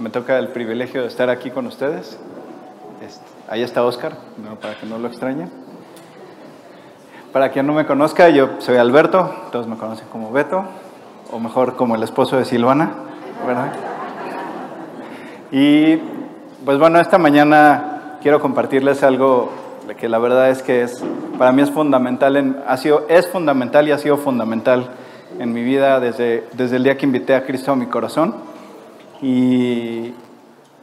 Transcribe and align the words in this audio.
me 0.00 0.10
toca 0.10 0.38
el 0.38 0.48
privilegio 0.48 1.02
de 1.02 1.08
estar 1.08 1.28
aquí 1.28 1.50
con 1.50 1.66
ustedes. 1.66 2.18
Este, 3.06 3.24
ahí 3.48 3.62
está 3.62 3.84
Oscar, 3.84 4.16
para 4.60 4.74
que 4.74 4.86
no 4.86 4.98
lo 4.98 5.08
extrañen. 5.08 5.50
Para 7.32 7.50
quien 7.50 7.66
no 7.66 7.74
me 7.74 7.86
conozca, 7.86 8.28
yo 8.30 8.50
soy 8.58 8.76
Alberto, 8.76 9.30
todos 9.52 9.66
me 9.66 9.76
conocen 9.76 10.06
como 10.10 10.32
Beto, 10.32 10.64
o 11.30 11.38
mejor 11.38 11.76
como 11.76 11.94
el 11.94 12.02
esposo 12.02 12.36
de 12.36 12.44
Silvana, 12.44 12.92
¿verdad? 13.46 13.72
Y 15.52 15.96
pues 16.64 16.78
bueno, 16.78 16.98
esta 16.98 17.18
mañana 17.18 18.16
quiero 18.22 18.40
compartirles 18.40 19.02
algo 19.02 19.50
que 19.98 20.08
la 20.08 20.18
verdad 20.18 20.50
es 20.50 20.62
que 20.62 20.82
es, 20.82 21.02
para 21.38 21.52
mí 21.52 21.62
es 21.62 21.70
fundamental, 21.70 22.36
en, 22.36 22.56
ha 22.66 22.76
sido, 22.76 23.06
es 23.08 23.26
fundamental 23.28 23.86
y 23.88 23.92
ha 23.92 23.98
sido 23.98 24.16
fundamental 24.16 24.90
en 25.38 25.52
mi 25.52 25.62
vida 25.62 26.00
desde, 26.00 26.44
desde 26.52 26.76
el 26.76 26.84
día 26.84 26.96
que 26.96 27.06
invité 27.06 27.34
a 27.34 27.44
Cristo 27.44 27.72
a 27.72 27.76
mi 27.76 27.86
corazón. 27.86 28.49
Y 29.22 30.14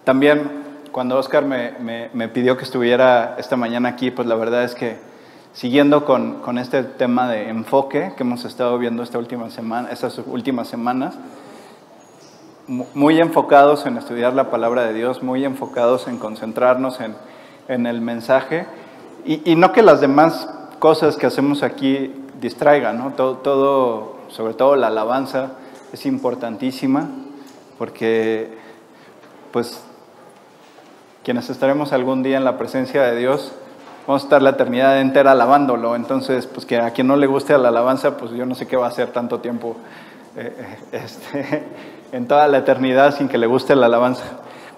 también 0.04 0.68
cuando 0.92 1.18
Oscar 1.18 1.46
me, 1.46 1.74
me, 2.14 2.28
pidió 2.28 2.58
que 2.58 2.64
estuviera 2.64 3.36
esta 3.38 3.56
mañana 3.56 3.90
aquí, 3.90 4.12
pues 4.12 4.28
la 4.28 4.36
verdad 4.36 4.64
es 4.64 4.74
que 4.74 4.98
siguiendo 5.54 6.06
con, 6.06 6.42
con, 6.42 6.58
este 6.58 6.84
tema 6.84 7.30
de 7.30 7.50
enfoque 7.50 8.14
que 8.16 8.24
hemos 8.24 8.46
estado 8.46 8.78
viendo 8.78 9.04
esta 9.04 9.18
última 9.18 9.50
semana, 9.50 9.90
estas 9.92 10.20
últimas 10.26 10.68
semanas, 10.68 11.16
muy 12.68 13.20
enfocados 13.20 13.86
en 13.86 13.98
estudiar 13.98 14.34
la 14.34 14.50
palabra 14.50 14.84
de 14.84 14.94
Dios, 14.94 15.24
muy 15.24 15.46
enfocados 15.46 16.08
en 16.08 16.18
concentrarnos 16.18 17.00
en, 17.00 17.16
en 17.68 17.86
el 17.86 18.02
mensaje 18.02 18.66
y, 19.26 19.52
y, 19.52 19.56
no 19.56 19.72
que 19.72 19.82
las 19.82 20.02
demás 20.02 20.50
cosas 20.80 21.16
que 21.18 21.26
hacemos 21.26 21.64
aquí 21.64 22.14
distraigan, 22.40 22.98
¿no? 22.98 23.14
todo, 23.14 23.38
todo, 23.38 24.16
sobre 24.30 24.54
todo 24.54 24.76
la 24.76 24.88
alabanza 24.88 25.52
es 25.94 26.06
importantísima 26.06 27.08
porque 27.78 28.58
pues 29.52 29.84
quienes 31.24 31.50
estaremos 31.50 31.94
algún 31.94 32.24
día 32.24 32.38
en 32.38 32.46
la 32.46 32.58
presencia 32.58 33.04
de 33.04 33.18
Dios, 33.18 33.52
vamos 34.08 34.24
a 34.24 34.26
estar 34.26 34.42
la 34.42 34.52
eternidad 34.52 35.02
entera 35.02 35.34
alabándolo. 35.34 35.96
Entonces, 35.96 36.48
pues 36.48 36.66
que 36.66 36.78
a 36.78 36.92
quien 36.92 37.08
no 37.08 37.18
le 37.18 37.28
guste 37.28 37.58
la 37.58 37.68
alabanza, 37.68 38.18
pues 38.18 38.32
yo 38.32 38.46
no 38.46 38.56
sé 38.56 38.66
qué 38.66 38.78
va 38.78 38.86
a 38.86 38.90
hacer 38.90 39.10
tanto 39.10 39.40
tiempo 39.40 39.76
eh, 40.38 40.56
eh, 40.58 40.78
este, 41.04 41.64
en 42.12 42.28
toda 42.28 42.48
la 42.48 42.60
eternidad 42.60 43.16
sin 43.16 43.28
que 43.28 43.38
le 43.38 43.48
guste 43.48 43.76
la 43.76 43.88
alabanza. 43.88 44.24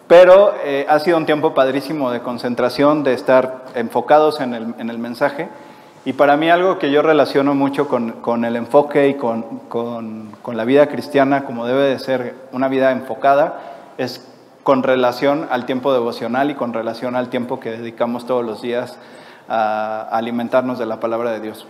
Pero 0.07 0.55
eh, 0.65 0.87
ha 0.89 0.97
sido 0.99 1.17
un 1.17 1.27
tiempo 1.27 1.53
padrísimo 1.53 2.09
de 2.09 2.21
concentración, 2.21 3.03
de 3.03 3.13
estar 3.13 3.65
enfocados 3.75 4.39
en 4.39 4.55
el, 4.55 4.73
en 4.79 4.89
el 4.89 4.97
mensaje. 4.97 5.49
Y 6.05 6.13
para 6.13 6.37
mí 6.37 6.49
algo 6.49 6.79
que 6.79 6.91
yo 6.91 7.01
relaciono 7.01 7.53
mucho 7.55 7.87
con, 7.87 8.11
con 8.13 8.45
el 8.45 8.55
enfoque 8.55 9.09
y 9.09 9.15
con, 9.15 9.43
con, 9.67 10.31
con, 10.41 10.55
la 10.55 10.63
vida 10.63 10.87
cristiana, 10.87 11.43
como 11.43 11.65
debe 11.65 11.83
de 11.83 11.99
ser 11.99 12.35
una 12.53 12.69
vida 12.69 12.91
enfocada, 12.91 13.59
es 13.97 14.25
con 14.63 14.81
relación 14.81 15.47
al 15.51 15.65
tiempo 15.65 15.91
devocional 15.91 16.51
y 16.51 16.55
con 16.55 16.73
relación 16.73 17.15
al 17.15 17.29
tiempo 17.29 17.59
que 17.59 17.71
dedicamos 17.71 18.25
todos 18.25 18.45
los 18.45 18.61
días 18.61 18.97
a, 19.49 20.07
alimentarnos 20.11 20.79
de 20.79 20.85
la 20.85 21.01
palabra 21.01 21.31
de 21.31 21.41
Dios. 21.41 21.65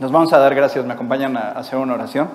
Nos 0.00 0.10
vamos 0.10 0.32
a 0.32 0.38
dar 0.38 0.54
gracias, 0.54 0.84
me 0.84 0.94
acompañan 0.94 1.36
a 1.36 1.50
hacer 1.52 1.78
una 1.78 1.94
oración. 1.94 2.28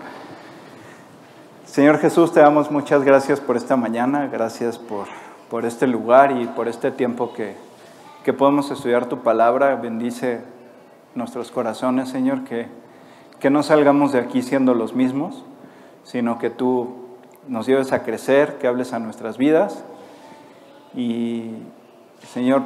Señor 1.66 2.00
Jesús, 2.00 2.32
te 2.32 2.40
damos 2.40 2.72
muchas 2.72 3.04
gracias 3.04 3.42
por 3.42 3.58
esta 3.58 3.76
mañana, 3.76 4.30
gracias 4.32 4.78
por, 4.78 5.08
por 5.50 5.66
este 5.66 5.86
lugar 5.86 6.32
y 6.32 6.46
por 6.46 6.70
este 6.70 6.92
tiempo 6.92 7.34
que, 7.34 7.56
que 8.24 8.32
podemos 8.32 8.72
estudiar 8.72 9.08
tu 9.08 9.20
palabra. 9.20 9.76
Bendice 9.76 10.42
nuestros 11.16 11.52
corazones, 11.52 12.10
Señor, 12.10 12.44
que, 12.44 12.68
que 13.40 13.50
no 13.50 13.64
salgamos 13.64 14.12
de 14.12 14.20
aquí 14.20 14.42
siendo 14.42 14.74
los 14.74 14.94
mismos, 14.94 15.44
sino 16.04 16.40
que 16.40 16.50
tú 16.50 16.96
nos 17.48 17.68
lleves 17.68 17.92
a 17.92 18.04
crecer, 18.04 18.58
que 18.58 18.68
hables 18.68 18.94
a 18.94 19.00
nuestras 19.00 19.38
vidas. 19.38 19.84
Y, 20.96 21.52
Señor, 22.32 22.64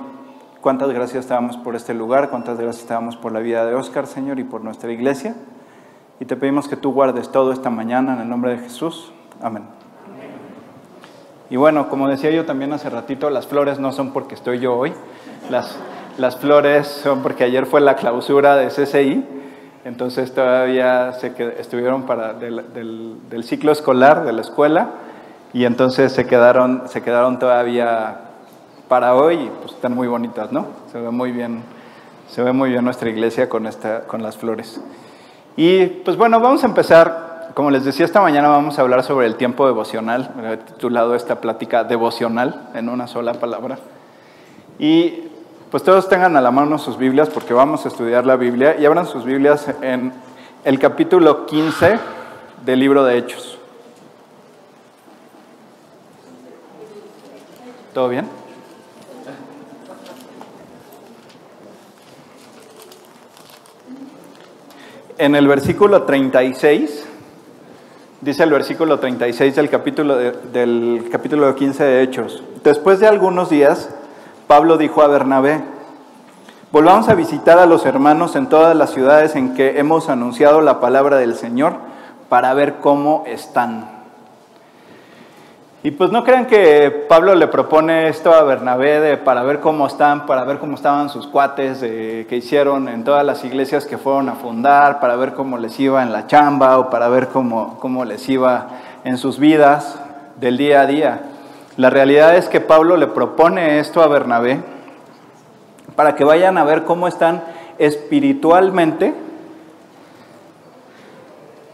cuántas 0.62 0.92
gracias 0.92 1.28
te 1.28 1.34
damos 1.34 1.58
por 1.58 1.75
este 1.75 1.94
lugar, 1.94 2.30
cuántas 2.30 2.59
gracias 2.59 2.86
te 2.86 2.94
damos 2.94 3.16
por 3.16 3.31
la 3.31 3.40
vida 3.40 3.66
de 3.66 3.75
Oscar, 3.75 4.08
Señor, 4.08 4.40
y 4.40 4.44
por 4.44 4.63
nuestra 4.63 4.91
iglesia. 4.91 5.36
Y 6.19 6.25
te 6.25 6.36
pedimos 6.36 6.68
que 6.68 6.75
tú 6.75 6.91
guardes 6.94 7.31
todo 7.31 7.52
esta 7.52 7.69
mañana 7.69 8.13
en 8.13 8.22
el 8.22 8.30
nombre 8.30 8.52
de 8.52 8.57
Jesús. 8.59 9.12
Amén. 9.41 9.63
Y 11.50 11.56
bueno, 11.56 11.90
como 11.90 12.09
decía 12.09 12.31
yo 12.31 12.46
también 12.46 12.74
hace 12.74 12.90
ratito, 12.90 13.30
las 13.30 13.47
flores 13.47 13.80
no 13.80 13.94
son 13.94 14.12
porque 14.12 14.36
estoy 14.36 14.59
yo 14.59 14.75
hoy, 14.75 14.94
las, 15.50 15.78
las 16.17 16.38
flores 16.38 16.88
son 16.88 17.22
porque 17.22 17.44
ayer 17.44 17.66
fue 17.66 17.81
la 17.81 17.95
clausura 17.95 18.55
de 18.55 18.67
CCI, 18.67 19.23
entonces 19.85 20.33
todavía 20.33 21.13
se 21.13 21.33
estuvieron 21.59 22.03
para 22.03 22.33
del, 22.33 23.44
ciclo 23.44 23.72
escolar 23.72 24.25
de 24.25 24.33
la 24.33 24.41
escuela 24.41 24.89
y 25.53 25.66
entonces 25.66 26.11
se 26.11 26.25
quedaron, 26.25 26.83
se 26.88 27.01
quedaron 27.01 27.39
todavía 27.39 28.22
para 28.88 29.16
hoy 29.16 29.50
pues 29.61 29.73
están 29.75 29.94
muy 29.94 30.07
bonitas, 30.07 30.51
¿no? 30.51 30.67
Se 30.91 31.00
ve 31.00 31.11
muy 31.11 31.31
bien, 31.31 31.63
se 32.29 32.41
ve 32.41 32.51
muy 32.51 32.72
bien 32.72 32.83
nuestra 32.83 33.09
iglesia 33.09 33.47
con, 33.47 33.67
esta, 33.67 34.01
con 34.01 34.23
las 34.23 34.38
flores. 34.38 34.81
Y 35.56 35.85
pues 35.85 36.17
bueno, 36.17 36.39
vamos 36.39 36.63
a 36.63 36.67
empezar, 36.67 37.51
como 37.53 37.72
les 37.72 37.85
decía, 37.85 38.06
esta 38.06 38.22
mañana 38.22 38.47
vamos 38.50 38.77
a 38.77 38.81
hablar 38.81 39.03
sobre 39.03 39.25
el 39.25 39.35
tiempo 39.35 39.66
devocional, 39.66 40.31
he 40.51 40.57
titulado 40.57 41.16
esta 41.16 41.41
plática 41.41 41.83
devocional 41.83 42.69
en 42.73 42.89
una 42.89 43.07
sola 43.07 43.33
palabra. 43.33 43.77
Y 44.79 45.26
pues 45.72 45.83
todos 45.83 46.07
tengan 46.07 46.35
a 46.38 46.41
la 46.41 46.51
mano 46.51 46.78
sus 46.78 46.97
Biblias 46.97 47.29
porque 47.29 47.53
vamos 47.53 47.85
a 47.85 47.89
estudiar 47.89 48.25
la 48.25 48.35
Biblia 48.35 48.75
y 48.79 48.85
abran 48.85 49.05
sus 49.05 49.25
Biblias 49.25 49.67
en 49.81 50.13
el 50.63 50.79
capítulo 50.79 51.45
15 51.45 52.00
del 52.66 52.79
libro 52.79 53.03
de 53.03 53.17
Hechos. 53.17 53.57
¿Todo 57.94 58.09
bien? 58.09 58.27
en 65.17 65.35
el 65.35 65.47
versículo 65.47 66.03
36, 66.03 67.06
dice 68.22 68.44
el 68.44 68.51
versículo 68.51 69.00
36 69.00 69.56
del 69.56 69.69
capítulo, 69.69 70.16
de, 70.16 70.31
del 70.53 71.09
capítulo 71.11 71.53
15 71.56 71.83
de 71.83 72.03
Hechos, 72.03 72.44
después 72.63 73.00
de 73.00 73.07
algunos 73.07 73.50
días, 73.50 73.89
Pablo 74.47 74.78
dijo 74.78 75.02
a 75.02 75.08
Bernabé, 75.08 75.62
volvamos 76.72 77.09
a 77.09 77.16
visitar 77.16 77.59
a 77.59 77.66
los 77.66 77.85
hermanos 77.85 78.38
en 78.38 78.47
todas 78.47 78.78
las 78.78 78.91
ciudades 78.91 79.35
en 79.35 79.53
que 79.56 79.78
hemos 79.78 80.08
anunciado 80.08 80.62
la 80.62 80.80
palabra 80.80 81.18
del 81.18 81.35
Señor 81.35 81.74
para 82.30 82.53
ver 82.53 82.75
cómo 82.75 83.25
están. 83.28 83.90
Y 85.84 85.91
pues 85.91 86.12
no 86.12 86.24
crean 86.24 86.46
que 86.47 87.06
Pablo 87.09 87.36
le 87.36 87.47
propone 87.47 88.07
esto 88.07 88.34
a 88.34 88.44
Bernabé 88.44 89.18
para 89.18 89.44
ver 89.44 89.59
cómo 89.59 89.86
están, 89.86 90.25
para 90.25 90.46
ver 90.46 90.59
cómo 90.59 90.75
estaban 90.75 91.09
sus 91.09 91.28
cuates 91.28 91.80
que 91.80 92.36
hicieron 92.36 92.88
en 92.88 93.03
todas 93.03 93.25
las 93.25 93.44
iglesias 93.44 93.86
que 93.86 93.97
fueron 93.97 94.30
a 94.30 94.36
fundar, 94.36 95.02
para 95.02 95.18
ver 95.18 95.34
cómo 95.34 95.57
les 95.57 95.78
iba 95.78 96.02
en 96.02 96.13
la 96.13 96.25
chamba 96.25 96.78
o 96.78 96.90
para 96.90 97.09
ver 97.09 97.28
cómo, 97.28 97.78
cómo 97.80 98.06
les 98.06 98.28
iba 98.30 98.68
en 99.03 99.18
sus 99.18 99.40
vidas 99.40 100.00
del 100.38 100.56
día 100.56 100.81
a 100.81 100.86
día. 100.86 101.22
La 101.77 101.91
realidad 101.91 102.35
es 102.35 102.49
que 102.49 102.59
Pablo 102.59 102.97
le 102.97 103.05
propone 103.05 103.79
esto 103.79 104.01
a 104.01 104.07
Bernabé 104.07 104.61
para 105.95 106.15
que 106.15 106.23
vayan 106.23 106.57
a 106.57 106.63
ver 106.63 106.85
cómo 106.85 107.07
están 107.07 107.43
espiritualmente 107.77 109.13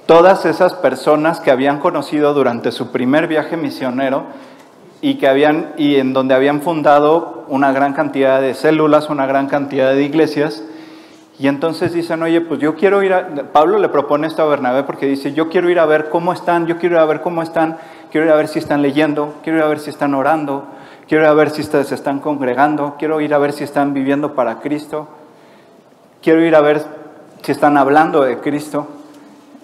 todas 0.06 0.46
esas 0.46 0.74
personas 0.74 1.40
que 1.40 1.52
habían 1.52 1.80
conocido 1.80 2.34
durante 2.34 2.74
su 2.74 2.92
primer 2.92 3.28
viaje 3.28 3.56
misionero 3.56 4.24
y 5.00 5.16
que 5.16 5.28
habían 5.30 5.74
y 5.78 5.96
en 5.96 6.12
donde 6.12 6.34
habían 6.34 6.62
fundado 6.62 7.46
una 7.48 7.72
gran 7.72 7.94
cantidad 7.94 8.42
de 8.42 8.56
células, 8.56 9.10
una 9.10 9.26
gran 9.26 9.48
cantidad 9.48 9.94
de 9.94 10.04
iglesias. 10.04 10.64
Y 11.40 11.48
entonces 11.48 11.94
dicen, 11.94 12.22
oye, 12.22 12.42
pues 12.42 12.60
yo 12.60 12.76
quiero 12.76 13.04
ir 13.04 13.14
a... 13.14 13.28
Pablo 13.54 13.80
le 13.80 13.88
propone 13.88 14.28
esto 14.28 14.44
a 14.44 14.48
Bernabé 14.48 14.84
porque 14.84 15.06
dice, 15.06 15.34
yo 15.34 15.48
quiero 15.48 15.70
ir 15.70 15.80
a 15.80 15.86
ver 15.86 16.10
cómo 16.10 16.34
están, 16.34 16.68
yo 16.68 16.78
quiero 16.78 16.96
ir 16.96 17.02
a 17.02 17.06
ver 17.06 17.22
cómo 17.22 17.42
están, 17.42 17.78
quiero 18.14 18.28
ir 18.28 18.32
a 18.32 18.36
ver 18.36 18.48
si 18.48 18.60
están 18.60 18.84
leyendo, 18.84 19.34
quiero 19.42 19.58
ir 19.58 19.64
a 19.64 19.68
ver 19.68 19.80
si 19.80 19.90
están 19.90 20.14
orando, 20.14 20.66
quiero 21.08 21.24
ir 21.24 21.30
a 21.30 21.34
ver 21.34 21.50
si 21.50 21.64
se 21.64 21.82
están 21.82 22.20
congregando, 22.20 22.94
quiero 23.00 23.20
ir 23.22 23.34
a 23.34 23.40
ver 23.40 23.54
si 23.54 23.64
están 23.64 23.96
viviendo 23.96 24.36
para 24.36 24.60
Cristo, 24.60 25.08
quiero 26.22 26.46
ir 26.46 26.56
a 26.56 26.62
ver 26.62 26.86
si 27.42 27.52
están 27.52 27.76
hablando 27.76 28.22
de 28.22 28.38
Cristo. 28.38 28.86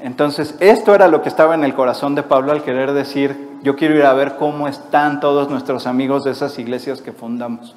Entonces, 0.01 0.55
esto 0.61 0.95
era 0.95 1.07
lo 1.07 1.21
que 1.21 1.29
estaba 1.29 1.53
en 1.53 1.63
el 1.63 1.75
corazón 1.75 2.15
de 2.15 2.23
Pablo 2.23 2.51
al 2.51 2.63
querer 2.63 2.93
decir, 2.93 3.49
yo 3.61 3.75
quiero 3.75 3.93
ir 3.93 4.05
a 4.05 4.13
ver 4.13 4.35
cómo 4.37 4.67
están 4.67 5.19
todos 5.19 5.47
nuestros 5.51 5.85
amigos 5.85 6.23
de 6.23 6.31
esas 6.31 6.57
iglesias 6.57 7.03
que 7.03 7.11
fundamos. 7.11 7.75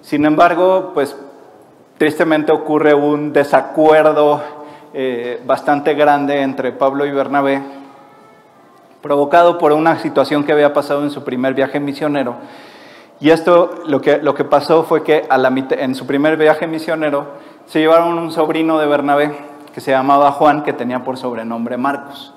Sin 0.00 0.24
embargo, 0.24 0.92
pues 0.94 1.14
tristemente 1.98 2.52
ocurre 2.52 2.94
un 2.94 3.34
desacuerdo 3.34 4.40
eh, 4.94 5.42
bastante 5.44 5.92
grande 5.92 6.40
entre 6.40 6.72
Pablo 6.72 7.04
y 7.04 7.10
Bernabé, 7.10 7.77
provocado 9.02 9.58
por 9.58 9.72
una 9.72 9.98
situación 9.98 10.44
que 10.44 10.52
había 10.52 10.72
pasado 10.72 11.02
en 11.04 11.10
su 11.10 11.24
primer 11.24 11.54
viaje 11.54 11.80
misionero. 11.80 12.36
Y 13.20 13.30
esto 13.30 13.70
lo 13.86 14.00
que, 14.00 14.18
lo 14.18 14.34
que 14.34 14.44
pasó 14.44 14.84
fue 14.84 15.02
que 15.02 15.26
en 15.28 15.94
su 15.94 16.06
primer 16.06 16.36
viaje 16.36 16.66
misionero 16.66 17.26
se 17.66 17.80
llevaron 17.80 18.18
un 18.18 18.30
sobrino 18.30 18.78
de 18.78 18.86
Bernabé, 18.86 19.34
que 19.74 19.80
se 19.80 19.90
llamaba 19.90 20.32
Juan, 20.32 20.62
que 20.62 20.72
tenía 20.72 21.04
por 21.04 21.16
sobrenombre 21.16 21.76
Marcos. 21.76 22.32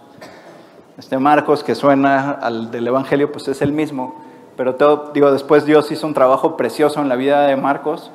Este 0.98 1.18
Marcos 1.18 1.64
que 1.64 1.76
suena 1.76 2.32
al 2.32 2.70
del 2.70 2.88
Evangelio, 2.88 3.32
pues 3.32 3.48
es 3.48 3.62
el 3.62 3.72
mismo. 3.72 4.22
Pero 4.58 4.76
todo, 4.76 5.12
digo, 5.14 5.32
después 5.32 5.66
Dios 5.66 5.92
hizo 5.92 6.06
un 6.06 6.14
trabajo 6.14 6.58
precioso 6.58 7.02
en 7.02 7.10
la 7.10 7.16
vida 7.16 7.48
de 7.48 7.56
Marcos, 7.56 8.12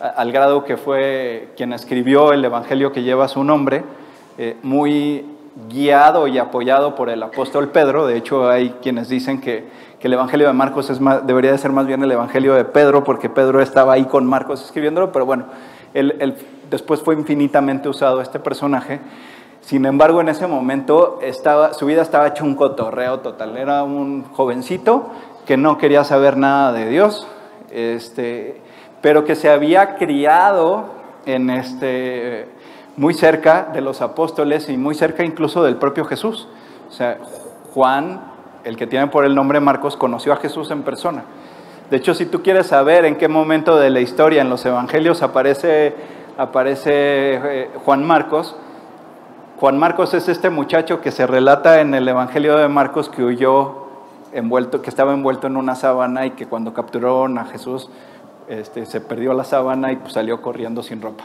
al 0.00 0.32
grado 0.32 0.64
que 0.64 0.76
fue 0.76 1.52
quien 1.56 1.72
escribió 1.72 2.32
el 2.32 2.44
Evangelio 2.44 2.92
que 2.92 3.02
lleva 3.02 3.28
su 3.28 3.44
nombre, 3.44 3.84
eh, 4.38 4.56
muy 4.62 5.29
guiado 5.68 6.26
y 6.26 6.38
apoyado 6.38 6.94
por 6.94 7.10
el 7.10 7.22
apóstol 7.22 7.68
Pedro. 7.68 8.06
De 8.06 8.16
hecho, 8.16 8.48
hay 8.48 8.70
quienes 8.82 9.08
dicen 9.08 9.40
que, 9.40 9.68
el 10.00 10.14
Evangelio 10.14 10.46
de 10.46 10.54
Marcos 10.54 10.88
es 10.88 10.98
debería 11.26 11.52
de 11.52 11.58
ser 11.58 11.72
más 11.72 11.86
bien 11.86 12.02
el 12.02 12.10
Evangelio 12.10 12.54
de 12.54 12.64
Pedro, 12.64 13.04
porque 13.04 13.28
Pedro 13.28 13.60
estaba 13.60 13.92
ahí 13.92 14.06
con 14.06 14.24
Marcos 14.24 14.64
escribiéndolo, 14.64 15.12
pero 15.12 15.26
bueno, 15.26 15.44
él, 15.92 16.36
después 16.70 17.02
fue 17.02 17.14
infinitamente 17.14 17.86
usado 17.86 18.22
este 18.22 18.38
personaje. 18.38 19.00
Sin 19.60 19.84
embargo, 19.84 20.22
en 20.22 20.30
ese 20.30 20.46
momento 20.46 21.18
estaba, 21.20 21.74
su 21.74 21.84
vida 21.84 22.00
estaba 22.00 22.28
hecho 22.28 22.44
un 22.44 22.54
cotorreo 22.54 23.20
total. 23.20 23.58
Era 23.58 23.82
un 23.82 24.24
jovencito 24.32 25.10
que 25.44 25.58
no 25.58 25.76
quería 25.76 26.02
saber 26.02 26.38
nada 26.38 26.72
de 26.72 26.88
Dios, 26.88 27.28
este, 27.70 28.62
pero 29.02 29.24
que 29.24 29.34
se 29.34 29.50
había 29.50 29.96
criado 29.96 30.86
en 31.26 31.50
este, 31.50 32.48
muy 32.96 33.14
cerca 33.14 33.68
de 33.72 33.80
los 33.80 34.02
apóstoles 34.02 34.68
y 34.68 34.76
muy 34.76 34.94
cerca 34.94 35.24
incluso 35.24 35.62
del 35.62 35.76
propio 35.76 36.04
Jesús. 36.04 36.48
O 36.88 36.92
sea, 36.92 37.18
Juan, 37.74 38.20
el 38.64 38.76
que 38.76 38.86
tiene 38.86 39.06
por 39.06 39.24
el 39.24 39.34
nombre 39.34 39.60
Marcos, 39.60 39.96
conoció 39.96 40.32
a 40.32 40.36
Jesús 40.36 40.70
en 40.70 40.82
persona. 40.82 41.24
De 41.90 41.96
hecho, 41.96 42.14
si 42.14 42.26
tú 42.26 42.42
quieres 42.42 42.68
saber 42.68 43.04
en 43.04 43.16
qué 43.16 43.28
momento 43.28 43.76
de 43.76 43.90
la 43.90 44.00
historia 44.00 44.42
en 44.42 44.50
los 44.50 44.64
evangelios 44.64 45.22
aparece, 45.22 45.94
aparece 46.36 46.90
eh, 46.92 47.70
Juan 47.84 48.06
Marcos, 48.06 48.56
Juan 49.60 49.78
Marcos 49.78 50.14
es 50.14 50.26
este 50.30 50.48
muchacho 50.48 51.02
que 51.02 51.10
se 51.10 51.26
relata 51.26 51.82
en 51.82 51.92
el 51.92 52.08
Evangelio 52.08 52.56
de 52.56 52.66
Marcos 52.68 53.10
que 53.10 53.22
huyó 53.22 53.88
envuelto, 54.32 54.80
que 54.80 54.88
estaba 54.88 55.12
envuelto 55.12 55.48
en 55.48 55.58
una 55.58 55.74
sábana 55.74 56.24
y 56.24 56.30
que 56.30 56.46
cuando 56.46 56.72
capturaron 56.72 57.36
a 57.36 57.44
Jesús 57.44 57.90
este, 58.48 58.86
se 58.86 59.02
perdió 59.02 59.34
la 59.34 59.44
sábana 59.44 59.92
y 59.92 59.96
pues, 59.96 60.14
salió 60.14 60.40
corriendo 60.40 60.82
sin 60.82 61.02
ropa. 61.02 61.24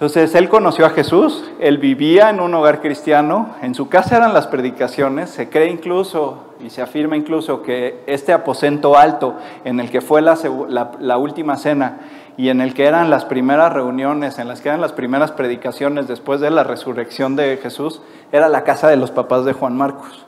Entonces 0.00 0.34
él 0.34 0.48
conoció 0.48 0.86
a 0.86 0.90
Jesús, 0.90 1.44
él 1.60 1.76
vivía 1.76 2.30
en 2.30 2.40
un 2.40 2.54
hogar 2.54 2.80
cristiano, 2.80 3.50
en 3.60 3.74
su 3.74 3.90
casa 3.90 4.16
eran 4.16 4.32
las 4.32 4.46
predicaciones, 4.46 5.28
se 5.28 5.50
cree 5.50 5.68
incluso 5.68 6.54
y 6.58 6.70
se 6.70 6.80
afirma 6.80 7.18
incluso 7.18 7.60
que 7.60 8.02
este 8.06 8.32
aposento 8.32 8.96
alto 8.96 9.34
en 9.62 9.78
el 9.78 9.90
que 9.90 10.00
fue 10.00 10.22
la, 10.22 11.18
última 11.18 11.58
cena 11.58 11.98
y 12.38 12.48
en 12.48 12.62
el 12.62 12.72
que 12.72 12.86
eran 12.86 13.10
las 13.10 13.26
primeras 13.26 13.74
reuniones, 13.74 14.38
en 14.38 14.48
las 14.48 14.62
que 14.62 14.70
eran 14.70 14.80
las 14.80 14.94
primeras 14.94 15.32
predicaciones 15.32 16.08
después 16.08 16.40
de 16.40 16.50
la 16.50 16.64
resurrección 16.64 17.36
de 17.36 17.58
Jesús, 17.62 18.00
era 18.32 18.48
la 18.48 18.64
casa 18.64 18.88
de 18.88 18.96
los 18.96 19.10
papás 19.10 19.44
de 19.44 19.52
Juan 19.52 19.76
Marcos. 19.76 20.24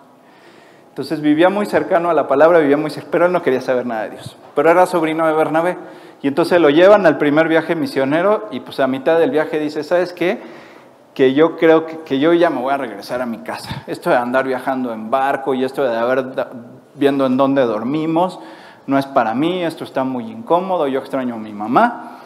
Entonces 0.90 1.22
vivía 1.22 1.48
muy 1.48 1.64
cercano 1.64 2.10
a 2.10 2.12
la 2.12 2.28
palabra, 2.28 2.58
vivía 2.58 2.76
muy 2.76 2.90
cercano, 2.90 3.10
pero 3.10 3.24
él 3.24 3.32
no 3.32 3.40
quería 3.40 3.62
saber 3.62 3.86
nada 3.86 4.02
de 4.02 4.10
Dios. 4.10 4.36
Pero 4.54 4.70
era 4.70 4.84
sobrino 4.84 5.26
de 5.26 5.32
Bernabé. 5.32 5.78
Y 6.22 6.28
entonces 6.28 6.60
lo 6.60 6.70
llevan 6.70 7.04
al 7.04 7.18
primer 7.18 7.48
viaje 7.48 7.74
misionero 7.74 8.48
y 8.52 8.60
pues 8.60 8.78
a 8.78 8.86
mitad 8.86 9.18
del 9.18 9.30
viaje 9.30 9.58
dice, 9.58 9.82
¿sabes 9.82 10.12
qué? 10.12 10.40
Que 11.14 11.34
yo 11.34 11.56
creo 11.56 11.84
que, 12.04 12.20
yo 12.20 12.32
ya 12.32 12.48
me 12.48 12.60
voy 12.60 12.72
a 12.72 12.76
regresar 12.76 13.20
a 13.20 13.26
mi 13.26 13.38
casa. 13.38 13.82
Esto 13.88 14.10
de 14.10 14.16
andar 14.16 14.46
viajando 14.46 14.92
en 14.92 15.10
barco 15.10 15.52
y 15.52 15.64
esto 15.64 15.82
de 15.82 15.96
haber 15.96 16.24
viendo 16.94 17.26
en 17.26 17.36
dónde 17.36 17.62
dormimos, 17.62 18.38
no 18.86 18.98
es 18.98 19.06
para 19.06 19.34
mí, 19.34 19.64
esto 19.64 19.84
está 19.84 20.04
muy 20.04 20.30
incómodo, 20.30 20.86
yo 20.86 21.00
extraño 21.00 21.34
a 21.34 21.38
mi 21.38 21.52
mamá 21.52 22.18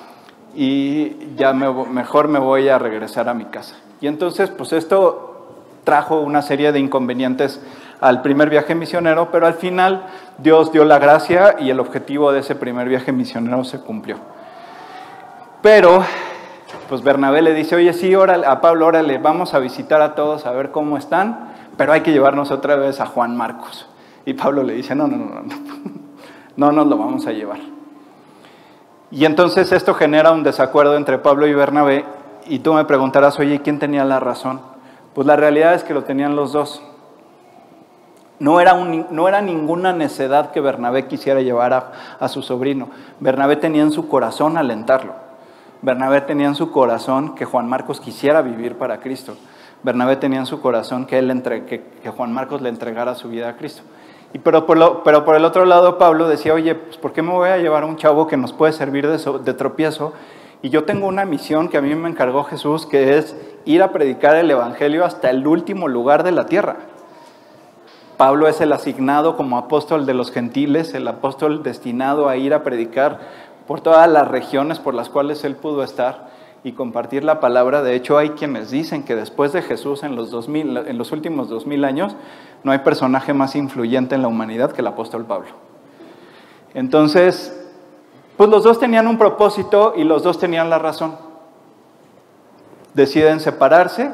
y 0.54 1.34
ya 1.36 1.52
mejor 1.52 2.28
me 2.28 2.38
voy 2.38 2.68
a 2.68 2.78
regresar 2.78 3.28
a 3.30 3.34
mi 3.34 3.46
casa. 3.46 3.76
Y 4.02 4.08
entonces 4.08 4.50
pues 4.50 4.74
esto 4.74 5.54
trajo 5.84 6.20
una 6.20 6.42
serie 6.42 6.70
de 6.72 6.80
inconvenientes 6.80 7.62
al 8.00 8.22
primer 8.22 8.50
viaje 8.50 8.74
misionero, 8.74 9.30
pero 9.30 9.46
al 9.46 9.54
final 9.54 10.06
Dios 10.38 10.72
dio 10.72 10.84
la 10.84 10.98
gracia 10.98 11.56
y 11.58 11.70
el 11.70 11.80
objetivo 11.80 12.32
de 12.32 12.40
ese 12.40 12.54
primer 12.54 12.88
viaje 12.88 13.12
misionero 13.12 13.64
se 13.64 13.80
cumplió. 13.80 14.16
Pero, 15.62 16.04
pues 16.88 17.02
Bernabé 17.02 17.42
le 17.42 17.54
dice, 17.54 17.76
oye, 17.76 17.92
sí, 17.92 18.14
órale, 18.14 18.46
a 18.46 18.60
Pablo, 18.60 18.86
órale, 18.86 19.18
vamos 19.18 19.54
a 19.54 19.58
visitar 19.58 20.00
a 20.02 20.14
todos 20.14 20.46
a 20.46 20.52
ver 20.52 20.70
cómo 20.70 20.96
están, 20.96 21.52
pero 21.76 21.92
hay 21.92 22.02
que 22.02 22.12
llevarnos 22.12 22.50
otra 22.50 22.76
vez 22.76 23.00
a 23.00 23.06
Juan 23.06 23.36
Marcos. 23.36 23.88
Y 24.24 24.34
Pablo 24.34 24.62
le 24.62 24.74
dice, 24.74 24.94
no, 24.94 25.06
no, 25.06 25.16
no, 25.16 25.42
no, 25.42 25.56
no 26.56 26.72
nos 26.72 26.86
lo 26.86 26.96
vamos 26.96 27.26
a 27.26 27.32
llevar. 27.32 27.58
Y 29.10 29.24
entonces 29.24 29.70
esto 29.72 29.94
genera 29.94 30.32
un 30.32 30.42
desacuerdo 30.42 30.96
entre 30.96 31.18
Pablo 31.18 31.46
y 31.46 31.54
Bernabé, 31.54 32.04
y 32.48 32.60
tú 32.60 32.74
me 32.74 32.84
preguntarás, 32.84 33.38
oye, 33.38 33.60
¿quién 33.60 33.78
tenía 33.78 34.04
la 34.04 34.20
razón? 34.20 34.60
Pues 35.14 35.26
la 35.26 35.36
realidad 35.36 35.74
es 35.74 35.84
que 35.84 35.94
lo 35.94 36.04
tenían 36.04 36.36
los 36.36 36.52
dos. 36.52 36.82
No 38.38 38.60
era, 38.60 38.74
no 38.74 39.28
era, 39.28 39.40
ninguna 39.40 39.94
necedad 39.94 40.50
que 40.50 40.60
Bernabé 40.60 41.06
quisiera 41.06 41.40
llevar 41.40 41.94
a, 42.20 42.28
su 42.28 42.42
sobrino. 42.42 42.88
Bernabé 43.18 43.56
tenía 43.56 43.82
en 43.82 43.92
su 43.92 44.08
corazón 44.08 44.58
alentarlo. 44.58 45.14
Bernabé 45.80 46.20
tenía 46.20 46.46
en 46.46 46.54
su 46.54 46.70
corazón 46.70 47.34
que 47.34 47.46
Juan 47.46 47.68
Marcos 47.68 47.98
quisiera 47.98 48.42
vivir 48.42 48.76
para 48.76 49.00
Cristo. 49.00 49.36
Bernabé 49.82 50.16
tenía 50.16 50.40
en 50.40 50.46
su 50.46 50.60
corazón 50.60 51.06
que, 51.06 51.18
él 51.18 51.42
que, 51.42 52.10
Juan 52.10 52.32
Marcos 52.32 52.60
le 52.60 52.68
entregara 52.68 53.14
su 53.14 53.28
vida 53.28 53.48
a 53.48 53.56
Cristo. 53.56 53.82
Y 54.34 54.38
pero, 54.38 54.66
por 54.66 55.02
pero 55.02 55.24
por 55.24 55.36
el 55.36 55.44
otro 55.44 55.64
lado, 55.64 55.96
Pablo 55.96 56.28
decía, 56.28 56.52
oye, 56.52 56.74
pues 56.74 56.98
¿por 56.98 57.12
qué 57.12 57.22
me 57.22 57.32
voy 57.32 57.48
a 57.48 57.56
llevar 57.56 57.84
a 57.84 57.86
un 57.86 57.96
chavo 57.96 58.26
que 58.26 58.36
nos 58.36 58.52
puede 58.52 58.72
servir 58.72 59.06
de, 59.06 59.18
de 59.38 59.54
tropiezo? 59.54 60.12
Y 60.60 60.68
yo 60.68 60.84
tengo 60.84 61.06
una 61.06 61.24
misión 61.24 61.68
que 61.68 61.78
a 61.78 61.82
mí 61.82 61.94
me 61.94 62.08
encargó 62.08 62.44
Jesús, 62.44 62.86
que 62.86 63.16
es 63.16 63.36
ir 63.64 63.82
a 63.82 63.92
predicar 63.92 64.36
el 64.36 64.50
Evangelio 64.50 65.04
hasta 65.04 65.30
el 65.30 65.46
último 65.46 65.88
lugar 65.88 66.22
de 66.22 66.32
la 66.32 66.46
tierra. 66.46 66.76
Pablo 68.16 68.48
es 68.48 68.60
el 68.60 68.72
asignado 68.72 69.36
como 69.36 69.58
apóstol 69.58 70.06
de 70.06 70.14
los 70.14 70.30
gentiles, 70.30 70.94
el 70.94 71.06
apóstol 71.06 71.62
destinado 71.62 72.28
a 72.28 72.36
ir 72.36 72.54
a 72.54 72.62
predicar 72.62 73.20
por 73.66 73.80
todas 73.80 74.10
las 74.10 74.28
regiones 74.28 74.78
por 74.78 74.94
las 74.94 75.08
cuales 75.08 75.44
él 75.44 75.56
pudo 75.56 75.82
estar 75.82 76.28
y 76.64 76.72
compartir 76.72 77.24
la 77.24 77.40
palabra. 77.40 77.82
De 77.82 77.94
hecho, 77.94 78.16
hay 78.16 78.30
quienes 78.30 78.70
dicen 78.70 79.02
que 79.02 79.14
después 79.14 79.52
de 79.52 79.62
Jesús 79.62 80.02
en 80.02 80.16
los, 80.16 80.30
2000, 80.30 80.78
en 80.78 80.98
los 80.98 81.12
últimos 81.12 81.48
dos 81.48 81.66
mil 81.66 81.84
años 81.84 82.16
no 82.64 82.72
hay 82.72 82.78
personaje 82.78 83.34
más 83.34 83.54
influyente 83.54 84.14
en 84.14 84.22
la 84.22 84.28
humanidad 84.28 84.72
que 84.72 84.80
el 84.80 84.86
apóstol 84.86 85.26
Pablo. 85.26 85.48
Entonces, 86.74 87.54
pues 88.36 88.48
los 88.48 88.64
dos 88.64 88.80
tenían 88.80 89.06
un 89.06 89.18
propósito 89.18 89.92
y 89.96 90.04
los 90.04 90.22
dos 90.22 90.38
tenían 90.38 90.70
la 90.70 90.78
razón. 90.78 91.16
Deciden 92.94 93.40
separarse 93.40 94.10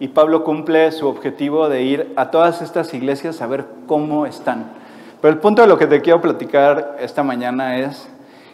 y 0.00 0.08
Pablo 0.08 0.44
cumple 0.44 0.90
su 0.92 1.06
objetivo 1.06 1.68
de 1.68 1.82
ir 1.82 2.12
a 2.16 2.30
todas 2.30 2.62
estas 2.62 2.92
iglesias 2.94 3.40
a 3.40 3.46
ver 3.46 3.64
cómo 3.86 4.26
están. 4.26 4.72
Pero 5.20 5.32
el 5.32 5.40
punto 5.40 5.62
de 5.62 5.68
lo 5.68 5.78
que 5.78 5.86
te 5.86 6.00
quiero 6.02 6.20
platicar 6.20 6.96
esta 7.00 7.22
mañana 7.22 7.78
es 7.78 8.08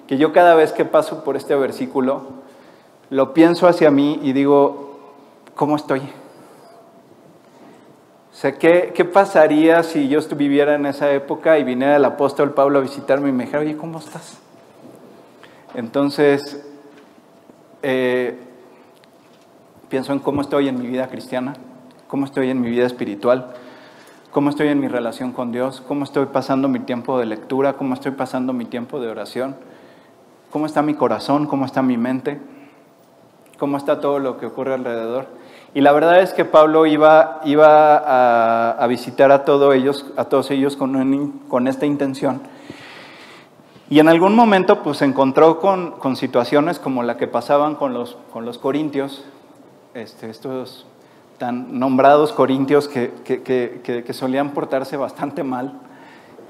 que 0.06 0.18
yo 0.18 0.32
cada 0.32 0.54
vez 0.54 0.72
que 0.72 0.84
paso 0.84 1.24
por 1.24 1.36
este 1.36 1.54
versículo, 1.54 2.22
lo 3.10 3.32
pienso 3.32 3.66
hacia 3.66 3.90
mí 3.90 4.20
y 4.22 4.32
digo, 4.32 4.98
¿cómo 5.54 5.76
estoy? 5.76 6.00
O 8.32 8.34
sea, 8.34 8.52
¿qué, 8.56 8.92
¿qué, 8.94 9.04
pasaría 9.04 9.82
si 9.82 10.08
yo 10.08 10.20
viviera 10.36 10.76
en 10.76 10.86
esa 10.86 11.10
época 11.12 11.58
y 11.58 11.64
viniera 11.64 11.96
el 11.96 12.04
apóstol 12.04 12.54
Pablo 12.54 12.78
a 12.78 12.82
visitarme 12.82 13.28
y 13.28 13.32
me 13.32 13.44
dijera, 13.44 13.60
oye, 13.60 13.76
¿cómo 13.76 13.98
estás? 13.98 14.38
Entonces, 15.74 16.64
eh, 17.82 18.38
pienso 19.90 20.12
en 20.12 20.20
cómo 20.20 20.40
estoy 20.40 20.68
en 20.68 20.80
mi 20.80 20.86
vida 20.86 21.08
cristiana, 21.08 21.54
cómo 22.06 22.24
estoy 22.24 22.48
en 22.48 22.60
mi 22.60 22.70
vida 22.70 22.86
espiritual, 22.86 23.52
cómo 24.30 24.48
estoy 24.48 24.68
en 24.68 24.78
mi 24.80 24.86
relación 24.86 25.32
con 25.32 25.50
Dios, 25.50 25.82
cómo 25.86 26.04
estoy 26.04 26.26
pasando 26.26 26.68
mi 26.68 26.78
tiempo 26.78 27.18
de 27.18 27.26
lectura, 27.26 27.72
cómo 27.74 27.94
estoy 27.94 28.12
pasando 28.12 28.52
mi 28.52 28.64
tiempo 28.64 29.00
de 29.00 29.08
oración, 29.08 29.56
cómo 30.50 30.66
está 30.66 30.80
mi 30.80 30.94
corazón, 30.94 31.46
cómo 31.46 31.66
está 31.66 31.82
mi 31.82 31.96
mente, 31.96 32.40
cómo 33.58 33.76
está 33.76 34.00
todo 34.00 34.20
lo 34.20 34.38
que 34.38 34.46
ocurre 34.46 34.74
alrededor. 34.74 35.26
Y 35.74 35.80
la 35.80 35.90
verdad 35.92 36.20
es 36.20 36.32
que 36.32 36.44
Pablo 36.44 36.86
iba, 36.86 37.40
iba 37.44 38.74
a, 38.82 38.86
visitar 38.86 39.32
a, 39.32 39.44
todos 39.44 39.74
ellos, 39.74 40.06
a 40.16 40.24
todos 40.24 40.52
ellos 40.52 40.76
con, 40.76 41.40
con 41.48 41.66
esta 41.66 41.86
intención. 41.86 42.40
Y 43.88 43.98
en 43.98 44.06
algún 44.06 44.36
momento 44.36 44.84
pues 44.84 44.98
se 44.98 45.04
encontró 45.04 45.58
con, 45.58 45.92
con, 45.92 46.14
situaciones 46.14 46.78
como 46.78 47.02
la 47.02 47.16
que 47.16 47.26
pasaban 47.26 47.74
con 47.74 47.92
los, 47.92 48.16
con 48.32 48.44
los 48.44 48.58
corintios, 48.58 49.24
este, 49.94 50.30
estos 50.30 50.86
tan 51.38 51.78
nombrados 51.78 52.32
corintios 52.32 52.86
que, 52.86 53.10
que, 53.24 54.12
solían 54.12 54.50
portarse 54.50 54.96
bastante 54.96 55.42
mal, 55.42 55.72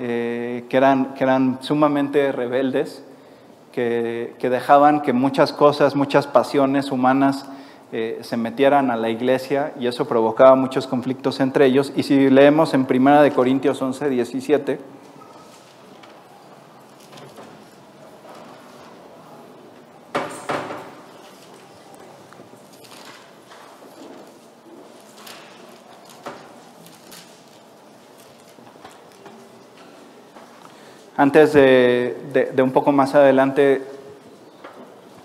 eh, 0.00 0.64
que, 0.68 0.76
eran, 0.76 1.14
que 1.14 1.23
eran 1.23 1.59
sumamente 1.61 2.32
rebeldes, 2.32 3.04
que, 3.73 4.35
dejaban 4.40 5.00
que 5.00 5.12
muchas 5.12 5.52
cosas, 5.52 5.94
muchas 5.94 6.26
pasiones 6.26 6.90
humanas 6.90 7.47
eh, 7.92 8.18
se 8.23 8.37
metieran 8.37 8.90
a 8.90 8.97
la 8.97 9.11
iglesia 9.11 9.73
y 9.78 9.87
eso 9.87 10.06
provocaba 10.06 10.56
muchos 10.56 10.88
conflictos 10.88 11.38
entre 11.38 11.66
ellos. 11.66 11.92
Y 11.94 12.02
si 12.02 12.28
leemos 12.28 12.75
en 12.75 12.85
1 12.90 13.32
Corintios 13.35 13.80
11, 13.80 14.11
17, 14.11 14.80
Antes 31.21 31.53
de, 31.53 32.62
un 32.62 32.71
poco 32.71 32.93
más 32.93 33.15
adelante, 33.15 33.83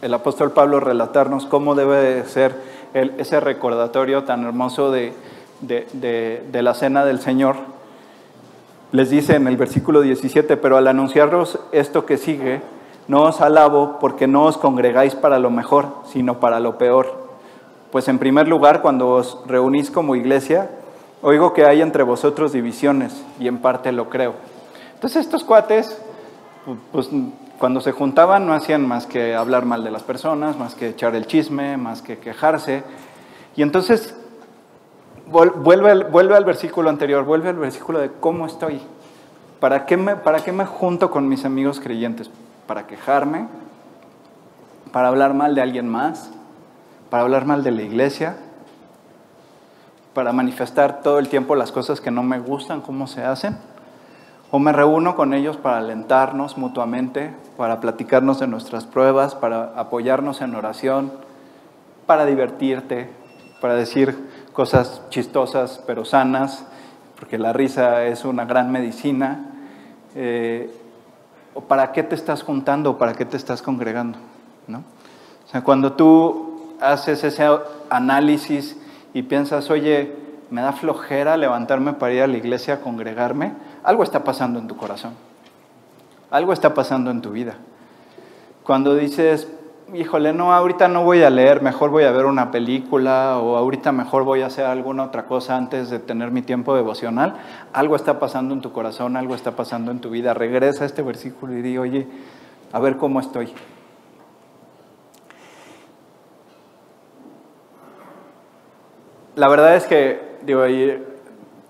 el 0.02 0.14
apóstol 0.14 0.52
Pablo 0.52 0.82
relatarnos 0.82 1.46
cómo 1.46 1.74
debe 1.74 2.26
ser 2.26 2.54
ese 2.94 3.40
recordatorio 3.40 4.26
tan 4.26 4.44
hermoso 4.44 4.92
de, 4.92 5.14
de, 5.62 6.62
la 6.62 6.74
cena 6.74 7.06
del 7.06 7.22
Señor, 7.22 7.56
les 8.92 9.10
dice 9.10 9.38
en 9.38 9.48
el 9.48 9.56
versículo 9.56 10.02
17, 10.02 10.58
pero 10.58 10.76
al 10.76 10.90
anunciaros 10.90 11.60
esto 11.72 12.06
que 12.06 12.18
sigue, 12.18 12.60
no 13.08 13.22
os 13.22 13.40
alabo 13.40 13.98
porque 14.02 14.28
no 14.28 14.44
os 14.44 14.58
congregáis 14.58 15.16
para 15.16 15.40
lo 15.40 15.50
mejor, 15.50 15.86
sino 16.12 16.42
para 16.42 16.60
lo 16.60 16.78
peor. 16.78 17.26
Pues 17.94 18.10
en 18.10 18.20
primer 18.20 18.50
lugar, 18.50 18.82
cuando 18.82 19.12
os 19.12 19.40
reunís 19.48 19.92
como 19.92 20.18
iglesia, 20.18 20.72
oigo 21.22 21.54
que 21.54 21.64
hay 21.64 21.82
entre 21.82 22.04
vosotros 22.04 22.52
divisiones 22.52 23.24
y 23.40 23.48
en 23.48 23.60
parte 23.60 23.94
lo 23.94 24.10
creo. 24.10 24.55
Entonces 24.96 25.26
estos 25.26 25.44
cuates, 25.44 25.98
pues 26.92 27.10
cuando 27.60 27.80
se 27.80 27.92
juntaban 27.92 28.46
no 28.46 28.54
hacían 28.54 28.86
más 28.88 29.06
que 29.06 29.36
hablar 29.36 29.66
mal 29.66 29.84
de 29.84 29.92
las 29.92 30.04
personas, 30.04 30.58
más 30.58 30.76
que 30.76 30.90
echar 30.90 31.16
el 31.16 31.28
chisme, 31.28 31.78
más 31.78 32.02
que 32.02 32.18
quejarse. 32.18 32.84
Y 33.56 33.62
entonces 33.62 34.16
vuelve, 35.28 36.04
vuelve 36.06 36.36
al 36.36 36.46
versículo 36.46 36.90
anterior, 36.90 37.24
vuelve 37.24 37.50
al 37.50 37.56
versículo 37.56 38.00
de 38.00 38.12
cómo 38.20 38.46
estoy. 38.46 38.82
¿Para 39.60 39.86
qué, 39.86 39.98
me, 39.98 40.16
¿Para 40.16 40.40
qué 40.40 40.52
me 40.52 40.66
junto 40.66 41.10
con 41.10 41.28
mis 41.30 41.46
amigos 41.46 41.80
creyentes? 41.80 42.30
¿Para 42.68 42.88
quejarme? 42.88 43.48
¿Para 44.92 45.08
hablar 45.08 45.34
mal 45.34 45.56
de 45.56 45.62
alguien 45.62 45.88
más? 45.88 46.32
¿Para 47.10 47.24
hablar 47.24 47.46
mal 47.46 47.64
de 47.64 47.72
la 47.72 47.82
iglesia? 47.82 48.38
¿Para 50.14 50.34
manifestar 50.34 51.02
todo 51.02 51.20
el 51.20 51.30
tiempo 51.30 51.56
las 51.56 51.72
cosas 51.72 52.02
que 52.02 52.12
no 52.12 52.24
me 52.24 52.40
gustan, 52.40 52.82
cómo 52.82 53.08
se 53.08 53.24
hacen? 53.24 53.58
¿O 54.52 54.60
me 54.60 54.72
reúno 54.72 55.16
con 55.16 55.34
ellos 55.34 55.58
para 55.58 55.78
alentarnos 55.78 56.58
mutuamente, 56.58 57.34
para 57.58 57.80
platicarnos 57.80 58.40
de 58.40 58.48
nuestras 58.48 58.86
pruebas, 58.86 59.36
para 59.36 59.74
apoyarnos 59.76 60.42
en 60.42 60.56
oración, 60.56 61.12
para 62.06 62.26
divertirte, 62.26 63.10
para 63.60 63.76
decir, 63.76 64.16
cosas 64.54 65.02
chistosas 65.10 65.84
pero 65.86 66.06
sanas, 66.06 66.66
porque 67.20 67.38
la 67.38 67.54
risa 67.54 68.06
es 68.06 68.24
una 68.26 68.46
gran 68.46 68.72
medicina. 68.72 69.52
Eh, 70.16 70.74
¿O 71.54 71.62
para 71.62 71.92
qué 71.92 72.04
te 72.04 72.16
estás 72.16 72.44
juntando 72.44 72.98
para 72.98 73.14
qué 73.14 73.26
te 73.26 73.38
estás 73.38 73.62
congregando? 73.62 74.18
¿no? 74.68 74.80
O 74.80 75.50
sea, 75.50 75.64
cuando 75.64 75.94
tú 75.94 76.76
haces 76.82 77.24
ese 77.24 77.48
análisis 77.90 78.78
y 79.14 79.24
piensas, 79.24 79.70
oye, 79.70 80.16
me 80.50 80.62
da 80.62 80.74
flojera 80.74 81.38
levantarme 81.38 81.94
para 81.94 82.14
ir 82.14 82.22
a 82.22 82.28
la 82.28 82.38
iglesia 82.38 82.76
a 82.76 82.82
congregarme, 82.82 83.54
algo 83.86 84.04
está 84.04 84.24
pasando 84.24 84.60
en 84.60 84.68
tu 84.68 84.76
corazón. 84.76 85.14
Algo 86.32 86.52
está 86.52 86.74
pasando 86.74 87.12
en 87.12 87.22
tu 87.22 87.32
vida. 87.32 87.56
Cuando 88.64 88.96
dices, 88.96 89.48
híjole, 89.94 90.34
no, 90.34 90.54
ahorita 90.54 90.88
no 90.88 91.04
voy 91.04 91.22
a 91.22 91.30
leer, 91.30 91.62
mejor 91.62 91.92
voy 91.92 92.04
a 92.04 92.12
ver 92.12 92.26
una 92.26 92.50
película 92.50 93.38
o 93.38 93.56
ahorita 93.56 93.92
mejor 93.92 94.24
voy 94.24 94.42
a 94.42 94.48
hacer 94.48 94.66
alguna 94.66 95.04
otra 95.04 95.28
cosa 95.28 95.56
antes 95.56 95.92
de 95.92 96.00
tener 96.00 96.32
mi 96.32 96.42
tiempo 96.42 96.76
devocional, 96.76 97.36
algo 97.74 97.96
está 97.96 98.20
pasando 98.20 98.56
en 98.56 98.62
tu 98.62 98.72
corazón, 98.72 99.16
algo 99.18 99.36
está 99.36 99.52
pasando 99.52 99.92
en 99.92 100.00
tu 100.00 100.10
vida. 100.10 100.34
Regresa 100.34 100.84
a 100.84 100.88
este 100.88 101.04
versículo 101.04 101.54
y 101.54 101.62
di, 101.62 101.78
oye, 101.78 102.08
a 102.74 102.80
ver 102.80 102.98
cómo 102.98 103.20
estoy. 103.20 103.54
La 109.36 109.48
verdad 109.48 109.76
es 109.76 109.86
que, 109.86 110.38
digo, 110.44 110.64
ahí 110.64 111.04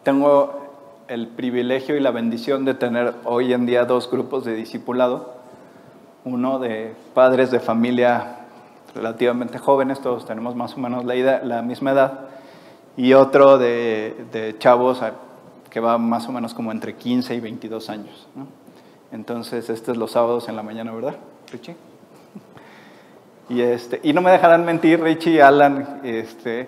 tengo 0.03 0.64
el 1.07 1.27
privilegio 1.27 1.95
y 1.95 1.99
la 1.99 2.11
bendición 2.11 2.65
de 2.65 2.73
tener 2.73 3.13
hoy 3.25 3.53
en 3.53 3.65
día 3.65 3.85
dos 3.85 4.09
grupos 4.09 4.45
de 4.45 4.55
discipulado 4.55 5.35
uno 6.25 6.57
de 6.57 6.93
padres 7.13 7.51
de 7.51 7.59
familia 7.59 8.39
relativamente 8.93 9.59
jóvenes, 9.59 10.01
todos 10.01 10.25
tenemos 10.25 10.55
más 10.55 10.73
o 10.75 10.79
menos 10.79 11.05
la, 11.05 11.61
misma 11.61 11.91
edad, 11.91 12.19
y 12.97 13.13
otro 13.13 13.57
de, 13.57 14.55
chavos 14.57 15.01
que 15.69 15.79
va 15.79 15.97
más 15.97 16.27
o 16.27 16.31
menos 16.31 16.53
como 16.53 16.71
entre 16.71 16.95
15 16.95 17.35
y 17.35 17.39
22 17.39 17.89
años. 17.89 18.27
Entonces, 19.11 19.69
este 19.69 19.91
es 19.91 19.97
los 19.97 20.11
sábados 20.11 20.49
en 20.49 20.55
la 20.55 20.63
mañana, 20.63 20.91
¿verdad, 20.91 21.15
Richie? 21.51 21.75
Y, 23.47 23.61
este, 23.61 23.99
y 24.01 24.11
no 24.11 24.23
me 24.23 24.31
dejarán 24.31 24.65
mentir, 24.65 24.99
Richie 24.99 25.33
y 25.33 25.39
Alan, 25.39 26.01
este, 26.03 26.67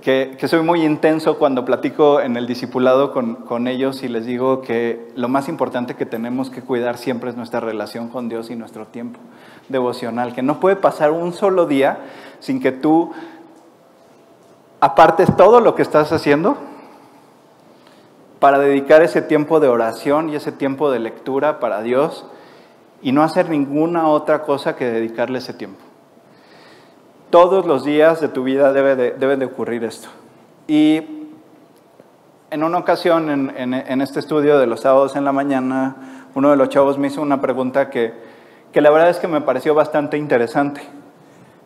que, 0.00 0.36
soy 0.48 0.62
muy 0.62 0.84
intenso 0.84 1.38
cuando 1.38 1.64
platico 1.64 2.20
en 2.20 2.36
el 2.36 2.46
discipulado 2.46 3.12
con, 3.12 3.36
con, 3.36 3.66
ellos 3.66 4.02
y 4.02 4.08
les 4.08 4.26
digo 4.26 4.62
que 4.62 5.08
lo 5.14 5.28
más 5.28 5.48
importante 5.48 5.94
que 5.94 6.06
tenemos 6.06 6.50
que 6.50 6.62
cuidar 6.62 6.96
siempre 6.96 7.30
es 7.30 7.36
nuestra 7.36 7.60
relación 7.60 8.08
con 8.08 8.28
Dios 8.28 8.50
y 8.50 8.56
nuestro 8.56 8.86
tiempo 8.86 9.20
devocional, 9.68 10.34
que 10.34 10.42
no 10.42 10.60
puede 10.60 10.76
pasar 10.76 11.10
un 11.10 11.32
solo 11.32 11.66
día 11.66 11.98
sin 12.40 12.60
que 12.60 12.72
tú 12.72 13.12
apartes 14.80 15.36
todo 15.36 15.60
lo 15.60 15.74
que 15.74 15.82
estás 15.82 16.12
haciendo 16.12 16.56
para 18.38 18.58
dedicar 18.58 19.02
ese 19.02 19.22
tiempo 19.22 19.60
de 19.60 19.68
oración 19.68 20.30
y 20.30 20.36
ese 20.36 20.52
tiempo 20.52 20.90
de 20.90 21.00
lectura 21.00 21.58
para 21.58 21.82
Dios 21.82 22.24
y 23.02 23.12
no 23.12 23.22
hacer 23.22 23.50
ninguna 23.50 24.08
otra 24.08 24.42
cosa 24.42 24.76
que 24.76 24.84
dedicarle 24.84 25.38
ese 25.38 25.54
tiempo. 25.54 25.87
Todos 27.30 27.66
los 27.66 27.84
días 27.84 28.22
de 28.22 28.28
tu 28.28 28.42
vida 28.44 28.72
debe 28.72 28.96
de, 29.36 29.44
ocurrir 29.44 29.84
esto. 29.84 30.08
Y 30.66 31.02
en 32.50 32.64
una 32.64 32.78
ocasión, 32.78 33.50
en, 33.54 34.00
este 34.00 34.20
estudio 34.20 34.58
de 34.58 34.66
los 34.66 34.80
sábados 34.80 35.14
en 35.14 35.24
la 35.24 35.32
mañana, 35.32 36.24
uno 36.34 36.50
de 36.50 36.56
los 36.56 36.70
chavos 36.70 36.96
me 36.96 37.08
hizo 37.08 37.20
una 37.20 37.40
pregunta 37.40 37.90
que, 37.90 38.14
la 38.72 38.90
verdad 38.90 39.10
es 39.10 39.18
que 39.18 39.28
me 39.28 39.42
pareció 39.42 39.74
bastante 39.74 40.16
interesante. 40.16 40.80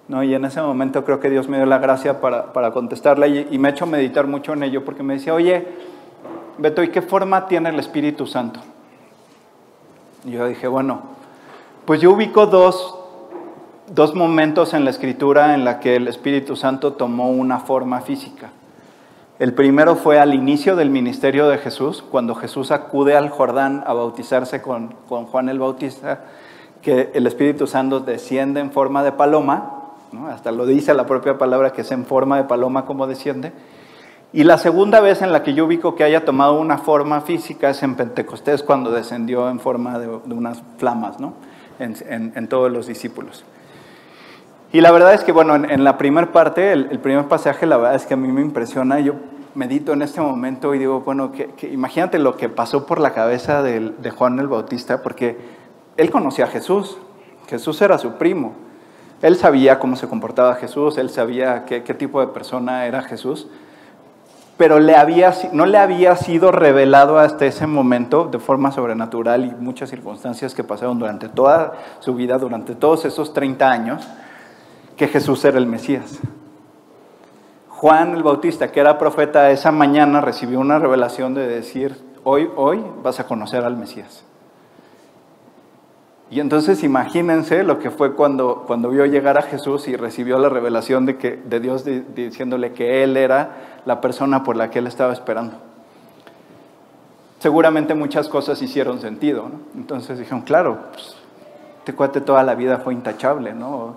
Y 0.09 0.35
en 0.35 0.45
ese 0.45 0.61
momento 0.61 1.05
creo 1.05 1.21
que 1.21 1.31
Dios 1.31 1.49
me 1.49 1.59
dio 1.59 1.67
la 1.67 1.79
gracia 1.79 2.21
para, 2.21 2.53
para 2.53 2.73
contestarla 2.73 3.29
y, 3.29 3.47
y, 3.51 3.59
me 3.59 3.69
ha 3.69 3.71
hecho 3.71 3.87
meditar 3.87 4.27
mucho 4.27 4.55
en 4.55 4.65
ello 4.65 4.85
porque 4.85 5.05
me 5.05 5.15
decía, 5.15 5.33
oye, 5.33 5.65
Beto, 6.59 6.83
¿y 6.83 6.89
qué 6.89 7.03
forma 7.03 7.47
tiene 7.47 7.69
el 7.69 7.79
Espíritu 7.79 8.27
Santo? 8.27 8.61
Y 10.25 10.33
yo 10.33 10.47
dije, 10.47 10.67
bueno, 10.67 11.03
pues 11.85 12.01
yo 12.01 12.11
ubico 12.11 12.47
dos, 12.47 13.02
dos 13.95 14.15
momentos 14.15 14.73
en 14.73 14.85
la 14.85 14.91
escritura 14.91 15.55
en 15.55 15.65
la 15.65 15.79
que 15.79 15.97
el 15.97 16.09
Espíritu 16.09 16.57
Santo 16.57 16.95
tomó 16.95 17.31
una 17.31 17.61
forma 17.61 18.01
física. 18.01 18.51
El 19.39 19.53
primero 19.53 19.97
fue 19.97 20.19
al 20.19 20.33
inicio 20.35 20.77
del 20.77 20.89
ministerio 20.89 21.49
de 21.49 21.59
Jesús, 21.59 22.03
cuando 22.03 22.35
Jesús 22.35 22.71
acude 22.71 23.17
al 23.17 23.29
Jordán 23.29 23.85
a 23.87 23.93
bautizarse 23.93 24.63
con, 24.63 24.95
Juan 25.09 25.49
el 25.49 25.59
Bautista, 25.59 26.25
que 26.81 27.11
el 27.13 27.27
Espíritu 27.27 27.67
Santo 27.67 28.01
desciende 28.01 28.61
en 28.61 28.71
forma 28.71 29.03
de 29.03 29.13
paloma, 29.13 29.93
hasta 30.31 30.53
lo 30.53 30.65
dice 30.65 30.95
la 30.95 31.07
propia 31.07 31.37
palabra 31.37 31.73
que 31.73 31.83
es 31.83 31.93
en 31.93 32.07
forma 32.07 32.39
de 32.39 32.45
paloma 32.45 32.87
como 32.87 33.07
desciende. 33.07 33.53
Y 34.33 34.45
la 34.45 34.57
segunda 34.57 35.01
vez 35.01 35.21
en 35.21 35.33
la 35.33 35.43
que 35.43 35.53
yo 35.53 35.67
ubico 35.67 35.95
que 35.95 36.05
haya 36.05 36.25
tomado 36.25 36.59
una 36.59 36.79
forma 36.79 37.21
física 37.21 37.69
es 37.69 37.83
en 37.83 37.95
Pentecostés, 37.97 38.63
cuando 38.63 38.91
descendió 38.91 39.51
en 39.51 39.61
forma 39.61 39.99
de, 39.99 40.09
unas 40.09 40.63
flamas 40.79 41.21
¿no? 41.21 41.35
en 41.79 42.49
todos 42.49 42.73
los 42.73 42.87
discípulos. 42.87 43.45
Y 44.73 44.81
la 44.81 44.91
verdad 44.91 45.13
es 45.13 45.23
que, 45.23 45.33
bueno, 45.33 45.55
en, 45.55 45.85
la 45.85 45.99
primera 45.99 46.33
parte, 46.33 46.73
el, 46.73 46.99
primer 46.99 47.29
pasaje, 47.29 47.67
la 47.67 47.77
verdad 47.77 47.95
es 47.95 48.07
que 48.07 48.15
a 48.15 48.17
mí 48.17 48.29
me 48.29 48.41
impresiona. 48.41 49.01
Yo 49.01 49.15
medito 49.55 49.93
en 49.93 50.01
este 50.01 50.23
momento 50.23 50.75
y 50.75 50.79
digo, 50.79 51.01
bueno, 51.01 51.31
que, 51.31 51.53
imagínate 51.71 52.19
lo 52.19 52.39
que 52.39 52.49
pasó 52.49 52.87
por 52.87 52.99
la 52.99 53.13
cabeza 53.13 53.63
de, 53.63 54.11
Juan 54.17 54.39
el 54.39 54.49
Bautista, 54.49 55.03
porque 55.03 55.37
él 55.99 56.11
conocía 56.11 56.47
a 56.47 56.49
Jesús. 56.49 56.97
Jesús 57.49 57.83
era 57.83 57.99
su 57.99 58.15
primo. 58.15 58.55
Él 59.21 59.37
sabía 59.37 59.79
cómo 59.79 59.95
se 59.95 60.09
comportaba 60.09 60.55
Jesús, 60.55 60.97
él 60.97 61.11
sabía 61.11 61.67
qué, 61.67 61.81
tipo 61.95 62.21
de 62.21 62.29
persona 62.29 62.87
era 62.87 63.03
Jesús, 63.03 63.47
pero 64.57 64.81
le 64.81 64.97
había, 64.97 65.33
no 65.53 65.67
le 65.67 65.79
había 65.79 66.17
sido 66.17 66.51
revelado 66.51 67.19
hasta 67.19 67.45
ese 67.47 67.69
momento 67.69 68.25
de 68.25 68.41
forma 68.41 68.73
sobrenatural 68.73 69.45
y 69.45 69.51
muchas 69.63 69.91
circunstancias 69.91 70.55
que 70.55 70.65
pasaron 70.65 70.99
durante 70.99 71.29
toda 71.29 71.75
su 72.01 72.15
vida, 72.15 72.39
durante 72.39 72.75
todos 72.75 73.05
esos 73.05 73.33
30 73.33 73.71
años 73.71 74.09
que 75.03 75.09
Jesús 75.09 75.45
era 75.45 75.59
el 75.59 75.67
Mesías. 75.67 76.21
Juan 77.69 78.15
el 78.15 78.23
Bautista, 78.23 78.71
que 78.71 78.79
era 78.79 78.99
profeta, 78.99 79.51
esa 79.51 79.73
mañana 79.73 80.21
recibió 80.21 80.61
una 80.61 80.79
revelación 80.79 81.35
de 81.35 81.49
decir, 81.49 81.99
hoy, 82.23 82.49
hoy 82.55 82.81
vas 83.03 83.19
a 83.19 83.27
conocer 83.27 83.65
al 83.65 83.77
Mesías. 83.77 84.23
Y 86.31 86.39
entonces 86.39 86.85
imagínense 86.85 87.65
lo 87.65 87.81
que 87.81 87.91
fue 87.91 88.15
cuando, 88.15 88.63
cuando 88.65 88.91
vio 88.91 89.05
llegar 89.05 89.39
a 89.39 89.43
Jesús 89.43 89.89
y 89.89 89.97
recibió 89.97 90.39
la 90.39 90.49
revelación 90.49 91.05
de, 91.05 91.17
que, 91.17 91.33
de 91.33 91.59
Dios 91.59 91.85
diciéndole 91.85 92.71
que 92.71 93.03
Él 93.03 93.17
era 93.17 93.81
la 93.85 94.01
persona 94.01 94.45
por 94.45 94.55
la 94.55 94.71
que 94.71 94.79
Él 94.79 94.87
estaba 94.87 95.13
esperando. 95.13 95.55
Seguramente 97.41 97.97
muchas 97.97 98.29
cosas 98.29 98.63
hicieron 98.63 99.01
sentido. 99.01 99.51
Entonces 99.75 100.21
dijeron, 100.21 100.43
claro, 100.43 100.79
pues, 100.93 101.17
este 101.81 101.93
cuate 101.93 102.21
toda 102.21 102.45
la 102.45 102.55
vida 102.55 102.79
fue 102.79 102.95
intachable, 102.95 103.53
¿no? 103.53 103.97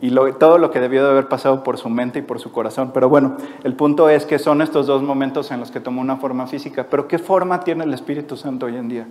Y 0.00 0.12
todo 0.38 0.58
lo 0.58 0.70
que 0.70 0.80
debió 0.80 1.04
de 1.04 1.10
haber 1.10 1.28
pasado 1.28 1.62
por 1.62 1.78
su 1.78 1.88
mente 1.88 2.18
y 2.18 2.22
por 2.22 2.40
su 2.40 2.50
corazón. 2.50 2.90
Pero 2.92 3.08
bueno, 3.08 3.36
el 3.62 3.74
punto 3.74 4.08
es 4.08 4.26
que 4.26 4.38
son 4.38 4.60
estos 4.60 4.86
dos 4.86 5.02
momentos 5.02 5.50
en 5.50 5.60
los 5.60 5.70
que 5.70 5.80
tomó 5.80 6.00
una 6.00 6.16
forma 6.16 6.46
física. 6.46 6.86
Pero 6.90 7.06
¿qué 7.06 7.18
forma 7.18 7.60
tiene 7.60 7.84
el 7.84 7.94
Espíritu 7.94 8.36
Santo 8.36 8.66
hoy 8.66 8.76
en 8.76 8.88
día? 8.88 9.06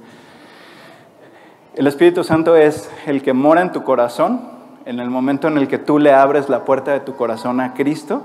El 1.76 1.88
Espíritu 1.88 2.24
Santo 2.24 2.56
es 2.56 2.92
el 3.06 3.22
que 3.22 3.32
mora 3.32 3.62
en 3.62 3.72
tu 3.72 3.84
corazón 3.84 4.42
en 4.86 5.00
el 5.00 5.10
momento 5.10 5.48
en 5.48 5.58
el 5.58 5.68
que 5.68 5.78
tú 5.78 6.00
le 6.00 6.12
abres 6.12 6.50
la 6.50 6.66
puerta 6.66 6.92
de 6.92 7.00
tu 7.00 7.16
corazón 7.16 7.62
a 7.62 7.74
Cristo 7.74 8.24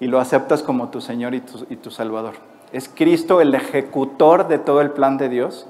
y 0.00 0.06
lo 0.06 0.18
aceptas 0.18 0.62
como 0.62 0.88
tu 0.88 1.00
Señor 1.00 1.34
y 1.34 1.40
tu, 1.40 1.66
y 1.68 1.76
tu 1.76 1.90
Salvador. 1.90 2.34
Es 2.72 2.88
Cristo 2.88 3.40
el 3.40 3.54
ejecutor 3.54 4.48
de 4.48 4.58
todo 4.58 4.80
el 4.80 4.90
plan 4.90 5.18
de 5.18 5.28
Dios. 5.28 5.66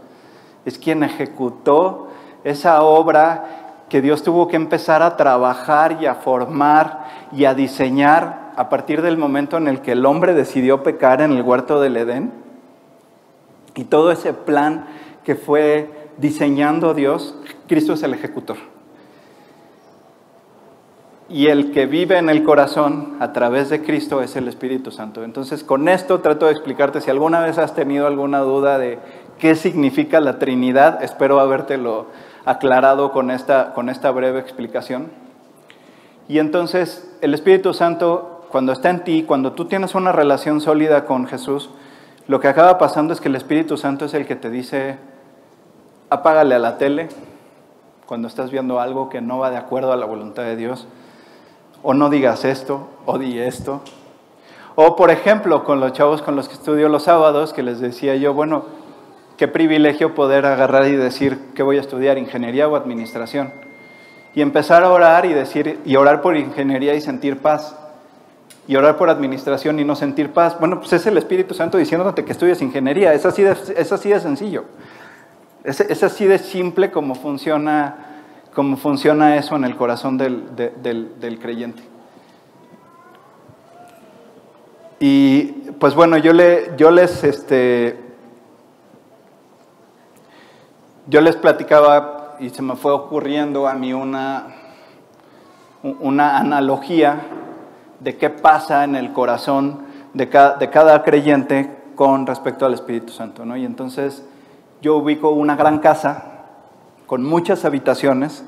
Es 0.64 0.78
quien 0.78 1.02
ejecutó 1.02 2.08
esa 2.44 2.82
obra 2.82 3.69
que 3.90 4.00
Dios 4.00 4.22
tuvo 4.22 4.48
que 4.48 4.56
empezar 4.56 5.02
a 5.02 5.16
trabajar 5.16 5.98
y 6.00 6.06
a 6.06 6.14
formar 6.14 7.28
y 7.32 7.44
a 7.44 7.54
diseñar 7.54 8.52
a 8.56 8.68
partir 8.68 9.02
del 9.02 9.18
momento 9.18 9.56
en 9.56 9.66
el 9.68 9.82
que 9.82 9.92
el 9.92 10.06
hombre 10.06 10.32
decidió 10.32 10.82
pecar 10.82 11.20
en 11.20 11.32
el 11.32 11.42
huerto 11.42 11.80
del 11.80 11.96
Edén. 11.96 12.32
Y 13.74 13.84
todo 13.84 14.12
ese 14.12 14.32
plan 14.32 14.86
que 15.24 15.34
fue 15.34 15.90
diseñando 16.18 16.94
Dios, 16.94 17.34
Cristo 17.66 17.92
es 17.94 18.02
el 18.02 18.14
ejecutor. 18.14 18.56
Y 21.28 21.48
el 21.48 21.72
que 21.72 21.86
vive 21.86 22.18
en 22.18 22.28
el 22.28 22.44
corazón 22.44 23.16
a 23.20 23.32
través 23.32 23.70
de 23.70 23.82
Cristo 23.82 24.22
es 24.22 24.36
el 24.36 24.48
Espíritu 24.48 24.90
Santo. 24.90 25.24
Entonces, 25.24 25.64
con 25.64 25.88
esto 25.88 26.20
trato 26.20 26.46
de 26.46 26.52
explicarte, 26.52 27.00
si 27.00 27.10
alguna 27.10 27.40
vez 27.40 27.58
has 27.58 27.74
tenido 27.74 28.06
alguna 28.06 28.40
duda 28.40 28.78
de 28.78 28.98
qué 29.38 29.54
significa 29.54 30.20
la 30.20 30.38
Trinidad, 30.38 31.02
espero 31.02 31.40
habértelo 31.40 32.06
aclarado 32.44 33.12
con 33.12 33.30
esta, 33.30 33.72
con 33.74 33.88
esta 33.88 34.10
breve 34.10 34.40
explicación. 34.40 35.10
Y 36.28 36.38
entonces, 36.38 37.10
el 37.20 37.34
Espíritu 37.34 37.74
Santo, 37.74 38.46
cuando 38.50 38.72
está 38.72 38.90
en 38.90 39.04
ti, 39.04 39.24
cuando 39.24 39.52
tú 39.52 39.64
tienes 39.64 39.94
una 39.94 40.12
relación 40.12 40.60
sólida 40.60 41.04
con 41.04 41.26
Jesús, 41.26 41.70
lo 42.26 42.38
que 42.40 42.48
acaba 42.48 42.78
pasando 42.78 43.12
es 43.12 43.20
que 43.20 43.28
el 43.28 43.36
Espíritu 43.36 43.76
Santo 43.76 44.04
es 44.04 44.14
el 44.14 44.26
que 44.26 44.36
te 44.36 44.50
dice, 44.50 44.98
apágale 46.10 46.54
a 46.54 46.58
la 46.58 46.78
tele 46.78 47.08
cuando 48.06 48.28
estás 48.28 48.50
viendo 48.50 48.80
algo 48.80 49.08
que 49.08 49.20
no 49.20 49.38
va 49.38 49.50
de 49.50 49.56
acuerdo 49.56 49.92
a 49.92 49.96
la 49.96 50.06
voluntad 50.06 50.42
de 50.42 50.56
Dios, 50.56 50.86
o 51.82 51.94
no 51.94 52.10
digas 52.10 52.44
esto, 52.44 52.88
o 53.06 53.18
di 53.18 53.38
esto. 53.38 53.80
O 54.74 54.96
por 54.96 55.10
ejemplo, 55.10 55.64
con 55.64 55.80
los 55.80 55.92
chavos 55.92 56.22
con 56.22 56.36
los 56.36 56.48
que 56.48 56.54
estudio 56.54 56.88
los 56.88 57.04
sábados, 57.04 57.52
que 57.52 57.62
les 57.62 57.80
decía 57.80 58.16
yo, 58.16 58.34
bueno, 58.34 58.64
qué 59.40 59.48
privilegio 59.48 60.14
poder 60.14 60.44
agarrar 60.44 60.86
y 60.86 60.96
decir 60.96 61.38
que 61.54 61.62
voy 61.62 61.78
a 61.78 61.80
estudiar 61.80 62.18
ingeniería 62.18 62.68
o 62.68 62.76
administración. 62.76 63.50
Y 64.34 64.42
empezar 64.42 64.84
a 64.84 64.90
orar 64.90 65.24
y 65.24 65.32
decir, 65.32 65.80
y 65.86 65.96
orar 65.96 66.20
por 66.20 66.36
ingeniería 66.36 66.94
y 66.94 67.00
sentir 67.00 67.38
paz. 67.38 67.74
Y 68.68 68.76
orar 68.76 68.98
por 68.98 69.08
administración 69.08 69.80
y 69.80 69.84
no 69.84 69.96
sentir 69.96 70.28
paz. 70.28 70.58
Bueno, 70.60 70.78
pues 70.78 70.92
es 70.92 71.06
el 71.06 71.16
Espíritu 71.16 71.54
Santo 71.54 71.78
diciéndote 71.78 72.22
que 72.22 72.32
estudias 72.32 72.60
ingeniería. 72.60 73.14
Es 73.14 73.24
así 73.24 73.42
de, 73.42 73.52
es 73.52 73.90
así 73.90 74.10
de 74.10 74.20
sencillo. 74.20 74.66
Es, 75.64 76.02
así 76.02 76.26
de 76.26 76.38
simple 76.38 76.90
como 76.90 77.14
funciona, 77.14 77.94
como 78.54 78.76
funciona 78.76 79.36
eso 79.36 79.56
en 79.56 79.64
el 79.64 79.74
corazón 79.74 80.18
del, 80.18 80.54
del, 80.54 81.38
creyente. 81.40 81.82
Y 84.98 85.46
pues 85.80 85.94
bueno, 85.94 86.18
yo, 86.18 86.34
le, 86.34 86.72
yo 86.76 86.90
les 86.90 87.24
este, 87.24 88.09
yo 91.10 91.20
les 91.20 91.34
platicaba 91.36 92.36
y 92.38 92.50
se 92.50 92.62
me 92.62 92.76
fue 92.76 92.92
ocurriendo 92.92 93.66
a 93.66 93.74
mí 93.74 93.92
una, 93.92 94.46
una 95.82 96.38
analogía 96.38 97.20
de 97.98 98.16
qué 98.16 98.30
pasa 98.30 98.84
en 98.84 98.94
el 98.94 99.12
corazón 99.12 99.82
de 100.14 100.28
cada, 100.28 100.56
de 100.56 100.70
cada 100.70 101.02
creyente 101.02 101.78
con 101.96 102.26
respecto 102.26 102.64
al 102.64 102.74
Espíritu 102.74 103.12
Santo. 103.12 103.44
¿no? 103.44 103.56
Y 103.56 103.64
entonces 103.64 104.24
yo 104.80 104.96
ubico 104.96 105.30
una 105.30 105.56
gran 105.56 105.80
casa 105.80 106.46
con 107.06 107.24
muchas 107.24 107.64
habitaciones, 107.64 108.44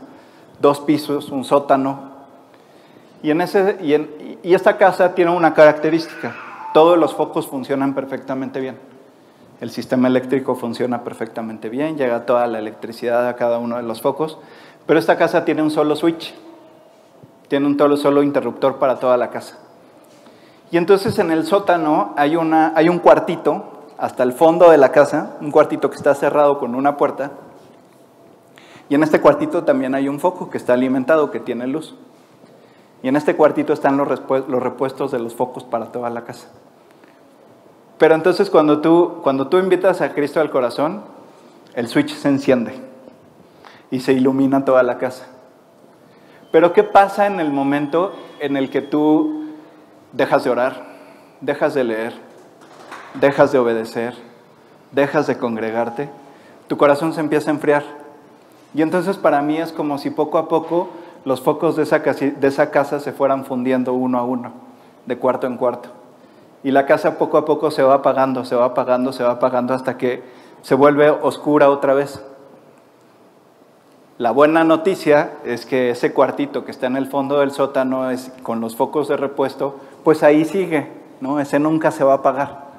dos 0.61 0.79
pisos, 0.81 1.31
un 1.31 1.45
sótano. 1.45 2.13
Y, 3.25 3.33
en 3.33 3.41
ese, 3.41 3.77
y, 3.83 4.55
esta 4.55 4.79
casa 4.79 5.17
tiene 5.17 5.33
una 5.33 5.53
característica. 5.53 6.35
Todos 6.73 6.97
los 6.97 7.13
focos 7.13 7.49
funcionan 7.49 7.93
perfectamente 7.93 8.61
bien. 8.61 8.92
El 9.63 9.71
sistema 9.71 10.09
eléctrico 10.09 10.57
funciona 10.57 11.05
perfectamente 11.05 11.69
bien, 11.69 11.97
llega 11.97 12.27
toda 12.27 12.49
la 12.49 12.59
electricidad 12.59 13.29
a 13.29 13.37
cada 13.37 13.59
uno 13.59 13.77
de 13.77 13.85
los 13.85 14.03
focos, 14.03 14.39
pero 14.87 14.99
esta 14.99 15.17
casa 15.17 15.45
tiene 15.45 15.63
un 15.63 15.71
solo 15.71 15.95
switch, 15.95 16.35
tiene 17.47 17.67
un 17.67 17.97
solo 17.97 18.25
interruptor 18.25 18.81
para 18.81 18.99
toda 18.99 19.17
la 19.17 19.31
casa. 19.31 19.61
Y 20.73 20.79
entonces 20.79 21.17
en 21.21 21.31
el 21.31 21.47
sótano 21.47 22.13
hay, 22.17 22.35
una, 22.35 22.73
hay 22.75 22.89
un 22.89 22.99
cuartito 22.99 23.85
hasta 23.99 24.25
el 24.25 24.33
fondo 24.33 24.69
de 24.69 24.79
la 24.79 24.91
casa, 24.91 25.37
un 25.41 25.53
cuartito 25.53 25.91
que 25.91 25.97
está 25.97 26.13
cerrado 26.17 26.59
con 26.59 26.75
una 26.75 26.97
puerta. 26.97 27.31
Y 28.89 28.97
en 28.97 29.05
este 29.05 29.21
cuartito 29.21 29.63
también 29.63 29.95
hay 29.95 30.09
un 30.09 30.19
foco 30.19 30.51
que 30.51 30.59
está 30.59 30.73
alimentado, 30.73 31.31
que 31.31 31.39
tiene 31.39 31.69
luz. 31.69 31.95
Y 33.01 33.07
en 33.07 33.15
este 33.15 33.37
cuartito 33.37 33.73
están 33.73 33.97
los, 33.97 34.09
repuestos 34.09 35.13
de 35.13 35.21
los 35.21 35.37
focos 35.37 35.63
para 35.63 35.93
toda 35.93 36.11
la 36.11 36.25
casa. 36.25 36.49
Pero 38.03 38.17
entonces 38.17 38.51
cuando 38.51 38.81
tú, 38.81 39.21
cuando 39.23 39.47
tú 39.47 39.59
invitas 39.59 40.01
a 40.01 40.13
Cristo 40.13 40.41
al 40.41 40.51
corazón, 40.51 41.05
el 41.73 41.87
switch 41.87 42.13
se 42.13 42.27
enciende 42.27 42.75
y 43.93 44.01
se 44.01 44.13
ilumina 44.13 44.65
toda 44.65 44.83
la 44.83 44.99
casa. 44.99 45.29
Pero 46.51 46.73
¿qué 46.73 46.83
pasa 46.83 47.29
en 47.29 47.39
el 47.39 47.53
momento 47.53 48.13
en 48.41 48.57
el 48.57 48.71
que 48.71 48.83
tú 48.83 49.53
dejas 50.11 50.43
de 50.43 50.51
orar, 50.51 50.85
dejas 51.41 51.75
de 51.75 51.85
leer, 51.85 52.13
dejas 53.21 53.53
de 53.53 53.59
obedecer, 53.59 54.15
dejas 54.91 55.29
de 55.29 55.39
congregarte, 55.39 56.11
tu 56.67 56.77
corazón 56.77 57.13
se 57.13 57.21
empieza 57.21 57.53
a 57.53 57.55
enfriar. 57.55 57.85
Y 58.75 58.83
entonces 58.83 59.17
para 59.17 59.43
mí 59.43 59.59
es 59.59 59.71
como 59.71 59.99
si 59.99 60.11
poco 60.11 60.39
a 60.39 60.49
poco 60.49 60.89
los 61.25 61.41
focos 61.41 61.77
de 61.77 61.85
esa, 61.85 62.01
de 62.01 62.49
esa 62.49 62.73
casa 62.73 62.99
se 62.99 63.13
fueran 63.13 63.45
fundiendo 63.45 63.93
uno 63.93 64.19
a 64.19 64.25
uno, 64.25 64.51
de 65.07 65.19
cuarto 65.19 65.47
en 65.47 65.57
cuarto. 65.57 66.02
Y 66.65 66.71
la 66.71 66.87
casa 66.87 67.19
poco 67.19 67.39
a 67.39 67.45
poco 67.45 67.71
se 67.71 67.83
va 67.83 67.95
apagando, 67.95 68.45
se 68.45 68.55
va 68.55 68.67
apagando, 68.67 69.13
se 69.13 69.25
va 69.25 69.33
apagando 69.33 69.75
hasta 69.75 69.99
que 69.99 70.23
se 70.63 70.75
vuelve 70.75 71.11
oscura 71.11 71.71
otra 71.71 71.95
vez. 71.95 72.23
La 74.19 74.31
buena 74.31 74.63
noticia 74.63 75.33
es 75.45 75.67
que 75.67 75.91
ese 75.91 76.13
cuartito 76.13 76.65
que 76.65 76.71
está 76.71 76.87
en 76.87 76.97
el 76.97 77.07
fondo 77.07 77.41
del 77.41 77.51
sótano 77.51 78.11
es, 78.11 78.33
con 78.43 78.61
los 78.61 78.77
focos 78.77 79.09
de 79.09 79.17
repuesto, 79.17 79.81
pues 80.05 80.23
ahí 80.23 80.45
sigue, 80.45 80.89
¿no? 81.21 81.41
Ese 81.41 81.59
nunca 81.59 81.91
se 81.91 82.05
va 82.05 82.13
a 82.13 82.17
apagar 82.17 82.73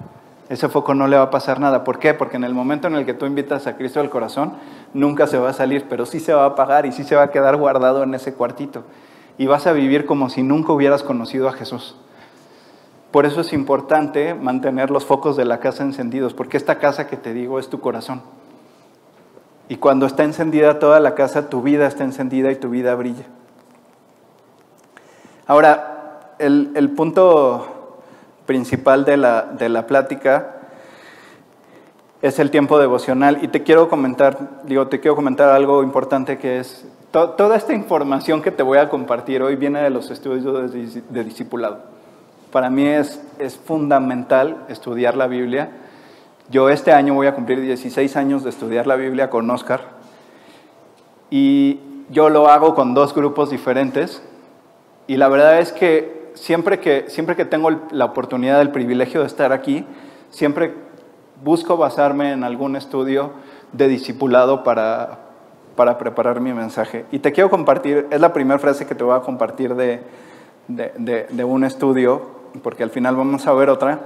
ese 0.49 0.69
foco 0.69 0.93
no 0.93 1.07
le 1.07 1.17
va 1.17 1.23
a 1.23 1.29
pasar 1.29 1.59
nada. 1.59 1.83
¿Por 1.83 1.99
qué? 1.99 2.13
Porque 2.13 2.37
en 2.37 2.43
el 2.43 2.53
momento 2.53 2.87
en 2.87 2.95
el 2.95 3.05
que 3.05 3.13
tú 3.13 3.25
invitas 3.25 3.65
a 3.67 3.75
Cristo 3.75 3.99
al 3.99 4.09
corazón, 4.09 4.53
nunca 4.93 5.25
se 5.27 5.37
va 5.37 5.49
a 5.49 5.53
salir, 5.53 5.85
pero 5.89 6.05
sí 6.05 6.19
se 6.19 6.33
va 6.33 6.43
a 6.43 6.47
apagar 6.47 6.85
y 6.85 6.91
sí 6.91 7.03
se 7.03 7.15
va 7.15 7.23
a 7.23 7.31
quedar 7.31 7.57
guardado 7.57 8.03
en 8.03 8.13
ese 8.13 8.33
cuartito. 8.33 8.83
Y 9.37 9.47
vas 9.47 9.65
a 9.67 9.73
vivir 9.73 10.05
como 10.05 10.29
si 10.29 10.43
nunca 10.43 10.73
hubieras 10.73 11.01
conocido 11.01 11.47
a 11.47 11.53
Jesús. 11.53 11.95
Por 13.13 13.27
eso 13.27 13.41
es 13.41 13.53
importante 13.53 14.33
mantener 14.33 14.89
los 14.89 15.05
focos 15.05 15.37
de 15.37 15.45
la 15.45 15.59
casa 15.59 15.83
encendidos, 15.83 16.33
porque 16.33 16.57
esta 16.57 16.79
casa 16.79 17.05
que 17.05 17.15
te 17.15 17.31
digo 17.31 17.59
es 17.59 17.69
tu 17.69 17.79
corazón. 17.79 18.23
Y 19.69 19.75
cuando 19.75 20.07
está 20.07 20.23
encendida 20.23 20.79
toda 20.79 20.99
la 20.99 21.13
casa, 21.13 21.47
tu 21.47 21.61
vida 21.61 21.85
está 21.85 22.03
encendida 22.03 22.51
y 22.51 22.55
tu 22.55 22.71
vida 22.71 22.95
brilla. 22.95 23.25
Ahora, 25.45 26.31
el, 26.39 26.89
punto 26.97 28.01
principal 28.47 29.05
de 29.05 29.17
la, 29.17 29.43
de 29.43 29.69
la 29.69 29.85
plática 29.85 30.55
es 32.23 32.39
el 32.39 32.49
tiempo 32.49 32.79
devocional 32.79 33.43
y 33.43 33.47
te 33.47 33.61
quiero 33.61 33.89
comentar, 33.89 34.63
digo, 34.63 34.87
te 34.87 34.99
quiero 34.99 35.15
comentar 35.15 35.49
algo 35.49 35.83
importante 35.83 36.39
que 36.39 36.57
es, 36.57 36.83
toda 37.11 37.55
esta 37.57 37.73
información 37.73 38.41
que 38.41 38.49
te 38.49 38.63
voy 38.63 38.79
a 38.79 38.89
compartir 38.89 39.43
hoy 39.43 39.55
viene 39.55 39.83
de 39.83 39.91
los 39.91 40.09
estudios 40.09 40.73
de, 40.73 41.03
de 41.07 41.23
discipulado. 41.23 41.92
Para 42.53 42.69
mí 42.69 42.85
es, 42.85 43.19
es 43.39 43.57
fundamental 43.57 44.63
estudiar 44.69 45.17
la 45.17 45.25
Biblia. 45.25 45.71
Yo 46.51 46.69
este 46.69 46.91
año 46.91 47.15
voy 47.15 47.25
a 47.25 47.33
cumplir 47.33 47.59
16 47.59 48.15
años 48.15 48.43
de 48.43 48.51
estudiar 48.51 48.85
la 48.85 48.95
Biblia 48.95 49.31
con 49.31 49.49
Oscar 49.49 49.81
y 51.31 51.79
yo 52.11 52.29
lo 52.29 52.47
hago 52.49 52.75
con 52.75 52.93
dos 52.93 53.15
grupos 53.15 53.49
diferentes 53.49 54.21
y 55.07 55.17
la 55.17 55.29
verdad 55.29 55.59
es 55.59 55.71
que 55.71 56.31
siempre 56.35 56.79
que, 56.79 57.05
siempre 57.07 57.35
que 57.35 57.45
tengo 57.45 57.71
la 57.89 58.05
oportunidad, 58.05 58.61
el 58.61 58.69
privilegio 58.69 59.21
de 59.21 59.27
estar 59.27 59.51
aquí, 59.51 59.83
siempre 60.29 60.75
busco 61.43 61.75
basarme 61.75 62.33
en 62.33 62.43
algún 62.43 62.75
estudio 62.75 63.31
de 63.71 63.87
discipulado 63.87 64.63
para, 64.63 65.21
para 65.75 65.97
preparar 65.97 66.39
mi 66.39 66.53
mensaje. 66.53 67.05
Y 67.11 67.17
te 67.17 67.31
quiero 67.31 67.49
compartir, 67.49 68.05
es 68.11 68.21
la 68.21 68.31
primera 68.31 68.59
frase 68.59 68.85
que 68.85 68.93
te 68.93 69.03
voy 69.03 69.15
a 69.15 69.21
compartir 69.21 69.73
de, 69.73 70.01
de, 70.67 71.27
de, 71.29 71.43
un 71.43 71.63
estudio, 71.63 72.42
porque 72.61 72.83
al 72.83 72.89
final 72.89 73.15
vamos 73.15 73.47
a 73.47 73.53
ver 73.53 73.69
otra. 73.69 73.99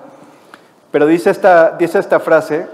Pero 0.91 1.05
dice 1.05 1.29
esta, 1.29 1.71
dice 1.77 1.99
esta 1.99 2.19
frase 2.19 2.67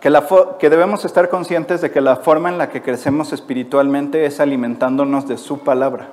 que, 0.00 0.10
la, 0.10 0.26
que 0.58 0.70
debemos 0.70 1.04
estar 1.04 1.28
conscientes 1.28 1.80
de 1.80 1.90
que 1.90 2.00
la 2.00 2.16
forma 2.16 2.48
en 2.48 2.58
la 2.58 2.70
que 2.70 2.82
crecemos 2.82 3.32
espiritualmente 3.32 4.24
es 4.24 4.40
alimentándonos 4.40 5.28
de 5.28 5.38
su 5.38 5.60
palabra. 5.60 6.08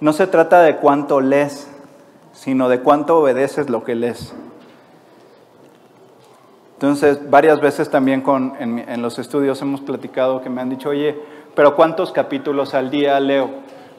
No 0.00 0.12
se 0.12 0.26
trata 0.26 0.62
de 0.62 0.76
cuánto 0.76 1.20
lees, 1.20 1.68
sino 2.32 2.68
de 2.68 2.80
cuánto 2.80 3.18
obedeces 3.18 3.68
lo 3.68 3.84
que 3.84 3.94
lees. 3.94 4.34
Entonces, 6.80 7.28
varias 7.28 7.60
veces 7.60 7.90
también 7.90 8.22
con, 8.22 8.54
en, 8.58 9.02
los 9.02 9.18
estudios 9.18 9.60
hemos 9.60 9.82
platicado 9.82 10.40
que 10.40 10.48
me 10.48 10.62
han 10.62 10.70
dicho, 10.70 10.88
oye, 10.88 11.14
pero 11.54 11.76
¿cuántos 11.76 12.10
capítulos 12.10 12.72
al 12.72 12.90
día 12.90 13.20
leo? 13.20 13.50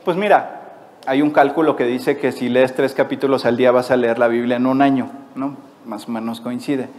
Pues 0.03 0.17
mira, 0.17 0.60
hay 1.05 1.21
un 1.21 1.31
cálculo 1.31 1.75
que 1.75 1.85
dice 1.85 2.17
que 2.17 2.31
si 2.31 2.49
lees 2.49 2.75
tres 2.75 2.93
capítulos 2.93 3.45
al 3.45 3.57
día 3.57 3.71
vas 3.71 3.91
a 3.91 3.97
leer 3.97 4.19
la 4.19 4.27
Biblia 4.27 4.57
en 4.57 4.65
un 4.65 4.81
año, 4.81 5.09
¿no? 5.35 5.55
Más 5.85 6.07
o 6.07 6.11
menos 6.11 6.41
coincide. 6.41 6.89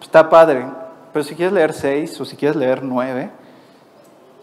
Está 0.00 0.30
padre, 0.30 0.66
pero 1.12 1.24
si 1.24 1.34
quieres 1.34 1.52
leer 1.52 1.72
seis 1.72 2.20
o 2.20 2.24
si 2.24 2.36
quieres 2.36 2.56
leer 2.56 2.82
nueve, 2.82 3.30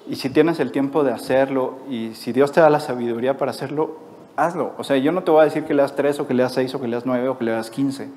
y 0.07 0.15
si 0.15 0.29
tienes 0.29 0.59
el 0.59 0.71
tiempo 0.71 1.03
de 1.03 1.11
hacerlo 1.11 1.79
y 1.89 2.15
si 2.15 2.31
Dios 2.31 2.51
te 2.51 2.59
da 2.59 2.69
la 2.69 2.79
sabiduría 2.79 3.37
para 3.37 3.51
hacerlo, 3.51 3.97
hazlo. 4.35 4.73
O 4.77 4.83
sea, 4.83 4.97
yo 4.97 5.11
no 5.11 5.23
te 5.23 5.31
voy 5.31 5.41
a 5.41 5.45
decir 5.45 5.63
que 5.63 5.73
leas 5.73 5.95
tres 5.95 6.19
o 6.19 6.27
que 6.27 6.33
leas 6.33 6.53
seis 6.53 6.73
o 6.73 6.81
que 6.81 6.87
leas 6.87 7.05
nueve 7.05 7.29
o 7.29 7.37
que 7.37 7.45
leas 7.45 7.69
quince. 7.69 8.09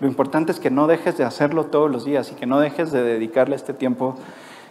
Lo 0.00 0.06
importante 0.06 0.52
es 0.52 0.60
que 0.60 0.70
no 0.70 0.86
dejes 0.86 1.16
de 1.16 1.24
hacerlo 1.24 1.66
todos 1.66 1.90
los 1.90 2.04
días 2.04 2.30
y 2.32 2.34
que 2.34 2.46
no 2.46 2.60
dejes 2.60 2.92
de 2.92 3.02
dedicarle 3.02 3.56
este 3.56 3.72
tiempo 3.72 4.16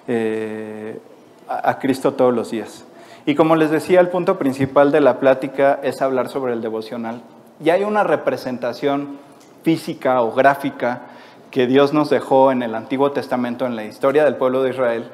eh, 0.08 1.00
a, 1.48 1.80
Cristo 1.80 2.14
todos 2.14 2.34
los 2.34 2.52
días. 2.52 2.86
Y 3.26 3.36
como 3.36 3.56
les 3.56 3.72
decía, 3.72 4.00
el 4.02 4.10
punto 4.10 4.38
principal 4.38 4.92
de 4.92 5.02
la 5.02 5.20
plática 5.20 5.80
es 5.82 6.02
hablar 6.02 6.30
sobre 6.30 6.54
el 6.54 6.62
devocional. 6.62 7.22
Y 7.64 7.72
hay 7.72 7.84
una 7.84 8.04
representación 8.04 9.18
física 9.64 10.22
o 10.22 10.34
gráfica 10.34 11.02
que 11.50 11.66
Dios 11.66 11.94
nos 11.94 12.10
dejó 12.10 12.52
en 12.52 12.62
el 12.62 12.76
Antiguo 12.76 13.12
Testamento, 13.12 13.66
en 13.66 13.76
la 13.76 13.86
historia 13.86 14.26
del 14.26 14.36
pueblo 14.36 14.62
de 14.62 14.72
Israel, 14.72 15.06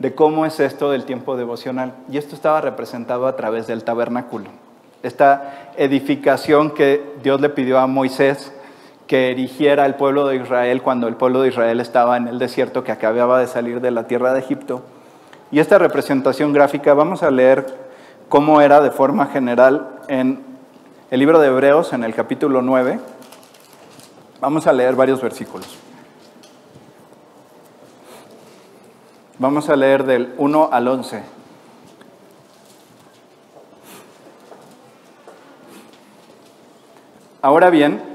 de 0.00 0.14
cómo 0.14 0.46
es 0.46 0.58
esto 0.58 0.90
del 0.90 1.04
tiempo 1.04 1.36
devocional. 1.36 1.92
Y 2.10 2.18
esto 2.18 2.34
estaba 2.34 2.60
representado 2.60 3.26
a 3.26 3.36
través 3.36 3.66
del 3.66 3.84
tabernáculo. 3.84 4.50
Esta 5.02 5.72
edificación 5.76 6.72
que 6.72 7.14
Dios 7.22 7.40
le 7.40 7.50
pidió 7.50 7.78
a 7.78 7.86
Moisés 7.86 8.52
que 9.06 9.30
erigiera 9.30 9.86
el 9.86 9.94
pueblo 9.94 10.26
de 10.26 10.36
Israel 10.36 10.82
cuando 10.82 11.06
el 11.08 11.16
pueblo 11.16 11.42
de 11.42 11.48
Israel 11.48 11.80
estaba 11.80 12.16
en 12.16 12.28
el 12.28 12.38
desierto 12.38 12.82
que 12.84 12.92
acababa 12.92 13.40
de 13.40 13.46
salir 13.46 13.80
de 13.80 13.90
la 13.90 14.06
tierra 14.06 14.32
de 14.32 14.40
Egipto. 14.40 14.82
Y 15.50 15.58
esta 15.58 15.78
representación 15.78 16.52
gráfica 16.52 16.94
vamos 16.94 17.22
a 17.22 17.30
leer 17.30 17.66
cómo 18.28 18.60
era 18.60 18.80
de 18.80 18.90
forma 18.90 19.26
general 19.26 20.00
en 20.08 20.44
el 21.10 21.20
libro 21.20 21.40
de 21.40 21.48
Hebreos, 21.48 21.92
en 21.92 22.04
el 22.04 22.14
capítulo 22.14 22.62
9. 22.62 23.00
Vamos 24.40 24.66
a 24.66 24.72
leer 24.72 24.94
varios 24.94 25.20
versículos. 25.20 25.78
Vamos 29.38 29.68
a 29.68 29.76
leer 29.76 30.04
del 30.04 30.34
1 30.38 30.68
al 30.70 30.88
11. 30.88 31.22
Ahora 37.42 37.70
bien, 37.70 38.10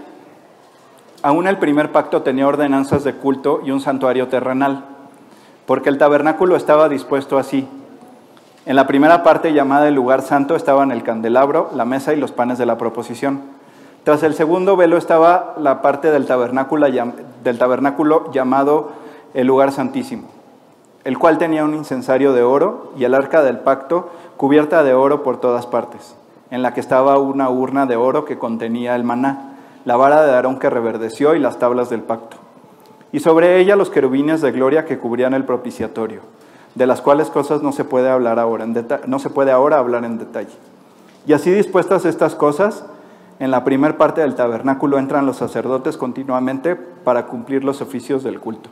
Aún 1.25 1.47
el 1.47 1.57
primer 1.57 1.91
pacto 1.91 2.21
tenía 2.21 2.47
ordenanzas 2.47 3.03
de 3.03 3.15
culto 3.15 3.61
y 3.65 3.71
un 3.71 3.81
santuario 3.81 4.27
terrenal, 4.27 4.94
porque 5.65 5.89
el 5.89 5.97
tabernáculo 5.97 6.55
estaba 6.55 6.89
dispuesto 6.89 7.37
así. 7.37 7.67
En 8.65 8.75
la 8.75 8.87
primera 8.87 9.23
parte 9.23 9.53
llamada 9.53 9.87
el 9.87 9.95
lugar 9.95 10.21
santo 10.21 10.55
estaban 10.55 10.91
el 10.91 11.03
candelabro, 11.03 11.69
la 11.75 11.85
mesa 11.85 12.13
y 12.13 12.17
los 12.17 12.31
panes 12.31 12.57
de 12.57 12.65
la 12.65 12.77
proposición. 12.77 13.41
Tras 14.03 14.23
el 14.23 14.35
segundo 14.35 14.75
velo 14.75 14.97
estaba 14.97 15.55
la 15.57 15.81
parte 15.81 16.11
del 16.11 16.27
tabernáculo, 16.27 18.31
llamado 18.31 18.91
el 19.33 19.47
lugar 19.47 19.71
santísimo, 19.71 20.27
el 21.03 21.17
cual 21.17 21.37
tenía 21.37 21.63
un 21.63 21.73
incensario 21.73 22.33
de 22.33 22.43
oro 22.43 22.91
y 22.97 23.03
el 23.03 23.15
arca 23.15 23.41
del 23.41 23.59
pacto 23.59 24.11
cubierta 24.37 24.83
de 24.83 24.93
oro 24.93 25.23
por 25.23 25.39
todas 25.39 25.65
partes, 25.65 26.15
en 26.51 26.61
la 26.61 26.73
que 26.73 26.79
estaba 26.79 27.17
una 27.17 27.49
urna 27.49 27.85
de 27.85 27.95
oro 27.95 28.25
que 28.25 28.37
contenía 28.37 28.95
el 28.95 29.03
maná 29.03 29.55
la 29.85 29.95
vara 29.95 30.25
de 30.25 30.33
Aarón 30.33 30.57
que 30.57 30.69
reverdeció 30.69 31.35
y 31.35 31.39
las 31.39 31.59
tablas 31.59 31.89
del 31.89 32.01
pacto. 32.01 32.37
Y 33.15 33.21
sobre 33.21 33.61
ella 33.61 33.77
los 33.77 33.89
querubines 33.89 34.41
de 34.41 34.51
gloria 34.51 34.83
que 34.83 34.97
cubrían 34.97 35.33
el 35.33 35.45
propiciatorio, 35.45 36.19
de 36.75 36.85
las 36.85 36.99
cuales 36.99 37.29
cosas 37.29 37.61
no 37.61 37.71
se 37.71 37.85
puede 37.85 38.09
hablar 38.09 38.39
ahora 38.39 38.67
no 39.07 39.19
se 39.19 39.29
puede 39.29 39.53
ahora 39.53 39.77
hablar 39.77 40.03
en 40.03 40.17
detalle. 40.17 40.51
Y 41.25 41.31
así 41.31 41.49
dispuestas 41.49 42.03
estas 42.03 42.35
cosas, 42.35 42.85
en 43.39 43.51
la 43.51 43.63
primera 43.63 43.97
parte 43.97 44.19
del 44.19 44.35
tabernáculo 44.35 44.99
entran 44.99 45.25
los 45.25 45.37
sacerdotes 45.37 45.95
continuamente 45.95 46.75
para 46.75 47.25
cumplir 47.27 47.63
los 47.63 47.79
oficios 47.79 48.21
del 48.21 48.41
culto. 48.41 48.69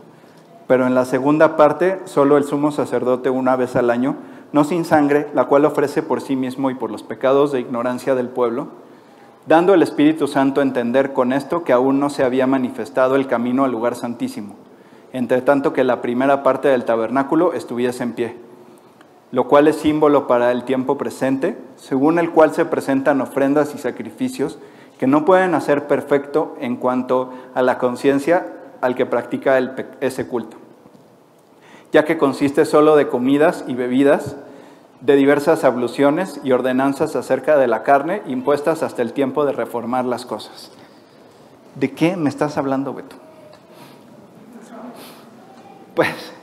Pero 0.67 0.87
en 0.87 0.93
la 0.93 1.05
segunda 1.05 1.55
parte, 1.55 2.01
solo 2.03 2.35
el 2.35 2.43
sumo 2.43 2.73
sacerdote 2.73 3.29
una 3.29 3.55
vez 3.55 3.77
al 3.77 3.89
año, 3.89 4.17
no 4.51 4.65
sin 4.65 4.83
sangre, 4.83 5.29
la 5.33 5.45
cual 5.45 5.63
ofrece 5.63 6.03
por 6.03 6.19
sí 6.19 6.35
mismo 6.35 6.69
y 6.69 6.75
por 6.75 6.91
los 6.91 7.01
pecados 7.01 7.53
de 7.53 7.61
ignorancia 7.61 8.13
del 8.13 8.27
pueblo, 8.27 8.67
dando 9.45 9.73
el 9.73 9.83
Espíritu 9.83 10.27
Santo 10.27 10.61
a 10.61 10.63
entender 10.63 11.13
con 11.13 11.33
esto 11.33 11.63
que 11.63 11.73
aún 11.73 11.99
no 11.99 12.09
se 12.09 12.23
había 12.23 12.47
manifestado 12.47 13.15
el 13.15 13.27
camino 13.27 13.65
al 13.65 13.71
lugar 13.71 13.95
santísimo, 13.95 14.55
entre 15.11 15.41
tanto 15.41 15.73
que 15.73 15.83
la 15.83 16.01
primera 16.01 16.43
parte 16.43 16.69
del 16.69 16.85
tabernáculo 16.85 17.53
estuviese 17.53 18.03
en 18.03 18.13
pie, 18.13 18.37
lo 19.31 19.47
cual 19.47 19.67
es 19.67 19.77
símbolo 19.77 20.27
para 20.27 20.51
el 20.51 20.63
tiempo 20.63 20.97
presente, 20.97 21.57
según 21.75 22.19
el 22.19 22.31
cual 22.31 22.53
se 22.53 22.65
presentan 22.65 23.19
ofrendas 23.19 23.75
y 23.75 23.77
sacrificios 23.77 24.59
que 24.97 25.07
no 25.07 25.25
pueden 25.25 25.55
hacer 25.55 25.87
perfecto 25.87 26.55
en 26.59 26.77
cuanto 26.77 27.31
a 27.53 27.61
la 27.61 27.77
conciencia 27.77 28.45
al 28.79 28.95
que 28.95 29.05
practica 29.05 29.57
ese 29.99 30.27
culto, 30.27 30.57
ya 31.91 32.05
que 32.05 32.17
consiste 32.17 32.65
solo 32.65 32.95
de 32.95 33.07
comidas 33.07 33.65
y 33.67 33.73
bebidas, 33.73 34.37
de 35.03 35.17
diversas 35.17 35.65
abluciones 35.65 36.39
y 36.45 36.53
ordenanzas 36.53 37.17
acerca 37.17 37.57
de 37.57 37.67
la 37.67 37.83
carne 37.83 38.21
impuestas 38.25 38.83
hasta 38.83 39.01
el 39.01 39.11
tiempo 39.11 39.45
de 39.45 39.51
reformar 39.51 40.05
las 40.05 40.25
cosas. 40.25 40.71
¿De 41.75 41.91
qué 41.91 42.15
me 42.15 42.29
estás 42.29 42.57
hablando, 42.57 42.93
Beto? 42.93 43.17
Pues, 45.93 46.33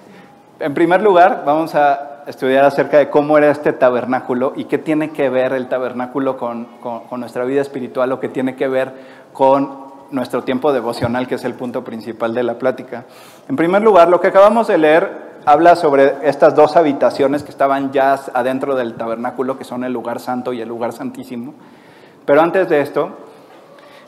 en 0.59 0.75
primer 0.75 1.01
lugar, 1.01 1.43
vamos 1.47 1.75
a 1.75 2.25
estudiar 2.27 2.67
acerca 2.67 2.99
de 2.99 3.09
cómo 3.09 3.39
era 3.39 3.51
este 3.51 3.73
tabernáculo 3.73 4.53
y 4.55 4.65
qué 4.65 4.77
tiene 4.77 5.11
que 5.11 5.31
ver 5.31 5.55
el 5.55 5.69
tabernáculo 5.69 6.37
con, 6.37 6.67
con 6.83 7.19
nuestra 7.19 7.45
vida 7.45 7.63
espiritual 7.63 8.13
o 8.13 8.21
qué 8.21 8.29
tiene 8.29 8.57
que 8.57 8.69
ver 8.69 8.93
con 9.33 9.89
nuestro 10.11 10.45
tiempo 10.45 10.71
devocional, 10.75 11.27
que 11.27 11.37
es 11.37 11.45
el 11.45 11.55
punto 11.55 11.83
principal 11.83 12.35
de 12.35 12.43
la 12.43 12.59
plática. 12.59 13.05
En 13.49 13.57
primer 13.57 13.81
lugar, 13.81 14.11
lo 14.11 14.21
que 14.21 14.27
acabamos 14.29 14.69
de 14.69 14.77
leer 14.77 15.30
habla 15.45 15.77
sobre 15.77 16.15
estas 16.23 16.55
dos 16.55 16.77
habitaciones 16.77 17.43
que 17.43 17.51
estaban 17.51 17.93
ya 17.93 18.19
adentro 18.35 18.75
del 18.75 18.95
tabernáculo, 18.95 19.59
que 19.59 19.65
son 19.65 19.85
el 19.85 19.93
lugar 19.93 20.21
santo 20.21 20.53
y 20.53 20.61
el 20.61 20.69
lugar 20.69 20.93
santísimo. 20.93 21.55
Pero 22.25 22.43
antes 22.43 22.69
de 22.69 22.81
esto, 22.81 23.11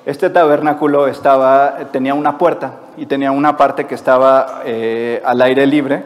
este 0.05 0.31
tabernáculo 0.31 1.07
tenía 1.93 2.15
una 2.15 2.37
puerta 2.39 2.73
y 2.97 3.07
tenía 3.07 3.31
una 3.33 3.57
parte 3.57 3.87
que 3.87 3.95
estaba 3.95 4.63
eh, 4.65 5.23
al 5.25 5.41
aire 5.43 5.67
libre. 5.67 6.05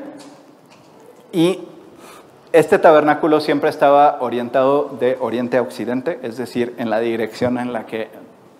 Y 1.32 1.60
este 2.52 2.78
tabernáculo 2.78 3.40
siempre 3.40 3.70
estaba 3.70 4.18
orientado 4.20 4.96
de 5.00 5.16
oriente 5.20 5.56
a 5.56 5.62
occidente, 5.62 6.20
es 6.22 6.36
decir, 6.36 6.74
en 6.78 6.90
la 6.90 7.00
dirección 7.00 7.58
en 7.58 7.72
la 7.72 7.86
que 7.86 8.08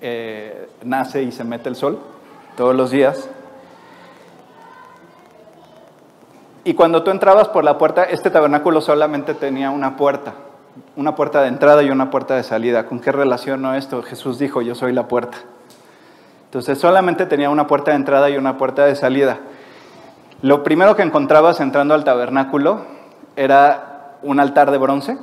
eh, 0.01 0.69
nace 0.85 1.23
y 1.23 1.33
se 1.33 1.45
mete 1.45 1.69
el 1.69 1.77
sol 1.77 1.99
todos 2.57 2.75
los 2.75 2.91
días. 2.91 3.31
Y 6.67 6.75
cuando 6.75 7.05
tú 7.05 7.13
entrabas 7.13 7.47
por 7.47 7.63
la 7.63 7.79
puerta, 7.79 8.03
este 8.03 8.29
tabernáculo 8.29 8.81
solamente 8.81 9.35
tenía 9.35 9.71
una 9.71 9.97
puerta, 9.97 10.35
una 10.97 11.15
puerta 11.15 11.41
de 11.43 11.47
entrada 11.47 11.85
y 11.85 11.91
una 11.91 12.11
puerta 12.11 12.35
de 12.35 12.43
salida. 12.43 12.87
¿Con 12.87 12.99
qué 12.99 13.13
relaciono 13.13 13.77
esto? 13.77 14.03
Jesús 14.03 14.41
dijo, 14.41 14.63
yo 14.63 14.75
soy 14.75 14.93
la 14.93 15.07
puerta. 15.07 15.39
Entonces 16.47 16.77
solamente 16.77 17.25
tenía 17.27 17.51
una 17.51 17.69
puerta 17.69 17.93
de 17.93 17.99
entrada 17.99 18.31
y 18.31 18.37
una 18.37 18.59
puerta 18.59 18.85
de 18.85 18.97
salida. 18.97 19.39
Lo 20.43 20.65
primero 20.65 20.97
que 20.97 21.03
encontrabas 21.03 21.61
entrando 21.61 21.95
al 21.95 22.03
tabernáculo 22.03 22.81
era 23.37 24.17
un 24.25 24.41
altar 24.41 24.73
de 24.73 24.79
bronce 24.79 25.19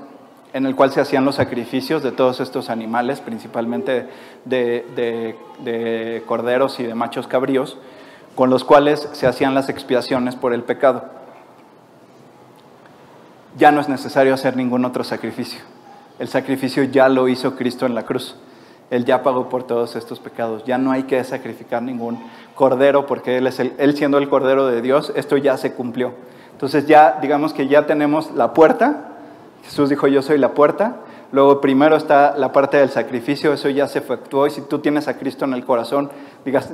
en 0.54 0.66
el 0.66 0.78
cual 0.78 0.94
se 0.94 1.02
hacían 1.02 1.26
los 1.26 1.36
sacrificios 1.36 2.04
de 2.04 2.14
todos 2.14 2.40
estos 2.40 2.70
animales, 2.70 3.20
principalmente 3.20 4.08
de, 4.46 5.36
de 5.60 6.24
corderos 6.26 6.80
y 6.80 6.84
de 6.84 6.96
machos 6.96 7.28
cabríos, 7.28 7.78
con 8.34 8.50
los 8.50 8.64
cuales 8.64 9.10
se 9.12 9.28
hacían 9.28 9.54
las 9.54 9.68
expiaciones 9.68 10.38
por 10.38 10.54
el 10.54 10.64
pecado 10.64 11.22
ya 13.58 13.72
no 13.72 13.82
es 13.82 13.89
necesario 13.89 14.34
hacer 14.34 14.56
ningún 14.56 14.86
otro 14.86 15.04
sacrificio. 15.04 15.60
El 16.20 16.28
sacrificio 16.28 16.84
ya 16.84 17.10
lo 17.10 17.28
hizo 17.28 17.56
Cristo 17.56 17.86
en 17.86 17.96
la 17.96 18.04
cruz. 18.04 18.36
Él 18.89 19.06
ya 19.06 19.24
pagó 19.24 19.50
por 19.50 19.63
todos 19.63 19.96
estos 19.96 20.20
pecados. 20.20 20.63
Ya 20.66 20.78
no 20.78 20.92
hay 20.92 21.04
que 21.04 21.24
sacrificar 21.24 21.82
ningún 21.82 22.20
cordero 22.56 23.06
porque 23.06 23.38
Él, 23.38 23.48
es 23.48 23.60
el, 23.60 23.74
él 23.78 23.96
siendo 23.96 24.18
el 24.18 24.30
cordero 24.30 24.68
de 24.68 24.82
Dios, 24.82 25.12
esto 25.16 25.38
ya 25.38 25.58
se 25.58 25.74
cumplió. 25.74 26.13
Entonces 26.52 26.86
ya 26.86 27.18
digamos 27.22 27.54
que 27.54 27.68
ya 27.68 27.86
tenemos 27.86 28.32
la 28.32 28.54
puerta. 28.54 29.10
Jesús 29.63 29.89
dijo, 29.89 30.08
yo 30.08 30.22
soy 30.22 30.38
la 30.38 30.54
puerta. 30.54 30.98
Luego 31.32 31.62
primero 31.62 31.96
está 31.96 32.38
la 32.38 32.52
parte 32.52 32.78
del 32.78 32.89
sacrificio, 32.89 33.54
eso 33.54 33.68
ya 33.70 33.88
se 33.88 33.98
efectuó. 33.98 34.46
Y 34.46 34.52
si 34.52 34.62
tú 34.62 34.80
tienes 34.80 35.08
a 35.08 35.18
Cristo 35.18 35.46
en 35.46 35.54
el 35.54 35.66
corazón, 35.66 36.12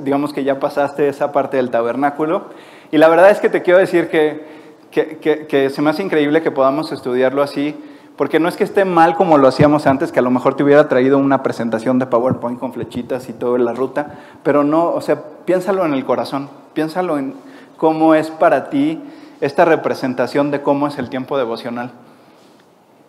digamos 0.02 0.34
que 0.34 0.44
ya 0.44 0.60
pasaste 0.60 1.08
esa 1.08 1.32
parte 1.32 1.56
del 1.56 1.70
tabernáculo. 1.70 2.50
Y 2.92 2.98
la 2.98 3.08
verdad 3.08 3.30
es 3.30 3.40
que 3.40 3.48
te 3.48 3.62
quiero 3.62 3.78
decir 3.78 4.10
que 4.10 4.59
que, 4.90 5.70
se 5.72 5.82
me 5.82 5.90
hace 5.90 6.02
increíble 6.02 6.42
que 6.42 6.50
podamos 6.50 6.92
estudiarlo 6.92 7.42
así, 7.42 7.76
porque 8.16 8.40
no 8.40 8.48
es 8.48 8.56
que 8.56 8.64
esté 8.64 8.84
mal 8.84 9.14
como 9.14 9.38
lo 9.38 9.48
hacíamos 9.48 9.86
antes, 9.86 10.12
que 10.12 10.18
a 10.18 10.22
lo 10.22 10.30
mejor 10.30 10.54
te 10.54 10.62
hubiera 10.62 10.88
traído 10.88 11.16
una 11.18 11.42
presentación 11.42 11.98
de 11.98 12.06
PowerPoint 12.06 12.58
con 12.58 12.72
flechitas 12.72 13.28
y 13.28 13.32
toda 13.32 13.58
la 13.58 13.72
ruta, 13.72 14.18
pero 14.42 14.64
no, 14.64 14.90
o 14.90 15.00
sea, 15.00 15.22
piénsalo 15.44 15.86
en 15.86 15.94
el 15.94 16.04
corazón, 16.04 16.50
piénsalo 16.74 17.18
en 17.18 17.34
cómo 17.76 18.14
es 18.14 18.30
para 18.30 18.68
ti 18.68 19.00
esta 19.40 19.64
representación 19.64 20.50
de 20.50 20.60
cómo 20.60 20.86
es 20.86 20.98
el 20.98 21.08
tiempo 21.08 21.38
devocional. 21.38 21.92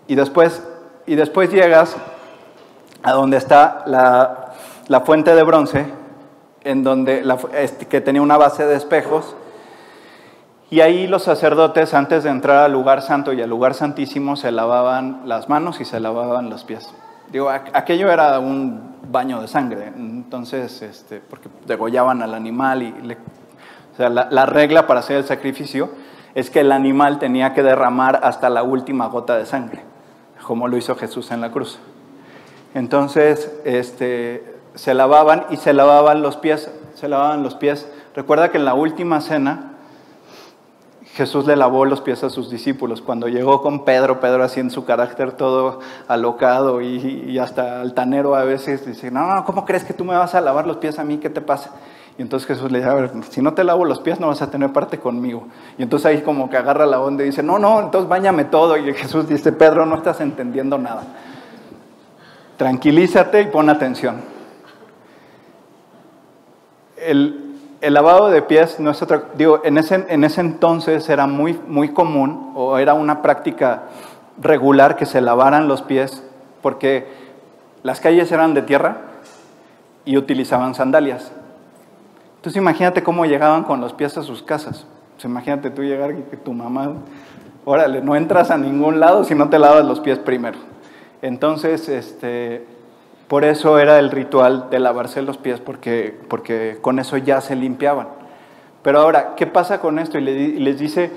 Y 0.08 0.16
después, 0.16 0.64
y 1.06 1.16
después 1.16 1.52
llegas 1.52 1.98
a 3.04 3.12
donde 3.14 3.38
está 3.38 3.84
la, 3.86 5.02
fuente 5.06 5.36
de 5.36 5.44
bronce, 5.44 5.86
en 6.64 6.84
donde 6.84 7.24
este, 7.56 7.88
que 7.88 8.02
tenía 8.02 8.22
una 8.22 8.38
base 8.38 8.66
de 8.66 8.76
espejos, 8.76 9.36
y 10.72 10.80
ahí 10.80 11.06
los 11.06 11.24
sacerdotes, 11.24 11.94
antes 11.94 12.24
de 12.24 12.30
entrar 12.30 12.66
al 12.66 12.72
lugar 12.72 13.02
santo 13.04 13.34
y 13.34 13.42
al 13.42 13.50
lugar 13.50 13.74
santísimo, 13.74 14.38
se 14.38 14.52
lavaban 14.52 15.22
las 15.26 15.50
manos 15.50 15.82
y 15.82 15.86
se 15.86 16.00
lavaban 16.00 16.50
los 16.50 16.64
pies. 16.64 16.92
Digo, 17.30 17.50
aquello 17.50 18.10
era 18.10 18.40
un 18.40 18.96
baño 19.12 19.42
de 19.42 19.50
sangre, 19.50 19.88
entonces, 19.88 20.82
este, 20.82 21.20
porque 21.20 21.50
degollaban 21.68 22.22
al 22.24 22.34
animal 22.34 22.84
y 22.84 22.94
la, 23.98 24.28
la 24.32 24.46
regla 24.46 24.88
para 24.88 25.02
hacer 25.02 25.18
el 25.18 25.26
sacrificio 25.26 25.90
es 26.36 26.50
que 26.50 26.62
el 26.62 26.72
animal 26.72 27.20
tenía 27.20 27.54
que 27.54 27.64
derramar 27.64 28.22
hasta 28.24 28.50
la 28.50 28.64
última 28.64 29.08
gota 29.08 29.38
de 29.38 29.46
sangre, 29.46 29.84
como 30.42 30.68
lo 30.68 30.78
hizo 30.78 30.96
Jesús 30.96 31.32
en 31.32 31.42
la 31.42 31.52
cruz. 31.52 31.80
Entonces, 32.74 33.52
este, 33.66 34.56
se 34.76 34.94
lavaban 34.94 35.48
y 35.50 35.58
se 35.58 35.74
lavaban 35.74 36.22
los 36.22 36.38
pies, 36.38 36.72
se 36.96 37.10
lavaban 37.10 37.44
los 37.44 37.56
pies. 37.56 37.92
Recuerda 38.16 38.52
que 38.52 38.58
en 38.58 38.66
la 38.66 38.74
última 38.74 39.20
cena, 39.20 39.71
Jesús 41.22 41.46
le 41.46 41.56
lavó 41.56 41.86
los 41.86 42.02
pies 42.02 42.24
a 42.24 42.32
sus 42.32 42.50
discípulos. 42.50 43.00
Cuando 43.00 43.28
llegó 43.28 43.62
con 43.62 43.86
Pedro, 43.86 44.20
Pedro 44.20 44.44
así 44.44 44.60
en 44.60 44.72
su 44.72 44.86
carácter 44.86 45.34
todo 45.34 45.80
alocado 46.08 46.82
y, 46.82 47.38
hasta 47.38 47.80
altanero 47.80 48.34
a 48.36 48.44
veces, 48.44 48.88
dice, 48.88 49.12
no, 49.12 49.28
no, 49.28 49.46
¿cómo 49.46 49.64
crees 49.64 49.84
que 49.84 49.94
tú 49.94 50.04
me 50.04 50.16
vas 50.16 50.34
a 50.34 50.42
lavar 50.42 50.66
los 50.66 50.78
pies 50.78 50.98
a 50.98 51.04
mí? 51.04 51.20
¿Qué 51.20 51.30
te 51.30 51.40
pasa? 51.40 51.74
Y 52.18 52.24
entonces 52.24 52.48
Jesús 52.48 52.72
le 52.72 52.80
dice, 52.80 52.90
a 52.90 52.96
ver, 52.96 53.12
si 53.30 53.40
no 53.40 53.54
te 53.54 53.64
lavo 53.64 53.86
los 53.86 54.00
pies 54.00 54.20
no 54.20 54.30
vas 54.30 54.42
a 54.42 54.50
tener 54.50 54.74
parte 54.74 54.98
conmigo. 54.98 55.48
Y 55.78 55.84
entonces 55.84 56.08
ahí 56.08 56.22
como 56.22 56.50
que 56.50 56.58
agarra 56.58 56.88
la 56.88 57.00
onda 57.00 57.22
y 57.22 57.28
dice, 57.28 57.44
no, 57.44 57.60
no, 57.60 57.82
entonces 57.82 58.10
bañame 58.10 58.46
todo. 58.46 58.76
Y 58.76 58.92
Jesús 58.96 59.30
dice, 59.30 59.52
Pedro, 59.52 59.86
no 59.86 59.98
estás 59.98 60.22
entendiendo 60.22 60.80
nada. 60.80 61.04
Tranquilízate 62.58 63.44
y 63.44 63.46
pon 63.46 63.70
atención. 63.70 64.22
El, 66.98 67.51
el 67.82 67.96
lavado 67.96 68.30
de 68.30 68.42
pies 68.44 68.80
no 68.80 68.92
es 68.92 69.02
otra, 69.02 69.24
digo, 69.36 69.62
en 69.64 69.78
ese, 69.78 70.06
en 70.08 70.24
ese 70.24 70.42
entonces 70.42 71.10
era 71.10 71.26
muy, 71.26 71.60
muy 71.68 71.90
común 71.90 72.52
o 72.56 72.78
era 72.78 72.94
una 72.94 73.24
práctica 73.24 73.84
regular 74.40 74.96
que 74.96 75.08
se 75.08 75.20
lavaran 75.20 75.68
los 75.68 75.82
pies 75.82 76.24
porque 76.62 77.08
las 77.84 78.00
calles 78.00 78.32
eran 78.32 78.54
de 78.54 78.62
tierra 78.62 78.98
y 80.06 80.16
utilizaban 80.18 80.76
sandalias. 80.76 81.32
Entonces 82.38 82.62
imagínate 82.62 83.04
cómo 83.04 83.26
llegaban 83.26 83.64
con 83.64 83.82
los 83.82 83.94
pies 83.94 84.18
a 84.18 84.24
sus 84.24 84.44
casas. 84.44 84.86
Pues 85.16 85.26
imagínate 85.26 85.72
tú 85.72 85.84
llegar 85.84 86.12
y 86.12 86.22
que 86.24 86.38
tu 86.38 86.54
mamá, 86.54 86.94
órale, 87.66 88.02
no 88.02 88.16
entras 88.16 88.52
a 88.52 88.58
ningún 88.58 89.00
lado 89.00 89.24
si 89.24 89.34
no 89.34 89.50
te 89.50 89.58
lavas 89.58 89.86
los 89.86 90.00
pies 90.00 90.20
primero. 90.20 90.58
Entonces, 91.24 91.88
este, 91.90 92.66
por 93.32 93.46
eso 93.46 93.80
era 93.80 93.98
el 93.98 94.12
ritual 94.12 94.70
de 94.70 94.80
lavarse 94.80 95.22
los 95.22 95.38
pies, 95.38 95.62
porque, 95.62 96.20
porque 96.28 96.80
con 96.82 97.00
eso 97.00 97.16
ya 97.16 97.40
se 97.40 97.56
limpiaban. 97.56 98.10
Pero 98.84 99.00
ahora, 99.00 99.36
¿qué 99.38 99.48
pasa 99.48 99.80
con 99.80 100.00
esto? 100.00 100.18
Y 100.18 100.60
les 100.60 100.78
dice, 100.78 101.12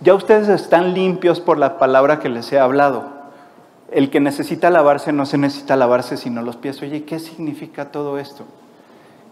ya 0.00 0.14
ustedes 0.14 0.48
están 0.48 0.94
limpios 0.94 1.40
por 1.40 1.58
la 1.58 1.76
palabra 1.76 2.20
que 2.20 2.30
les 2.30 2.50
he 2.54 2.58
hablado. 2.58 3.04
El 3.90 4.08
que 4.08 4.18
necesita 4.18 4.70
lavarse 4.70 5.12
no 5.12 5.26
se 5.26 5.36
necesita 5.36 5.76
lavarse 5.76 6.16
sino 6.16 6.40
los 6.40 6.56
pies. 6.56 6.80
Oye, 6.80 7.04
¿qué 7.04 7.18
significa 7.18 7.92
todo 7.92 8.18
esto? 8.18 8.46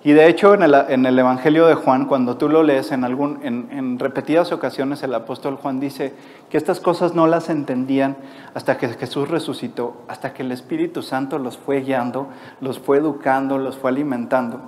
Y 0.07 0.12
de 0.12 0.29
hecho 0.29 0.55
en 0.55 0.62
el, 0.62 1.19
Evangelio 1.19 1.66
de 1.66 1.75
Juan, 1.75 2.07
cuando 2.07 2.37
tú 2.37 2.49
lo 2.49 2.62
lees 2.62 2.92
en, 2.92 3.03
algún, 3.03 3.40
en, 3.42 3.99
repetidas 3.99 4.53
ocasiones, 4.53 5.03
el 5.03 5.12
apóstol 5.12 5.57
Juan 5.57 5.81
dice 5.81 6.14
que 6.49 6.57
estas 6.57 6.79
cosas 6.79 7.16
no 7.16 7.27
las 7.27 7.51
entendían 7.51 8.16
hasta 8.55 8.79
que 8.79 8.87
Jesús 8.90 9.29
resucitó, 9.29 9.97
hasta 10.07 10.33
que 10.33 10.45
el 10.45 10.53
Espíritu 10.53 11.03
Santo 11.03 11.40
los 11.40 11.59
fue 11.59 11.81
guiando, 11.81 12.29
los 12.61 12.79
fue 12.79 12.99
educando, 12.99 13.59
los 13.59 13.77
fue 13.77 13.90
alimentando. 13.90 14.61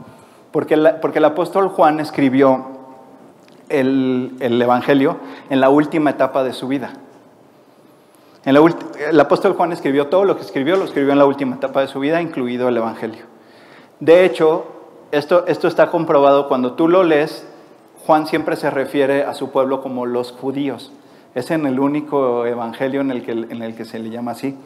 Porque, 0.50 0.76
porque 1.00 1.18
el 1.20 1.26
apóstol 1.26 1.68
Juan 1.68 2.00
escribió 2.00 2.66
el, 3.68 4.36
Evangelio 4.40 5.18
en 5.50 5.60
la 5.60 5.68
última 5.68 6.10
etapa 6.10 6.42
de 6.42 6.52
su 6.52 6.66
vida. 6.66 6.94
En 8.44 8.56
el 8.56 9.20
apóstol 9.20 9.52
Juan 9.52 9.70
escribió 9.70 10.08
todo 10.08 10.24
lo 10.24 10.34
que 10.34 10.42
escribió, 10.42 10.76
lo 10.76 10.84
escribió 10.84 11.12
en 11.12 11.18
la 11.20 11.26
última 11.26 11.54
etapa 11.54 11.80
de 11.80 11.86
su 11.86 12.00
vida, 12.00 12.20
incluido 12.20 12.68
el 12.68 12.76
Evangelio. 12.76 13.26
De 14.00 14.24
hecho, 14.24 14.74
esto, 15.12 15.46
esto 15.46 15.68
está 15.68 15.90
comprobado 15.90 16.48
cuando 16.48 16.72
tú 16.72 16.88
lo 16.88 17.02
lees, 17.04 17.46
Juan 18.06 18.26
siempre 18.26 18.56
se 18.56 18.70
refiere 18.70 19.24
a 19.24 19.34
su 19.34 19.50
pueblo 19.50 19.82
como 19.82 20.06
los 20.06 20.32
judíos. 20.32 20.92
Es 21.34 21.50
en 21.50 21.66
el 21.66 21.78
único 21.78 22.46
evangelio 22.46 23.00
en 23.00 23.10
el 23.10 23.22
que, 23.22 23.32
en 23.32 23.62
el 23.62 23.74
que 23.74 23.84
se 23.84 23.98
le 23.98 24.10
llama 24.10 24.32
así. 24.32 24.56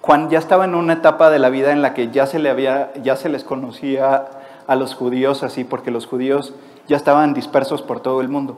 Juan 0.00 0.30
ya 0.30 0.38
estaba 0.38 0.64
en 0.64 0.74
una 0.74 0.94
etapa 0.94 1.30
de 1.30 1.38
la 1.38 1.48
vida 1.48 1.70
en 1.70 1.80
la 1.80 1.94
que 1.94 2.10
ya 2.10 2.26
se, 2.26 2.40
le 2.40 2.50
había, 2.50 2.92
ya 3.02 3.14
se 3.14 3.28
les 3.28 3.44
conocía 3.44 4.26
a 4.66 4.74
los 4.74 4.94
judíos 4.94 5.44
así, 5.44 5.62
porque 5.62 5.92
los 5.92 6.06
judíos 6.06 6.54
ya 6.88 6.96
estaban 6.96 7.34
dispersos 7.34 7.82
por 7.82 8.00
todo 8.00 8.20
el 8.20 8.28
mundo. 8.28 8.56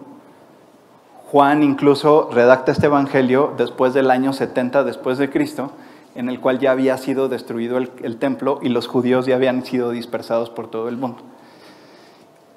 Juan 1.30 1.62
incluso 1.62 2.30
redacta 2.32 2.72
este 2.72 2.86
evangelio 2.86 3.52
después 3.58 3.92
del 3.92 4.10
año 4.10 4.32
70 4.32 4.84
después 4.84 5.18
de 5.18 5.30
Cristo, 5.30 5.72
en 6.14 6.28
el 6.28 6.40
cual 6.40 6.58
ya 6.58 6.70
había 6.70 6.96
sido 6.96 7.28
destruido 7.28 7.78
el, 7.78 8.16
templo 8.16 8.58
y 8.62 8.68
los 8.68 8.86
judíos 8.86 9.26
ya 9.26 9.34
habían 9.34 9.64
sido 9.64 9.90
dispersados 9.90 10.50
por 10.50 10.70
todo 10.70 10.88
el 10.88 10.96
mundo. 10.96 11.22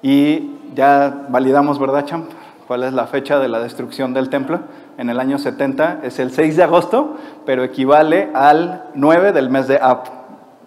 Y 0.02 0.52
ya 0.74 1.26
validamos, 1.28 1.78
¿verdad, 1.78 2.04
Champ? 2.06 2.30
¿Cuál 2.68 2.84
es 2.84 2.92
la 2.92 3.06
fecha 3.06 3.38
de 3.38 3.48
la 3.48 3.60
destrucción 3.60 4.14
del 4.14 4.28
templo? 4.28 4.60
En 4.98 5.10
el 5.10 5.18
año 5.18 5.38
70 5.38 6.00
es 6.02 6.18
el 6.18 6.30
6 6.30 6.56
de 6.56 6.62
agosto, 6.62 7.16
pero 7.46 7.64
equivale 7.64 8.30
al 8.34 8.84
9 8.94 9.32
del 9.32 9.48
mes 9.48 9.66
de 9.68 9.78
Ab 9.80 10.04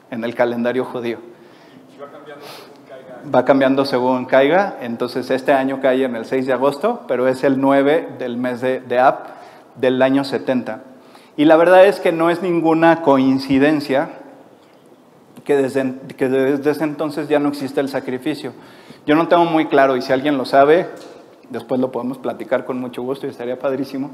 en 0.10 0.24
el 0.24 0.36
calendario 0.36 0.84
judío. 0.84 1.20
Va 3.34 3.46
cambiando 3.46 3.86
según 3.86 4.26
caiga, 4.26 4.78
entonces 4.82 5.30
este 5.30 5.54
año 5.54 5.80
cae 5.80 6.04
en 6.04 6.16
el 6.16 6.26
6 6.26 6.48
de 6.48 6.54
agosto, 6.54 7.02
pero 7.08 7.28
es 7.28 7.44
el 7.44 7.62
9 7.62 8.16
del 8.18 8.38
mes 8.38 8.62
de, 8.62 9.00
Ab 9.00 9.20
del 9.76 10.02
año 10.02 10.24
70. 10.24 10.82
Y 11.38 11.46
la 11.46 11.56
verdad 11.56 11.86
es 11.86 12.00
que 12.00 12.12
no 12.12 12.30
es 12.30 12.42
ninguna 12.42 13.02
coincidencia 13.02 14.10
que 15.44 15.56
desde, 15.56 15.94
que 16.18 16.30
desde 16.30 16.72
ese 16.72 16.84
entonces 16.84 17.28
ya 17.28 17.40
no 17.40 17.50
existe 17.50 17.80
el 17.80 17.90
sacrificio. 17.90 18.54
Yo 19.06 19.16
no 19.16 19.28
tengo 19.28 19.46
muy 19.46 19.66
claro, 19.66 19.98
y 19.98 20.02
si 20.02 20.14
alguien 20.14 20.38
lo 20.38 20.46
sabe, 20.46 20.88
después 21.50 21.80
lo 21.82 21.92
podemos 21.92 22.18
platicar 22.18 22.66
con 22.66 22.80
mucho 22.80 23.02
gusto 23.02 23.26
y 23.26 23.30
estaría 23.30 23.58
padrísimo, 23.58 24.12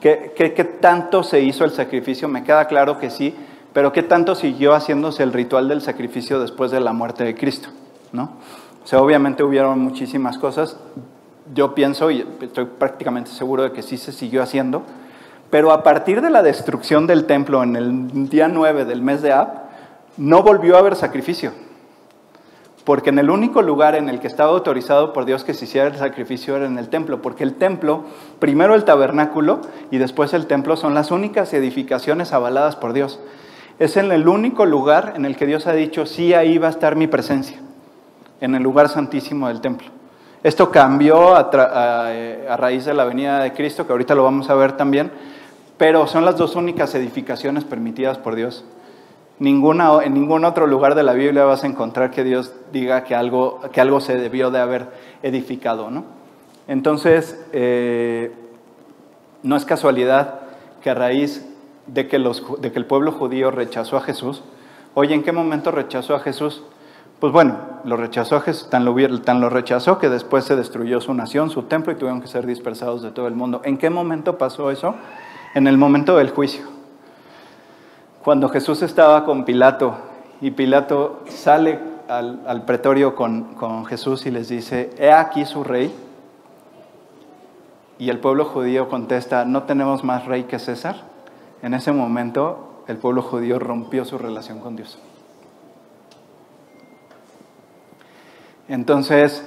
¿qué, 0.00 0.32
qué, 0.36 0.64
tanto 0.64 1.22
se 1.22 1.40
hizo 1.40 1.64
el 1.64 1.70
sacrificio? 1.70 2.28
Me 2.28 2.44
queda 2.44 2.66
claro 2.66 2.98
que 2.98 3.10
sí, 3.10 3.34
pero 3.72 3.92
¿qué 3.92 4.02
tanto 4.02 4.34
siguió 4.34 4.74
haciéndose 4.74 5.22
el 5.22 5.32
ritual 5.32 5.68
del 5.68 5.80
sacrificio 5.80 6.40
después 6.40 6.70
de 6.70 6.80
la 6.80 6.92
muerte 6.92 7.24
de 7.24 7.34
Cristo? 7.34 7.68
¿no? 8.12 8.32
O 8.82 8.86
sea, 8.86 9.00
obviamente 9.00 9.42
hubieron 9.42 9.78
muchísimas 9.78 10.38
cosas. 10.38 10.76
Yo 11.54 11.74
pienso 11.74 12.10
y 12.10 12.26
estoy 12.40 12.66
prácticamente 12.66 13.30
seguro 13.30 13.62
de 13.62 13.72
que 13.72 13.82
sí 13.82 13.96
se 13.96 14.12
siguió 14.12 14.42
haciendo, 14.42 14.82
pero 15.50 15.72
a 15.72 15.82
partir 15.82 16.20
de 16.20 16.30
la 16.30 16.42
destrucción 16.42 17.06
del 17.06 17.24
templo 17.24 17.62
en 17.62 17.76
el 17.76 18.28
día 18.28 18.48
9 18.48 18.84
del 18.84 19.02
mes 19.02 19.22
de 19.22 19.32
Ab, 19.32 19.48
no 20.18 20.42
volvió 20.42 20.76
a 20.76 20.80
haber 20.80 20.96
sacrificio. 20.96 21.52
Porque 22.84 23.10
en 23.10 23.18
el 23.18 23.30
único 23.30 23.60
lugar 23.60 23.94
en 23.94 24.08
el 24.08 24.18
que 24.18 24.26
estaba 24.26 24.50
autorizado 24.50 25.12
por 25.12 25.26
Dios 25.26 25.44
que 25.44 25.52
se 25.52 25.66
hiciera 25.66 25.88
el 25.88 25.96
sacrificio 25.96 26.56
era 26.56 26.66
en 26.66 26.78
el 26.78 26.88
templo. 26.88 27.20
Porque 27.20 27.44
el 27.44 27.54
templo, 27.54 28.04
primero 28.38 28.74
el 28.74 28.84
tabernáculo 28.84 29.60
y 29.90 29.98
después 29.98 30.32
el 30.32 30.46
templo 30.46 30.76
son 30.76 30.94
las 30.94 31.10
únicas 31.10 31.52
edificaciones 31.52 32.32
avaladas 32.32 32.76
por 32.76 32.94
Dios. 32.94 33.20
Es 33.78 33.96
en 33.96 34.10
el 34.10 34.26
único 34.26 34.66
lugar 34.66 35.12
en 35.16 35.24
el 35.24 35.36
que 35.36 35.46
Dios 35.46 35.66
ha 35.66 35.72
dicho, 35.72 36.04
sí, 36.06 36.34
ahí 36.34 36.58
va 36.58 36.68
a 36.68 36.70
estar 36.70 36.96
mi 36.96 37.06
presencia, 37.06 37.58
en 38.40 38.54
el 38.54 38.62
lugar 38.62 38.88
santísimo 38.88 39.48
del 39.48 39.60
templo. 39.60 39.88
Esto 40.42 40.70
cambió 40.70 41.36
a, 41.36 41.50
a 41.50 42.56
raíz 42.56 42.86
de 42.86 42.94
la 42.94 43.04
venida 43.04 43.40
de 43.40 43.52
Cristo, 43.52 43.86
que 43.86 43.92
ahorita 43.92 44.14
lo 44.14 44.24
vamos 44.24 44.50
a 44.50 44.54
ver 44.54 44.72
también, 44.72 45.12
pero 45.78 46.08
son 46.08 46.24
las 46.24 46.36
dos 46.36 46.56
únicas 46.56 46.94
edificaciones 46.94 47.64
permitidas 47.64 48.18
por 48.18 48.34
Dios. 48.34 48.64
Ninguna, 49.38 50.02
en 50.02 50.14
ningún 50.14 50.44
otro 50.44 50.66
lugar 50.66 50.96
de 50.96 51.04
la 51.04 51.12
Biblia 51.12 51.44
vas 51.44 51.62
a 51.62 51.68
encontrar 51.68 52.10
que 52.10 52.24
Dios 52.24 52.52
diga 52.72 53.04
que 53.04 53.14
algo, 53.14 53.60
que 53.72 53.80
algo 53.80 54.00
se 54.00 54.16
debió 54.16 54.50
de 54.50 54.58
haber 54.58 54.88
edificado. 55.22 55.90
¿no? 55.90 56.04
Entonces, 56.66 57.40
eh, 57.52 58.32
no 59.44 59.56
es 59.56 59.64
casualidad 59.64 60.40
que 60.82 60.90
a 60.90 60.94
raíz 60.94 61.48
de 61.86 62.08
que, 62.08 62.18
los, 62.18 62.60
de 62.60 62.72
que 62.72 62.78
el 62.80 62.86
pueblo 62.86 63.12
judío 63.12 63.52
rechazó 63.52 63.96
a 63.96 64.00
Jesús, 64.00 64.42
oye, 64.94 65.14
¿en 65.14 65.22
qué 65.22 65.30
momento 65.30 65.70
rechazó 65.70 66.16
a 66.16 66.20
Jesús? 66.20 66.64
Pues 67.20 67.32
bueno, 67.32 67.56
lo 67.84 67.96
rechazó 67.96 68.36
a 68.36 68.40
Jesús, 68.40 68.68
tan 68.70 68.84
lo, 68.84 68.94
tan 69.22 69.40
lo 69.40 69.48
rechazó 69.48 69.98
que 69.98 70.08
después 70.08 70.44
se 70.44 70.56
destruyó 70.56 71.00
su 71.00 71.14
nación, 71.14 71.50
su 71.50 71.62
templo 71.62 71.92
y 71.92 71.96
tuvieron 71.96 72.20
que 72.20 72.28
ser 72.28 72.46
dispersados 72.46 73.02
de 73.02 73.12
todo 73.12 73.28
el 73.28 73.34
mundo. 73.34 73.60
¿En 73.64 73.78
qué 73.78 73.90
momento 73.90 74.38
pasó 74.38 74.70
eso? 74.72 74.96
En 75.54 75.66
el 75.66 75.76
momento 75.76 76.16
del 76.16 76.30
juicio. 76.30 76.64
Cuando 78.22 78.48
Jesús 78.48 78.82
estaba 78.82 79.24
con 79.24 79.44
Pilato 79.44 79.96
y 80.40 80.50
Pilato 80.50 81.24
sale 81.28 81.78
al, 82.08 82.64
pretorio 82.64 83.14
con, 83.14 83.84
Jesús 83.86 84.26
y 84.26 84.30
les 84.30 84.48
dice, 84.48 84.90
he 84.98 85.12
aquí 85.12 85.44
su 85.44 85.64
rey. 85.64 85.94
y 87.98 88.10
el 88.10 88.18
pueblo 88.20 88.44
judío 88.44 88.88
contesta, 88.88 89.44
no 89.44 89.64
tenemos 89.64 90.04
más 90.04 90.26
rey 90.26 90.44
que 90.44 90.58
César, 90.58 91.02
en 91.62 91.74
ese 91.74 91.90
momento 91.90 92.84
el 92.86 92.96
pueblo 92.96 93.22
judío 93.22 93.58
rompió 93.58 94.04
su 94.04 94.18
relación 94.18 94.60
con 94.60 94.76
Dios. 94.76 94.98
Entonces, 98.68 99.44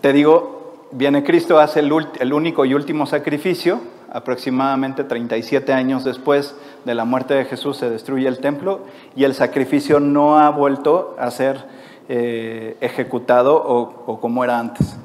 te 0.00 0.12
digo, 0.12 0.86
viene 0.92 1.24
Cristo, 1.24 1.58
hace 1.58 1.80
el, 1.80 1.92
único 2.32 2.64
y 2.64 2.74
último 2.74 3.06
sacrificio, 3.06 3.80
aproximadamente 4.10 5.04
37 5.04 5.72
años 5.72 6.04
después 6.04 6.54
de 6.84 6.94
la 6.94 7.04
muerte 7.04 7.34
de 7.34 7.44
Jesús 7.44 7.76
se 7.76 7.90
destruye 7.90 8.26
el 8.26 8.38
templo 8.38 8.80
y 9.14 9.24
el 9.24 9.34
sacrificio 9.34 10.00
no 10.00 10.38
ha 10.38 10.50
vuelto 10.50 11.16
a 11.18 11.30
ser 11.30 11.64
eh, 12.08 12.76
ejecutado 12.80 13.56
o, 13.56 14.20
como 14.20 14.44
era 14.44 14.58
antes. 14.58 14.96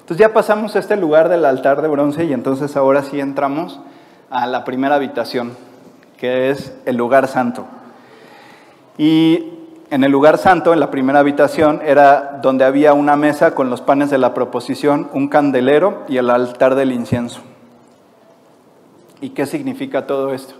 Entonces 0.00 0.18
ya 0.18 0.32
pasamos 0.32 0.74
a 0.74 0.78
este 0.78 0.96
lugar 0.96 1.28
del 1.28 1.44
altar 1.44 1.82
de 1.82 1.88
bronce 1.88 2.24
y 2.24 2.32
entonces 2.32 2.76
ahora 2.76 3.02
sí 3.02 3.20
entramos 3.20 3.78
a 4.30 4.46
la 4.46 4.64
primera 4.64 4.96
habitación, 4.96 5.52
que 6.16 6.50
es 6.50 6.74
el 6.84 6.96
lugar 6.96 7.28
santo. 7.28 7.66
Y 8.96 9.52
en 9.90 10.02
el 10.02 10.10
lugar 10.10 10.38
santo, 10.38 10.72
en 10.72 10.80
la 10.80 10.90
primera 10.90 11.20
habitación, 11.20 11.80
era 11.84 12.40
donde 12.42 12.64
había 12.64 12.92
una 12.92 13.16
mesa 13.16 13.54
con 13.54 13.70
los 13.70 13.80
panes 13.80 14.10
de 14.10 14.18
la 14.18 14.34
proposición, 14.34 15.08
un 15.12 15.28
candelero 15.28 16.04
y 16.08 16.16
el 16.16 16.30
altar 16.30 16.74
del 16.74 16.92
incienso. 16.92 17.40
¿Y 19.20 19.30
qué 19.30 19.46
significa 19.46 20.06
todo 20.06 20.32
esto? 20.32 20.54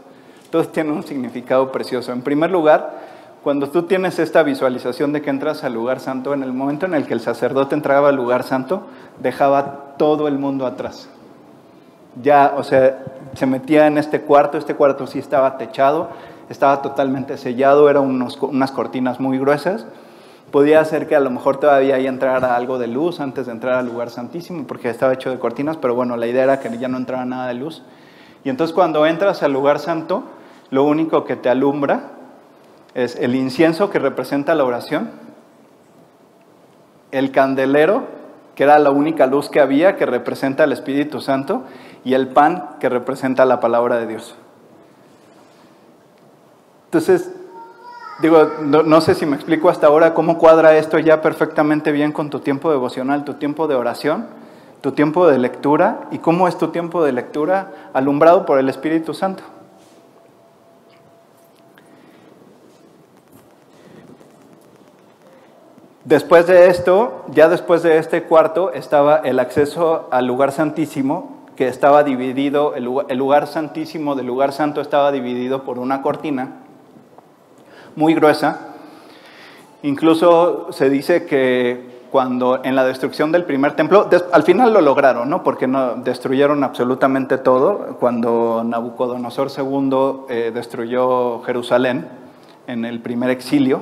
Todo 0.50 0.64
tiene 0.64 0.92
un 0.92 1.02
significado 1.04 1.70
precioso. 1.70 2.12
En 2.12 2.22
primer 2.22 2.50
lugar, 2.50 2.98
cuando 3.42 3.68
tú 3.68 3.84
tienes 3.84 4.18
esta 4.18 4.42
visualización 4.42 5.12
de 5.12 5.22
que 5.22 5.30
entras 5.30 5.62
al 5.62 5.74
lugar 5.74 6.00
santo, 6.00 6.34
en 6.34 6.42
el 6.42 6.52
momento 6.52 6.86
en 6.86 6.94
el 6.94 7.06
que 7.06 7.14
el 7.14 7.20
sacerdote 7.20 7.74
entraba 7.74 8.08
al 8.08 8.16
lugar 8.16 8.42
santo, 8.42 8.82
dejaba 9.20 9.94
todo 9.96 10.26
el 10.26 10.38
mundo 10.38 10.66
atrás. 10.66 11.08
Ya, 12.22 12.54
o 12.56 12.64
sea, 12.64 12.98
se 13.34 13.46
metía 13.46 13.86
en 13.86 13.98
este 13.98 14.22
cuarto, 14.22 14.58
este 14.58 14.74
cuarto 14.74 15.06
sí 15.06 15.18
estaba 15.18 15.56
techado, 15.56 16.08
estaba 16.48 16.82
totalmente 16.82 17.36
sellado, 17.36 17.88
eran 17.88 18.02
unas 18.02 18.72
cortinas 18.72 19.20
muy 19.20 19.38
gruesas. 19.38 19.86
Podía 20.50 20.82
ser 20.84 21.06
que 21.06 21.14
a 21.14 21.20
lo 21.20 21.30
mejor 21.30 21.60
todavía 21.60 21.96
ahí 21.96 22.06
entrara 22.06 22.56
algo 22.56 22.78
de 22.78 22.86
luz 22.86 23.20
antes 23.20 23.46
de 23.46 23.52
entrar 23.52 23.74
al 23.74 23.86
lugar 23.86 24.10
santísimo, 24.10 24.66
porque 24.66 24.88
estaba 24.88 25.12
hecho 25.12 25.30
de 25.30 25.38
cortinas, 25.38 25.76
pero 25.76 25.94
bueno, 25.94 26.16
la 26.16 26.26
idea 26.26 26.44
era 26.44 26.58
que 26.58 26.76
ya 26.78 26.88
no 26.88 26.96
entrara 26.96 27.26
nada 27.26 27.48
de 27.48 27.54
luz. 27.54 27.84
Y 28.48 28.50
entonces 28.50 28.74
cuando 28.74 29.04
entras 29.04 29.42
al 29.42 29.52
lugar 29.52 29.78
santo, 29.78 30.22
lo 30.70 30.84
único 30.84 31.24
que 31.24 31.36
te 31.36 31.50
alumbra 31.50 32.12
es 32.94 33.14
el 33.16 33.34
incienso 33.34 33.90
que 33.90 33.98
representa 33.98 34.54
la 34.54 34.64
oración, 34.64 35.10
el 37.10 37.30
candelero, 37.30 38.04
que 38.54 38.62
era 38.62 38.78
la 38.78 38.90
única 38.90 39.26
luz 39.26 39.50
que 39.50 39.60
había, 39.60 39.96
que 39.96 40.06
representa 40.06 40.64
el 40.64 40.72
Espíritu 40.72 41.20
Santo, 41.20 41.64
y 42.04 42.14
el 42.14 42.28
pan, 42.28 42.76
que 42.80 42.88
representa 42.88 43.44
la 43.44 43.60
palabra 43.60 43.98
de 43.98 44.06
Dios. 44.06 44.34
Entonces, 46.86 47.30
digo, 48.22 48.48
no, 48.62 49.00
sé 49.02 49.14
si 49.14 49.26
me 49.26 49.36
explico 49.36 49.68
hasta 49.68 49.88
ahora 49.88 50.14
cómo 50.14 50.38
cuadra 50.38 50.74
esto 50.74 50.98
ya 50.98 51.20
perfectamente 51.20 51.92
bien 51.92 52.12
con 52.12 52.30
tu 52.30 52.40
tiempo 52.40 52.70
devocional, 52.70 53.26
tu 53.26 53.34
tiempo 53.34 53.68
de 53.68 53.74
oración, 53.74 54.26
tu 54.80 54.92
tiempo 54.92 55.26
de 55.26 55.38
lectura 55.38 56.08
y 56.10 56.18
cómo 56.18 56.48
es 56.48 56.56
tu 56.56 56.68
tiempo 56.68 57.02
de 57.02 57.12
lectura 57.12 57.72
alumbrado 57.92 58.46
por 58.46 58.58
el 58.58 58.68
Espíritu 58.68 59.14
Santo. 59.14 59.42
Después 66.04 66.46
de 66.46 66.68
esto, 66.68 67.24
ya 67.28 67.48
después 67.50 67.82
de 67.82 67.98
este 67.98 68.22
cuarto, 68.22 68.72
estaba 68.72 69.16
el 69.16 69.38
acceso 69.38 70.08
al 70.10 70.26
lugar 70.26 70.52
santísimo, 70.52 71.36
que 71.54 71.68
estaba 71.68 72.02
dividido, 72.02 72.74
el 72.76 72.84
lugar, 72.84 73.06
el 73.10 73.18
lugar 73.18 73.46
santísimo 73.46 74.14
del 74.14 74.26
lugar 74.26 74.52
santo 74.52 74.80
estaba 74.80 75.12
dividido 75.12 75.64
por 75.64 75.78
una 75.78 76.00
cortina 76.00 76.60
muy 77.94 78.14
gruesa. 78.14 78.68
Incluso 79.82 80.72
se 80.72 80.88
dice 80.88 81.26
que 81.26 81.97
cuando 82.10 82.64
en 82.64 82.74
la 82.74 82.84
destrucción 82.84 83.32
del 83.32 83.44
primer 83.44 83.72
templo, 83.72 84.08
al 84.32 84.42
final 84.42 84.72
lo 84.72 84.80
lograron, 84.80 85.28
¿no? 85.28 85.42
Porque 85.42 85.66
no, 85.66 85.96
destruyeron 85.96 86.64
absolutamente 86.64 87.38
todo. 87.38 87.96
Cuando 88.00 88.62
Nabucodonosor 88.64 89.48
II 89.56 90.24
eh, 90.28 90.50
destruyó 90.54 91.42
Jerusalén 91.42 92.08
en 92.66 92.84
el 92.84 93.00
primer 93.00 93.30
exilio, 93.30 93.80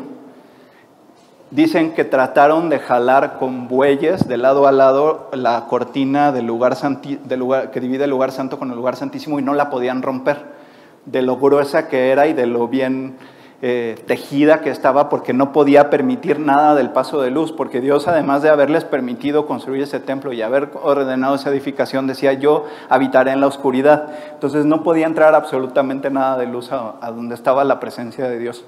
dicen 1.51 1.93
que 1.95 2.05
trataron 2.05 2.69
de 2.69 2.79
jalar 2.79 3.39
con 3.39 3.69
bueyes 3.69 4.27
de 4.27 4.37
lado 4.37 4.67
a 4.67 4.73
lado 4.73 5.31
la 5.33 5.67
cortina 5.69 6.33
del 6.33 6.47
lugar, 6.47 6.77
del 6.77 7.39
lugar 7.39 7.71
que 7.71 7.81
divide 7.81 8.05
el 8.05 8.11
lugar 8.11 8.33
santo 8.33 8.59
con 8.59 8.71
el 8.71 8.77
lugar 8.77 8.97
santísimo 8.97 9.39
y 9.39 9.43
no 9.43 9.55
la 9.55 9.71
podían 9.71 10.03
romper, 10.03 10.57
de 11.05 11.23
lo 11.23 11.37
gruesa 11.37 11.89
que 11.89 12.11
era 12.11 12.27
y 12.27 12.33
de 12.33 12.47
lo 12.47 12.67
bien 12.67 13.17
eh, 13.63 13.97
tejida 14.07 14.61
que 14.61 14.71
estaba 14.71 15.09
porque 15.09 15.33
no 15.33 15.53
podía 15.53 15.89
permitir 15.89 16.39
nada 16.39 16.75
del 16.75 16.91
paso 16.91 17.23
de 17.23 17.31
luz, 17.31 17.53
porque 17.53 17.81
Dios 17.81 18.07
además 18.07 18.43
de 18.43 18.51
haberles 18.51 18.85
permitido 18.85 19.47
construir 19.47 19.83
ese 19.83 19.99
templo 19.99 20.33
y 20.33 20.43
haber 20.43 20.71
ordenado 20.83 21.37
esa 21.37 21.51
edificación, 21.51 22.07
decía 22.07 22.35
yo 22.35 22.67
habitaré 22.89 23.33
en 23.33 23.41
la 23.41 23.47
oscuridad. 23.47 24.09
Entonces 24.35 24.67
no 24.67 24.83
podía 24.83 25.07
entrar 25.07 25.35
absolutamente 25.35 26.11
nada 26.11 26.37
de 26.37 26.47
luz 26.47 26.71
a, 26.73 26.97
a 27.01 27.11
donde 27.11 27.35
estaba 27.35 27.65
la 27.65 27.81
presencia 27.81 28.29
de 28.29 28.39
Dios. 28.39 28.65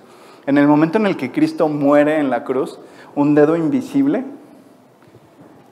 En 0.47 0.57
el 0.57 0.67
momento 0.67 0.97
en 0.99 1.07
el 1.07 1.17
que 1.17 1.33
Cristo 1.33 1.69
muere 1.69 2.19
en 2.19 2.31
la 2.31 2.45
cruz, 2.45 2.79
un 3.15 3.35
dedo 3.35 3.57
invisible 3.57 4.25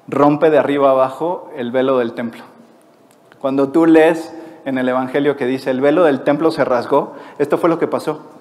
rompe 0.09 0.51
de 0.51 0.59
arriba 0.59 0.91
abajo 0.91 1.51
el 1.57 1.73
velo 1.73 1.99
del 1.99 2.13
templo. 2.13 2.43
Cuando 3.41 3.71
tú 3.71 3.87
lees 3.87 4.33
en 4.65 4.79
el 4.79 4.89
Evangelio 4.89 5.37
que 5.37 5.47
dice, 5.47 5.71
el 5.71 5.81
velo 5.81 6.05
del 6.05 6.23
templo 6.23 6.51
se 6.51 6.65
rasgó, 6.65 7.15
esto 7.39 7.59
fue 7.59 7.71
lo 7.71 7.79
que 7.79 7.87
pasó. 7.87 8.36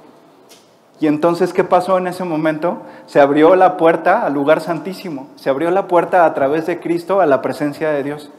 Y 0.99 1.07
entonces, 1.07 1.51
¿qué 1.51 1.63
pasó 1.63 1.97
en 1.97 2.07
ese 2.07 2.23
momento? 2.23 2.81
Se 3.05 3.19
abrió 3.19 3.55
la 3.55 3.75
puerta 3.75 4.25
al 4.25 4.33
lugar 4.33 4.61
santísimo, 4.61 5.27
se 5.35 5.49
abrió 5.49 5.69
la 5.71 5.87
puerta 5.87 6.25
a 6.25 6.33
través 6.33 6.65
de 6.65 6.79
Cristo 6.79 7.19
a 7.19 7.25
la 7.25 7.41
presencia 7.41 7.89
de 7.91 8.03
Dios. 8.03 8.31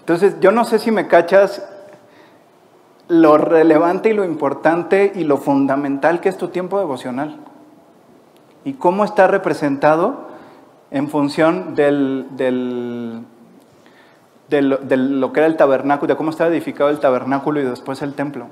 Entonces, 0.00 0.36
yo 0.40 0.52
no 0.52 0.64
sé 0.64 0.78
si 0.78 0.90
me 0.90 1.08
cachas 1.08 1.68
lo 3.08 3.38
relevante 3.38 4.10
y 4.10 4.12
lo 4.12 4.24
importante 4.24 5.10
y 5.14 5.24
lo 5.24 5.36
fundamental 5.36 6.20
que 6.20 6.28
es 6.28 6.36
tu 6.36 6.48
tiempo 6.48 6.78
devocional. 6.78 7.38
Y 8.64 8.74
cómo 8.74 9.04
está 9.04 9.26
representado 9.26 10.28
en 10.92 11.08
función 11.08 11.74
del, 11.74 12.26
del, 12.36 13.24
de 14.48 14.62
lo 14.96 15.32
que 15.32 15.40
era 15.40 15.46
el 15.48 15.56
tabernáculo, 15.56 16.12
de 16.12 16.16
cómo 16.16 16.30
estaba 16.30 16.50
edificado 16.50 16.90
el 16.90 17.00
tabernáculo 17.00 17.60
y 17.60 17.64
después 17.64 18.00
el 18.02 18.14
templo. 18.14 18.46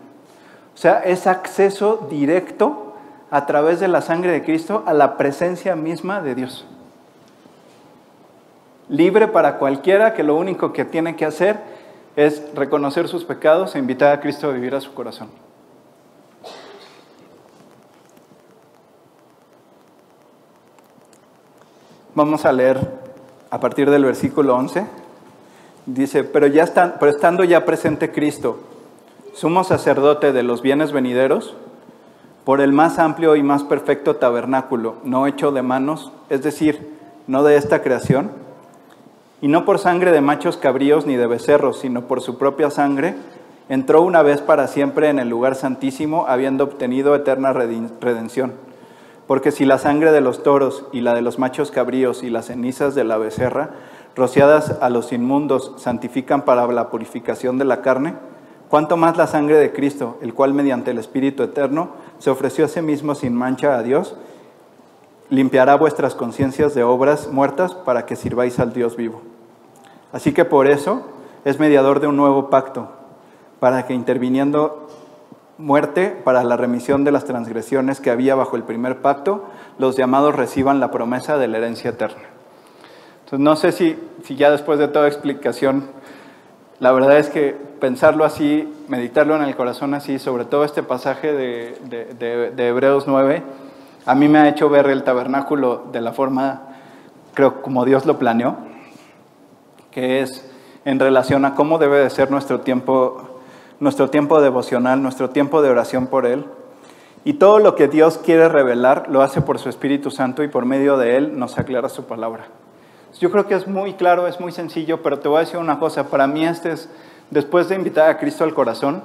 O 0.79 0.81
sea, 0.81 1.01
es 1.01 1.27
acceso 1.27 2.07
directo 2.09 2.95
a 3.33 3.47
través 3.47 3.81
de 3.81 3.89
la 3.89 4.01
sangre 4.01 4.31
de 4.31 4.45
Cristo 4.45 4.85
a 4.87 4.95
la 4.95 5.17
presencia 5.17 5.75
misma 5.75 6.23
de 6.23 6.37
Dios. 6.37 6.65
Libre 8.89 9.27
para 9.27 9.59
cualquiera 9.59 10.15
que 10.15 10.23
lo 10.23 10.37
único 10.37 10.73
que 10.73 10.85
tiene 10.85 11.17
que 11.17 11.25
hacer 11.25 11.59
es 12.15 12.55
reconocer 12.55 13.09
sus 13.09 13.25
pecados 13.25 13.75
e 13.75 13.81
invitar 13.81 14.13
a 14.13 14.21
Cristo 14.21 14.49
a 14.49 14.53
vivir 14.53 14.73
a 14.77 14.81
su 14.81 14.95
corazón. 14.95 15.31
Vamos 22.15 22.45
a 22.45 22.53
leer 22.53 22.79
a 23.51 23.59
partir 23.59 23.91
del 23.91 24.05
versículo 24.05 24.55
11. 24.55 24.87
Dice, 25.87 26.23
pero, 26.23 26.47
ya 26.47 26.63
están, 26.63 26.99
pero 27.01 27.11
estando 27.11 27.43
ya 27.43 27.65
presente 27.65 28.13
Cristo, 28.13 28.61
sumo 29.39 29.63
sacerdote 29.63 30.33
de 30.33 30.43
los 30.43 30.63
bienes 30.63 30.91
venideros, 30.91 31.55
por 32.45 32.61
el 32.61 32.73
más 32.73 32.99
amplio 32.99 33.37
y 33.37 33.45
más 33.45 33.63
perfecto 33.63 34.17
tabernáculo, 34.17 34.97
no 35.05 35.29
hecho 35.29 35.53
de 35.53 35.63
manos, 35.63 36.11
es 36.29 36.43
decir, 36.43 36.99
no 37.29 37.45
de 37.45 37.55
esta 37.55 37.81
creación, 37.81 38.33
y 39.41 39.47
no 39.47 39.65
por 39.65 39.79
sangre 39.79 40.11
de 40.11 40.21
machos 40.21 40.57
cabríos 40.57 41.07
ni 41.07 41.15
de 41.15 41.29
becerros, 41.29 41.79
sino 41.79 42.09
por 42.09 42.21
su 42.21 42.37
propia 42.37 42.69
sangre, 42.73 43.15
entró 43.69 44.03
una 44.03 44.25
vez 44.25 44.41
para 44.41 44.67
siempre 44.67 45.09
en 45.09 45.21
el 45.21 45.29
lugar 45.29 45.55
santísimo, 45.55 46.25
habiendo 46.27 46.65
obtenido 46.65 47.15
eterna 47.15 47.53
redención. 47.53 48.55
Porque 49.29 49.53
si 49.53 49.65
la 49.65 49.79
sangre 49.79 50.11
de 50.11 50.21
los 50.21 50.43
toros 50.43 50.85
y 50.91 51.01
la 51.01 51.15
de 51.15 51.23
los 51.23 51.39
machos 51.39 51.71
cabríos 51.71 52.25
y 52.25 52.31
las 52.31 52.47
cenizas 52.47 52.97
de 52.97 53.05
la 53.05 53.19
becerra, 53.19 53.71
rociadas 54.17 54.79
a 54.81 54.91
los 54.91 55.13
inmundos, 55.13 55.75
santifican 55.77 56.43
para 56.43 56.67
la 56.67 56.91
purificación 56.91 57.57
de 57.57 57.67
la 57.67 57.83
carne, 57.83 58.17
cuánto 58.69 58.97
más 58.97 59.17
la 59.17 59.27
sangre 59.27 59.57
de 59.57 59.73
Cristo, 59.73 60.19
el 60.21 60.35
cual 60.35 60.55
mediante 60.55 60.91
el 60.91 60.99
Espíritu 60.99 61.43
Eterno 61.43 61.91
se 62.19 62.31
ofreció 62.31 62.65
a 62.65 62.69
sí 62.69 62.83
mismo 62.83 63.15
sin 63.15 63.35
mancha 63.35 63.77
a 63.77 63.83
Dios, 63.83 64.17
limpiará 65.31 65.77
vuestras 65.77 66.15
conciencias 66.15 66.75
de 66.75 66.85
obras 66.85 67.29
muertas 67.31 67.75
para 67.75 68.07
que 68.07 68.17
sirváis 68.17 68.59
al 68.59 68.73
Dios 68.73 68.97
vivo. 68.97 69.21
Así 70.13 70.33
que 70.33 70.45
por 70.45 70.67
eso 70.67 71.03
es 71.45 71.59
mediador 71.59 72.01
de 72.01 72.07
un 72.07 72.17
nuevo 72.17 72.51
pacto, 72.51 72.89
para 73.61 73.87
que 73.87 73.95
interviniendo 73.95 74.89
muerte 75.59 76.17
para 76.25 76.45
la 76.45 76.57
remisión 76.57 77.05
de 77.05 77.11
las 77.11 77.25
transgresiones 77.25 78.01
que 78.01 78.11
había 78.11 78.35
bajo 78.37 78.57
el 78.57 78.63
primer 78.63 79.03
pacto, 79.03 79.45
los 79.79 79.97
llamados 79.97 80.35
reciban 80.37 80.81
la 80.81 80.91
promesa 80.91 81.37
de 81.37 81.49
la 81.49 81.59
herencia 81.59 81.91
eterna. 81.91 82.23
Entonces, 83.25 83.41
no 83.41 83.57
sé 83.57 83.73
si, 83.73 83.99
si 84.23 84.37
ya 84.37 84.51
después 84.51 84.79
de 84.79 84.89
toda 84.89 85.09
explicación, 85.09 85.91
la 86.81 86.93
verdad 86.93 87.19
es 87.19 87.29
que 87.29 87.57
pensarlo 87.81 88.25
así, 88.25 88.73
meditarlo 88.89 89.37
en 89.37 89.43
el 89.43 89.57
corazón 89.57 89.95
así, 89.95 90.19
sobre 90.19 90.45
todo 90.45 90.65
este 90.65 90.83
pasaje 90.83 91.33
de, 91.33 92.53
de 92.55 92.69
Hebreos 92.69 93.05
9, 93.07 93.43
a 94.07 94.15
mí 94.15 94.27
me 94.27 94.39
ha 94.39 94.49
hecho 94.49 94.71
ver 94.71 94.87
el 94.87 95.05
tabernáculo 95.05 95.85
de 95.93 96.01
la 96.01 96.13
forma, 96.13 96.63
creo, 97.35 97.61
como 97.61 97.85
Dios 97.85 98.07
lo 98.07 98.19
planeó, 98.19 98.57
que 99.91 100.23
es 100.23 100.51
en 100.85 100.99
relación 100.99 101.45
a 101.45 101.55
cómo 101.55 101.77
debe 101.77 101.99
de 101.99 102.09
ser 102.09 102.31
nuestro 102.31 102.61
tiempo, 102.61 103.41
nuestro 103.81 104.09
tiempo 104.09 104.41
devocional, 104.41 105.03
nuestro 105.03 105.29
tiempo 105.29 105.61
de 105.61 105.69
oración 105.69 106.07
por 106.07 106.25
Él. 106.25 106.47
Y 107.25 107.35
todo 107.35 107.59
lo 107.59 107.75
que 107.75 107.89
Dios 107.89 108.17
quiere 108.17 108.49
revelar 108.49 109.09
lo 109.11 109.21
hace 109.21 109.43
por 109.43 109.59
su 109.59 109.69
Espíritu 109.69 110.11
Santo 110.11 110.43
y 110.43 110.49
por 110.49 110.65
medio 110.65 110.97
de 110.97 111.17
Él 111.19 111.39
nos 111.39 111.59
aclara 111.59 111.91
su 111.91 112.07
palabra. 112.07 112.47
Yo 113.21 113.31
creo 113.33 113.47
que 113.47 113.55
es 113.55 113.67
muy 113.67 113.95
claro, 113.95 114.29
es 114.29 114.39
muy 114.39 114.53
sencillo, 114.53 115.03
pero 115.03 115.19
te 115.19 115.29
voy 115.29 115.39
a 115.39 115.41
decir 115.41 115.59
una 115.59 115.79
cosa, 115.79 116.09
para 116.09 116.27
mí 116.27 116.45
este 116.47 116.73
es, 116.73 116.89
después 117.31 117.69
de 117.69 117.75
invitar 117.75 118.09
a 118.09 118.19
Cristo 118.19 118.45
al 118.45 118.55
corazón, 118.55 119.03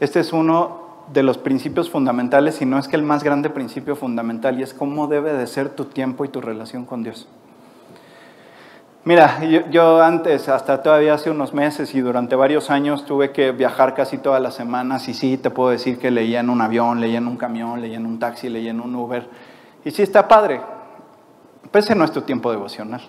este 0.00 0.20
es 0.20 0.32
uno 0.32 0.80
de 1.12 1.22
los 1.22 1.36
principios 1.36 1.90
fundamentales, 1.90 2.62
y 2.62 2.66
no 2.66 2.78
es 2.78 2.88
que 2.88 2.96
el 2.96 3.02
más 3.02 3.22
grande 3.22 3.50
principio 3.50 3.96
fundamental, 3.96 4.58
y 4.58 4.62
es 4.62 4.72
cómo 4.72 5.08
debe 5.08 5.34
de 5.34 5.46
ser 5.46 5.68
tu 5.70 5.84
tiempo 5.84 6.24
y 6.24 6.28
tu 6.28 6.40
relación 6.40 6.86
con 6.86 7.02
Dios. 7.02 7.28
Mira, 9.02 9.42
yo, 9.70 10.02
antes, 10.02 10.48
hasta 10.48 10.82
todavía 10.82 11.14
hace 11.14 11.30
unos 11.30 11.54
meses 11.54 11.94
y 11.94 12.00
durante 12.00 12.36
varios 12.36 12.70
años 12.70 13.06
tuve 13.06 13.32
que 13.32 13.50
viajar 13.50 13.94
casi 13.94 14.18
todas 14.18 14.42
las 14.42 14.54
semanas 14.54 15.08
y 15.08 15.14
sí, 15.14 15.38
te 15.38 15.50
puedo 15.50 15.70
decir 15.70 15.98
que 15.98 16.10
leía 16.10 16.40
en 16.40 16.50
un 16.50 16.60
avión, 16.60 17.00
leía 17.00 17.16
en 17.16 17.26
un 17.26 17.38
camión, 17.38 17.80
leía 17.80 17.96
en 17.96 18.04
un 18.04 18.18
taxi, 18.18 18.50
leía 18.50 18.70
en 18.70 18.80
un 18.80 18.94
Uber. 18.94 19.26
Y 19.86 19.90
sí 19.90 20.02
está 20.02 20.28
padre, 20.28 20.60
pero 21.70 21.82
ese 21.82 21.94
no 21.94 22.04
es 22.04 22.12
tu 22.12 22.20
tiempo 22.20 22.50
devocional. 22.50 23.00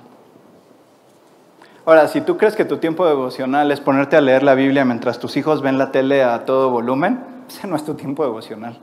Ahora, 1.84 2.08
si 2.08 2.22
tú 2.22 2.38
crees 2.38 2.56
que 2.56 2.64
tu 2.64 2.78
tiempo 2.78 3.08
devocional 3.08 3.72
es 3.72 3.80
ponerte 3.80 4.16
a 4.16 4.22
leer 4.22 4.44
la 4.44 4.54
Biblia 4.54 4.86
mientras 4.86 5.18
tus 5.18 5.36
hijos 5.36 5.64
ven 5.64 5.80
la 5.80 5.92
tele 5.92 6.24
a 6.24 6.46
todo 6.46 6.70
volumen, 6.70 7.20
ese 7.50 7.68
no 7.68 7.76
es 7.76 7.84
tu 7.84 7.96
tiempo 7.96 8.24
devocional. 8.24 8.78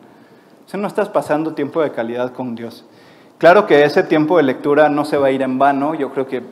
Ese 0.66 0.78
no 0.78 0.88
estás 0.88 1.08
pasando 1.08 1.54
tiempo 1.54 1.80
de 1.80 1.92
calidad 1.92 2.32
con 2.32 2.56
Dios. 2.56 2.84
Claro 3.38 3.66
que 3.66 3.84
ese 3.84 4.02
tiempo 4.02 4.36
de 4.36 4.42
lectura 4.42 4.88
no 4.88 5.04
se 5.04 5.16
va 5.16 5.28
a 5.28 5.30
ir 5.30 5.42
en 5.42 5.60
vano, 5.60 5.94
yo 5.94 6.10
creo 6.10 6.26
que 6.26 6.42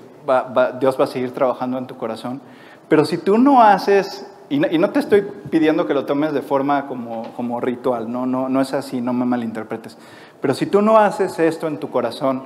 Dios 0.81 0.99
va 0.99 1.05
a 1.05 1.09
seguir 1.09 1.33
trabajando 1.35 1.79
en 1.79 1.89
tu 1.89 1.97
corazón. 1.97 2.41
Pero 2.89 3.05
si 3.05 3.19
tú 3.19 3.39
no 3.39 3.61
haces, 3.61 4.31
y 4.49 4.61
no, 4.61 4.91
te 4.91 5.01
estoy 5.01 5.27
pidiendo 5.51 5.85
que 5.89 5.95
lo 5.95 6.07
tomes 6.07 6.33
de 6.33 6.43
forma 6.43 6.87
como, 6.87 7.33
como 7.35 7.61
ritual, 7.61 8.11
no, 8.11 8.25
no, 8.25 8.49
no 8.49 8.61
es 8.61 8.73
así, 8.73 9.01
no 9.01 9.13
me 9.13 9.25
malinterpretes. 9.25 9.99
Pero 10.41 10.55
si 10.55 10.67
tú 10.67 10.81
no 10.81 10.97
haces 10.97 11.41
esto 11.41 11.67
en 11.67 11.79
tu 11.79 11.91
corazón, 11.91 12.45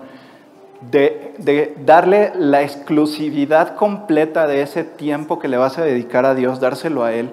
de, 0.81 1.77
darle 1.85 2.33
la 2.35 2.63
exclusividad 2.63 3.75
completa 3.75 4.47
de 4.47 4.63
ese 4.63 4.85
tiempo 4.85 5.39
que 5.39 5.49
le 5.49 5.57
vas 5.57 5.79
a 5.79 5.85
dedicar 5.85 6.25
a 6.27 6.35
Dios, 6.35 6.61
dárselo 6.61 7.05
a 7.05 7.13
Él, 7.13 7.33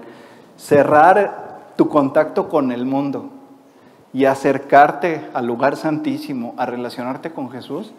cerrar 0.57 1.73
tu 1.75 1.89
contacto 1.89 2.49
con 2.49 2.71
el 2.71 2.85
mundo 2.85 3.29
y 4.13 4.25
acercarte 4.25 5.25
al 5.33 5.45
lugar 5.45 5.75
santísimo, 5.75 6.53
a 6.57 6.65
relacionarte 6.65 7.31
con 7.31 7.51
Jesús, 7.51 7.93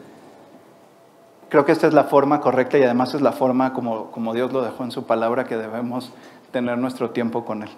Creo 1.48 1.64
que 1.64 1.72
esta 1.72 1.86
es 1.86 1.94
la 1.94 2.04
forma 2.04 2.40
correcta 2.40 2.76
y 2.78 2.82
además 2.82 3.14
es 3.14 3.22
la 3.22 3.32
forma 3.32 3.72
como, 3.72 4.10
como 4.10 4.34
Dios 4.34 4.52
lo 4.52 4.62
dejó 4.62 4.84
en 4.84 4.90
su 4.90 5.04
palabra 5.04 5.44
que 5.44 5.56
debemos 5.56 6.12
tener 6.52 6.76
nuestro 6.76 7.10
tiempo 7.10 7.44
con 7.44 7.62
Él. 7.62 7.70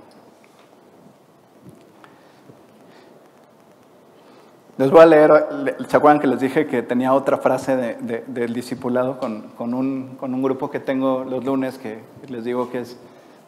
Les 4.81 4.91
voy 4.91 5.03
a 5.03 5.05
leer, 5.05 5.77
¿se 5.89 5.97
acuerdan 5.99 6.21
que 6.21 6.27
les 6.27 6.41
dije 6.41 6.67
que 6.67 6.83
tenía 6.83 7.13
otra 7.13 7.37
frase 7.37 7.77
del 8.01 8.55
discipulado 8.55 9.19
con, 9.19 9.75
un, 9.75 10.43
grupo 10.43 10.71
que 10.71 10.81
tengo 10.81 11.23
los 11.23 11.45
lunes 11.45 11.77
que 11.77 11.99
les 12.31 12.45
digo 12.45 12.71
que 12.71 12.79
es 12.79 12.97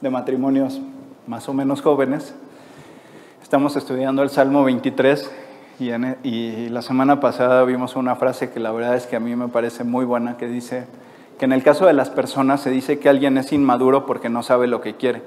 de 0.03 0.11
matrimonios 0.11 0.83
más 1.26 1.49
o 1.49 1.55
menos 1.55 1.80
jóvenes? 1.80 2.35
Estamos 3.43 3.76
estudiando 3.76 4.22
el 4.22 4.28
Salmo 4.28 4.62
23 4.62 5.30
e, 5.80 6.16
y, 6.22 6.68
la 6.68 6.83
semana 6.83 7.18
pasada 7.18 7.64
vimos 7.64 7.97
una 7.97 8.14
frase 8.14 8.51
que 8.51 8.61
la 8.61 8.70
verdad 8.70 8.97
es 8.97 9.07
que 9.07 9.16
a 9.16 9.20
mí 9.20 9.35
me 9.35 9.49
parece 9.49 9.85
muy 9.85 10.05
buena, 10.05 10.37
que 10.37 10.47
dice 10.47 10.85
que 11.39 11.47
en 11.47 11.55
el 11.55 11.62
caso 11.62 11.87
de 11.87 11.95
las 11.95 12.11
personas 12.11 12.61
se 12.61 12.68
dice 12.68 12.99
que 12.99 13.09
alguien 13.09 13.39
es 13.39 13.55
inmaduro 13.55 14.05
porque 14.05 14.28
no 14.28 14.43
sabe 14.43 14.66
lo 14.66 14.83
que 14.83 14.97
quiere. 14.97 15.22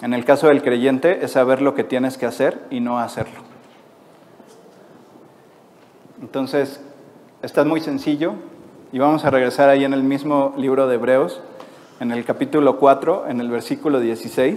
En 0.00 0.14
el 0.14 0.24
caso 0.24 0.46
del 0.46 0.62
creyente 0.62 1.24
es 1.24 1.32
saber 1.32 1.60
lo 1.60 1.74
que 1.74 1.82
tienes 1.82 2.18
que 2.18 2.26
hacer 2.26 2.60
y 2.70 2.78
no 2.78 3.00
hacerlo. 3.00 3.51
Entonces, 6.22 6.80
está 7.42 7.64
muy 7.64 7.80
sencillo 7.80 8.34
y 8.92 9.00
vamos 9.00 9.24
a 9.24 9.30
regresar 9.30 9.68
ahí 9.68 9.84
en 9.84 9.92
el 9.92 10.04
mismo 10.04 10.54
libro 10.56 10.86
de 10.86 10.94
Hebreos, 10.94 11.40
en 11.98 12.12
el 12.12 12.24
capítulo 12.24 12.78
4, 12.78 13.26
en 13.26 13.40
el 13.40 13.50
versículo 13.50 13.98
16. 13.98 14.56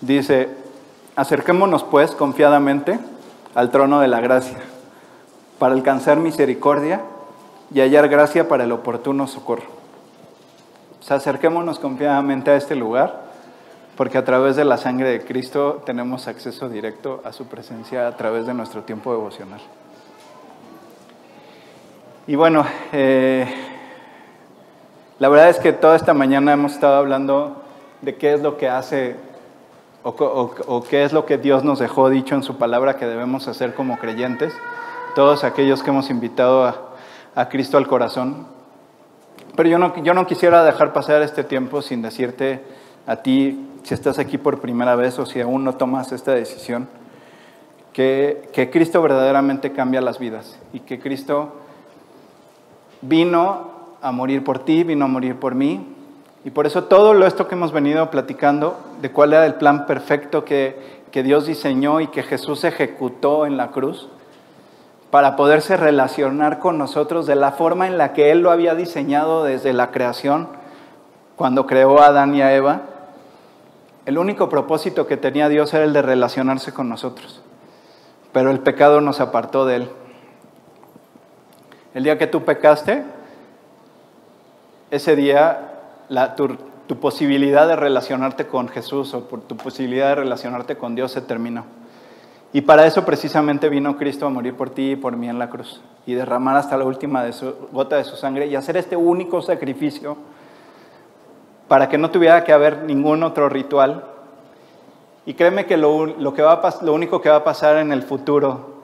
Dice, 0.00 0.48
acerquémonos 1.14 1.84
pues 1.84 2.12
confiadamente 2.12 2.98
al 3.54 3.70
trono 3.70 4.00
de 4.00 4.08
la 4.08 4.20
gracia, 4.20 4.56
para 5.58 5.74
alcanzar 5.74 6.20
misericordia 6.20 7.02
y 7.70 7.80
hallar 7.80 8.08
gracia 8.08 8.48
para 8.48 8.64
el 8.64 8.72
oportuno 8.72 9.26
socorro. 9.26 9.66
O 11.08 11.14
acerquémonos 11.14 11.78
confiadamente 11.78 12.50
a 12.50 12.56
este 12.56 12.76
lugar, 12.76 13.26
porque 13.94 14.16
a 14.16 14.24
través 14.24 14.56
de 14.56 14.64
la 14.64 14.78
sangre 14.78 15.10
de 15.10 15.22
Cristo 15.22 15.82
tenemos 15.84 16.28
acceso 16.28 16.70
directo 16.70 17.20
a 17.24 17.32
su 17.32 17.44
presencia 17.44 18.08
a 18.08 18.16
través 18.16 18.46
de 18.46 18.54
nuestro 18.54 18.84
tiempo 18.84 19.12
devocional. 19.12 19.60
Y 22.28 22.34
bueno, 22.34 22.66
eh, 22.92 23.46
la 25.20 25.28
verdad 25.28 25.48
es 25.48 25.60
que 25.60 25.72
toda 25.72 25.94
esta 25.94 26.12
mañana 26.12 26.52
hemos 26.52 26.72
estado 26.72 26.96
hablando 26.96 27.62
de 28.02 28.16
qué 28.16 28.34
es 28.34 28.40
lo 28.40 28.56
que 28.56 28.68
hace 28.68 29.14
o, 30.02 30.84
qué 30.90 31.04
es 31.04 31.12
lo 31.12 31.24
que 31.24 31.38
Dios 31.38 31.62
nos 31.62 31.78
dejó 31.78 32.10
dicho 32.10 32.34
en 32.34 32.42
su 32.42 32.56
palabra 32.56 32.96
que 32.96 33.06
debemos 33.06 33.46
hacer 33.46 33.74
como 33.74 33.96
creyentes, 33.98 34.52
todos 35.14 35.44
aquellos 35.44 35.84
que 35.84 35.90
hemos 35.90 36.10
invitado 36.10 36.74
a, 37.36 37.48
Cristo 37.48 37.78
al 37.78 37.86
corazón. 37.86 38.48
Pero 39.54 39.68
yo 39.68 39.78
no, 39.78 39.94
yo 40.02 40.12
no 40.12 40.26
quisiera 40.26 40.64
dejar 40.64 40.92
pasar 40.92 41.22
este 41.22 41.44
tiempo 41.44 41.80
sin 41.80 42.02
decirte 42.02 42.64
a 43.06 43.16
ti, 43.16 43.68
si 43.84 43.94
estás 43.94 44.18
aquí 44.18 44.36
por 44.36 44.60
primera 44.60 44.96
vez 44.96 45.16
o 45.20 45.26
si 45.26 45.40
aún 45.40 45.62
no 45.62 45.76
tomas 45.76 46.10
esta 46.10 46.32
decisión, 46.32 46.88
que, 47.92 48.48
que 48.52 48.68
Cristo 48.68 49.00
verdaderamente 49.00 49.70
cambia 49.72 50.00
las 50.00 50.18
vidas 50.18 50.58
y 50.72 50.80
que 50.80 50.98
Cristo 50.98 51.52
vino 53.08 53.70
a 54.02 54.12
morir 54.12 54.44
por 54.44 54.60
ti, 54.60 54.84
vino 54.84 55.04
a 55.04 55.08
morir 55.08 55.36
por 55.36 55.54
mí, 55.54 55.94
y 56.44 56.50
por 56.50 56.66
eso 56.66 56.84
todo 56.84 57.14
lo 57.14 57.26
esto 57.26 57.48
que 57.48 57.54
hemos 57.54 57.72
venido 57.72 58.10
platicando, 58.10 58.78
de 59.00 59.10
cuál 59.10 59.32
era 59.32 59.46
el 59.46 59.54
plan 59.54 59.86
perfecto 59.86 60.44
que, 60.44 61.02
que 61.10 61.22
Dios 61.22 61.46
diseñó 61.46 62.00
y 62.00 62.06
que 62.08 62.22
Jesús 62.22 62.64
ejecutó 62.64 63.46
en 63.46 63.56
la 63.56 63.68
cruz, 63.68 64.08
para 65.10 65.36
poderse 65.36 65.76
relacionar 65.76 66.58
con 66.58 66.78
nosotros 66.78 67.26
de 67.26 67.36
la 67.36 67.52
forma 67.52 67.86
en 67.86 67.96
la 67.96 68.12
que 68.12 68.30
Él 68.30 68.40
lo 68.40 68.50
había 68.50 68.74
diseñado 68.74 69.44
desde 69.44 69.72
la 69.72 69.90
creación, 69.90 70.48
cuando 71.36 71.66
creó 71.66 72.00
a 72.00 72.06
Adán 72.06 72.34
y 72.34 72.42
a 72.42 72.54
Eva, 72.54 72.82
el 74.06 74.18
único 74.18 74.48
propósito 74.48 75.06
que 75.06 75.16
tenía 75.16 75.48
Dios 75.48 75.74
era 75.74 75.84
el 75.84 75.92
de 75.92 76.02
relacionarse 76.02 76.72
con 76.72 76.88
nosotros. 76.88 77.42
Pero 78.32 78.50
el 78.50 78.60
pecado 78.60 79.00
nos 79.00 79.20
apartó 79.20 79.66
de 79.66 79.76
Él. 79.76 79.90
El 81.96 82.04
día 82.04 82.18
que 82.18 82.26
tú 82.26 82.44
pecaste, 82.44 83.04
ese 84.90 85.16
día 85.16 85.78
tu, 86.36 87.00
posibilidad 87.00 87.66
de 87.66 87.74
relacionarte 87.74 88.46
con 88.46 88.68
Jesús 88.68 89.14
o 89.14 89.26
por 89.26 89.40
tu 89.40 89.56
posibilidad 89.56 90.10
de 90.10 90.16
relacionarte 90.16 90.76
con 90.76 90.94
Dios 90.94 91.12
se 91.12 91.22
terminó. 91.22 91.64
Y 92.52 92.60
para 92.60 92.84
eso 92.84 93.06
precisamente 93.06 93.70
vino 93.70 93.96
Cristo 93.96 94.26
a 94.26 94.28
morir 94.28 94.54
por 94.54 94.68
ti 94.68 94.90
y 94.90 94.96
por 94.96 95.16
mí 95.16 95.30
en 95.30 95.38
la 95.38 95.48
cruz 95.48 95.80
y 96.04 96.12
derramar 96.12 96.56
hasta 96.56 96.76
la 96.76 96.84
última 96.84 97.24
gota 97.72 97.96
de 97.96 98.04
su 98.04 98.16
sangre 98.16 98.46
y 98.46 98.56
hacer 98.56 98.76
este 98.76 98.94
único 98.94 99.40
sacrificio 99.40 100.18
para 101.66 101.88
que 101.88 101.96
no 101.96 102.10
tuviera 102.10 102.44
que 102.44 102.52
haber 102.52 102.82
ningún 102.82 103.22
otro 103.22 103.48
ritual. 103.48 104.04
Y 105.24 105.32
créeme 105.32 105.64
que 105.64 105.78
lo, 105.78 106.04
lo 106.04 106.92
único 106.92 107.22
que 107.22 107.30
va 107.30 107.36
a 107.36 107.44
pasar 107.44 107.78
en 107.78 107.90
el 107.90 108.02
futuro, 108.02 108.74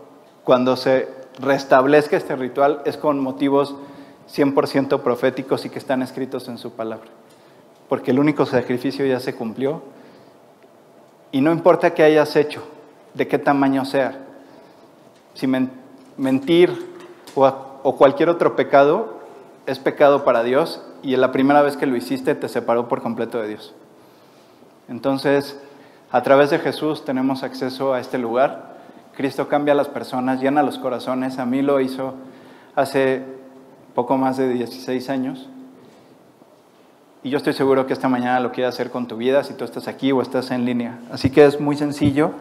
cuando 0.45 0.77
se 0.77 1.21
restablezca 1.39 2.17
este 2.17 2.37
ritual, 2.37 2.83
es 2.85 2.97
con 2.97 3.21
motivos 3.21 3.75
100% 4.35 5.01
proféticos 5.01 5.65
y 5.65 5.71
que 5.71 5.79
están 5.79 6.03
escritos 6.03 6.49
en 6.49 6.59
su 6.59 6.73
palabra. 6.73 7.09
Porque 7.89 8.11
el 8.11 8.19
único 8.19 8.47
sacrificio 8.47 9.05
ya 9.05 9.21
se 9.21 9.35
cumplió. 9.35 9.83
Y 11.31 11.41
no 11.41 11.53
importa 11.53 11.95
qué 11.95 12.03
hayas 12.03 12.37
hecho, 12.37 12.63
de 13.15 13.29
qué 13.29 13.39
tamaño 13.39 13.85
sea. 13.85 14.19
Si 15.35 15.47
mentir 16.17 16.93
o, 17.35 17.97
cualquier 17.97 18.29
otro 18.29 18.55
pecado 18.55 19.21
es 19.67 19.79
pecado 19.79 20.25
para 20.25 20.43
Dios 20.43 20.83
y 21.03 21.17
la 21.17 21.33
primera 21.33 21.63
vez 21.63 21.77
que 21.77 21.87
lo 21.87 21.97
hiciste 21.97 22.35
te 22.35 22.49
separó 22.49 22.89
por 22.89 23.03
completo 23.03 23.41
de 23.41 23.49
Dios. 23.49 23.75
Entonces, 24.89 25.59
a 26.11 26.23
través 26.23 26.51
de 26.51 26.59
Jesús 26.59 27.05
tenemos 27.05 27.43
acceso 27.43 27.95
a 27.95 28.01
este 28.01 28.19
lugar. 28.19 28.72
Cristo 29.17 29.49
cambia 29.49 29.73
a 29.73 29.77
las 29.77 29.89
personas, 29.89 30.41
llena 30.41 30.63
los 30.63 30.79
corazones. 30.79 31.39
A 31.39 31.47
mí 31.47 31.63
lo 31.63 31.81
hizo 31.81 32.15
hace 32.75 33.23
poco 33.95 34.17
más 34.17 34.37
de 34.37 34.49
16 34.49 35.11
años. 35.11 35.49
Y 37.23 37.31
yo 37.31 37.37
estoy 37.37 37.53
seguro 37.53 37.87
que 37.87 37.93
esta 37.93 38.09
mañana 38.09 38.41
lo 38.41 38.51
quieres 38.51 38.75
hacer 38.75 38.91
con 38.91 39.07
tu 39.07 39.17
vida 39.17 39.45
si 39.45 39.55
tú 39.55 39.65
estás 39.65 39.87
aquí 39.87 40.11
o 40.11 40.23
estás 40.23 40.51
en 40.51 40.65
línea. 40.65 40.99
Así 41.13 41.31
que 41.31 41.45
es 41.45 41.61
muy 41.61 41.77
sencillo. 41.77 42.33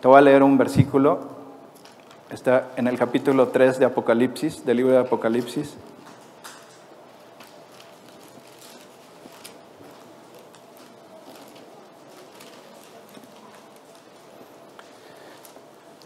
Te 0.00 0.08
voy 0.08 0.18
a 0.18 0.22
leer 0.22 0.42
un 0.42 0.56
versículo. 0.56 1.32
Está 2.30 2.68
en 2.76 2.86
el 2.86 2.96
capítulo 2.96 3.48
3 3.48 3.78
de 3.78 3.84
Apocalipsis, 3.84 4.64
del 4.64 4.78
libro 4.78 4.92
de 4.92 5.00
Apocalipsis. 5.00 5.76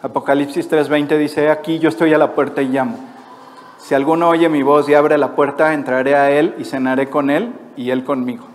Apocalipsis 0.03 0.70
3:20 0.70 1.16
dice, 1.16 1.51
aquí 1.51 1.78
yo 1.78 1.88
estoy 1.88 2.12
a 2.12 2.18
la 2.18 2.32
puerta 2.32 2.62
y 2.62 2.68
llamo. 2.68 2.99
Si 3.78 3.94
alguno 3.94 4.28
oye 4.28 4.49
mi 4.49 4.62
voz 4.62 4.88
y 4.88 4.94
abre 4.94 5.16
la 5.16 5.34
puerta, 5.34 5.72
entraré 5.72 6.14
a 6.14 6.30
él 6.30 6.55
y 6.59 6.64
cenaré 6.64 7.09
con 7.09 7.30
él 7.30 7.53
y 7.76 7.90
él 7.90 8.05
conmigo. 8.05 8.47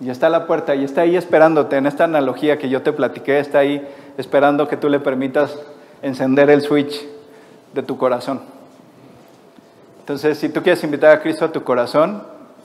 Y 0.00 0.10
está 0.10 0.28
la 0.28 0.46
puerta 0.46 0.74
y 0.74 0.84
está 0.84 1.00
ahí 1.02 1.16
esperándote 1.16 1.76
en 1.76 1.86
esta 1.86 2.04
analogía 2.04 2.58
que 2.58 2.68
yo 2.68 2.82
te 2.82 2.92
platiqué, 2.92 3.40
está 3.40 3.60
ahí 3.60 3.86
esperando 4.18 4.68
que 4.68 4.76
tú 4.76 4.88
le 4.88 5.00
permitas 5.00 5.58
encender 6.02 6.50
el 6.50 6.60
switch 6.60 7.06
de 7.72 7.82
tu 7.82 7.96
corazón. 7.96 8.40
Entonces, 10.00 10.38
si 10.38 10.50
tú 10.50 10.62
quieres 10.62 10.84
invitar 10.84 11.10
a 11.16 11.20
Cristo 11.20 11.46
a 11.46 11.52
tu 11.52 11.64
corazón, 11.64 12.22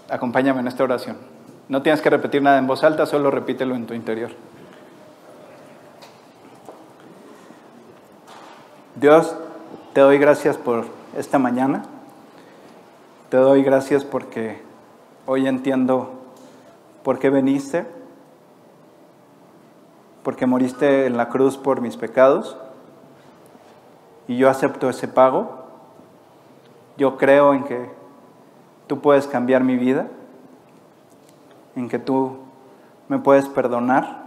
acompáñame 0.10 0.60
en 0.60 0.68
esta 0.68 0.84
oración. 0.84 1.18
No 1.70 1.82
tienes 1.82 2.02
que 2.02 2.10
repetir 2.10 2.42
nada 2.42 2.58
en 2.58 2.68
voz 2.68 2.84
alta, 2.84 3.06
solo 3.06 3.32
repítelo 3.32 3.76
en 3.76 3.88
tu 3.88 3.94
interior. 3.94 4.32
Dios, 8.96 9.34
te 9.94 10.02
doy 10.02 10.18
gracias 10.18 10.58
por 10.58 10.84
esta 11.16 11.40
mañana. 11.40 11.84
Te 13.30 13.38
doy 13.38 13.64
gracias 13.64 14.04
porque 14.04 14.62
hoy 15.26 15.48
entiendo 15.48 16.12
por 17.02 17.18
qué 17.18 17.30
veniste, 17.30 17.86
porque 20.24 20.46
moriste 20.46 21.06
en 21.06 21.16
la 21.16 21.30
cruz 21.30 21.56
por 21.56 21.80
mis 21.80 21.96
pecados 21.96 22.58
y 24.28 24.36
yo 24.36 24.50
acepto 24.50 24.90
ese 24.90 25.08
pago. 25.08 25.68
Yo 26.98 27.18
creo 27.18 27.54
en 27.54 27.64
que 27.64 27.90
tú 28.88 29.00
puedes 29.00 29.26
cambiar 29.26 29.64
mi 29.64 29.78
vida, 29.78 30.10
en 31.78 31.88
que 31.88 31.98
tú 31.98 32.40
me 33.08 33.20
puedes 33.20 33.48
perdonar 33.48 34.22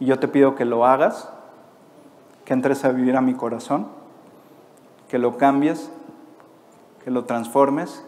y 0.00 0.06
yo 0.06 0.18
te 0.18 0.26
pido 0.26 0.56
que 0.56 0.64
lo 0.64 0.84
hagas 0.84 1.30
que 2.50 2.54
entres 2.54 2.84
a 2.84 2.90
vivir 2.90 3.16
a 3.16 3.20
mi 3.20 3.34
corazón, 3.34 3.86
que 5.08 5.18
lo 5.20 5.36
cambies, 5.36 5.88
que 7.04 7.12
lo 7.12 7.24
transformes 7.24 8.04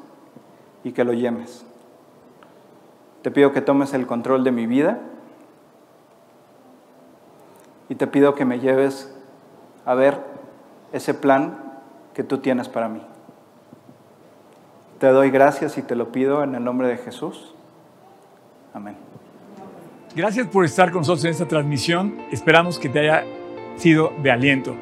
y 0.82 0.90
que 0.90 1.04
lo 1.04 1.12
llemes. 1.12 1.64
Te 3.22 3.30
pido 3.30 3.52
que 3.52 3.60
tomes 3.60 3.94
el 3.94 4.04
control 4.04 4.42
de 4.42 4.50
mi 4.50 4.66
vida 4.66 4.98
y 7.88 7.94
te 7.94 8.08
pido 8.08 8.34
que 8.34 8.44
me 8.44 8.58
lleves 8.58 9.14
a 9.86 9.94
ver 9.94 10.18
ese 10.92 11.14
plan 11.14 11.78
que 12.12 12.24
tú 12.24 12.38
tienes 12.38 12.68
para 12.68 12.88
mí. 12.88 13.00
Te 14.98 15.06
doy 15.06 15.30
gracias 15.30 15.78
y 15.78 15.82
te 15.82 15.94
lo 15.94 16.10
pido 16.10 16.42
en 16.42 16.56
el 16.56 16.64
nombre 16.64 16.88
de 16.88 16.96
Jesús. 16.96 17.54
Amén. 18.74 18.96
Gracias 20.16 20.48
por 20.48 20.64
estar 20.64 20.90
con 20.90 21.02
nosotros 21.02 21.26
en 21.26 21.30
esta 21.30 21.46
transmisión. 21.46 22.16
Esperamos 22.32 22.80
que 22.80 22.88
te 22.88 22.98
haya 22.98 23.24
sido 23.76 24.12
de 24.22 24.30
aliento. 24.30 24.76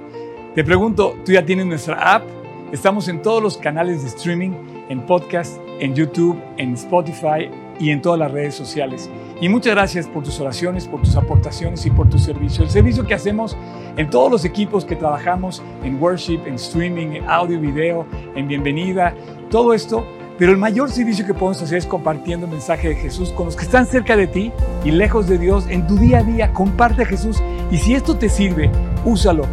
Te 0.55 0.65
pregunto, 0.65 1.17
¿tú 1.25 1.33
ya 1.33 1.45
tienes 1.45 1.67
nuestra 1.67 2.15
app? 2.15 2.25
Estamos 2.73 3.09
en 3.09 3.23
todos 3.23 3.43
los 3.43 3.57
canales 3.57 4.03
de 4.03 4.09
streaming, 4.09 4.51
en 4.89 5.01
podcast, 5.07 5.61
en 5.81 5.95
YouTube, 5.95 6.39
en 6.57 6.75
Spotify 6.75 7.51
y 7.79 7.91
en 7.91 8.03
todas 8.03 8.19
las 8.19 8.31
redes 8.31 8.55
sociales. 8.55 9.11
Y 9.41 9.49
muchas 9.49 9.75
gracias 9.75 10.07
por 10.07 10.23
tus 10.23 10.39
oraciones, 10.39 10.87
por 10.87 11.01
tus 11.01 11.17
aportaciones 11.17 11.87
y 11.87 11.91
por 11.91 12.11
tu 12.11 12.19
servicio. 12.19 12.63
El 12.63 12.71
servicio 12.71 13.07
que 13.07 13.15
hacemos 13.15 13.57
en 13.97 14.11
todos 14.11 14.31
los 14.31 14.45
equipos 14.45 14.85
que 14.85 14.97
trabajamos 14.97 15.63
en 15.83 16.01
worship, 16.01 16.41
en 16.47 16.55
streaming, 16.55 17.13
en 17.13 17.25
audio, 17.29 17.59
video, 17.59 18.07
en 18.35 18.47
bienvenida, 18.47 19.15
todo 19.51 19.73
esto 19.73 20.07
pero 20.41 20.53
el 20.53 20.59
mayor 20.59 20.91
servicio 20.91 21.27
que 21.27 21.35
podemos 21.35 21.61
hacer 21.61 21.77
es 21.77 21.85
compartiendo 21.85 22.47
el 22.47 22.53
mensaje 22.53 22.89
de 22.89 22.95
Jesús 22.95 23.29
con 23.29 23.45
los 23.45 23.57
que 23.57 23.65
están 23.65 23.85
cerca 23.85 24.17
de 24.17 24.27
ti 24.27 24.51
y 24.87 24.91
lejos 24.91 25.29
de 25.29 25.37
Dios 25.37 25.67
en 25.69 25.87
tu 25.87 25.99
día 25.99 26.21
a 26.21 26.23
día. 26.23 26.51
Comparte 26.55 27.03
a 27.03 27.05
Jesús 27.05 27.43
y 27.71 27.77
si 27.77 27.95
esto 27.95 28.17
te 28.17 28.31
sirve, 28.31 28.71
úsalo. 29.05 29.45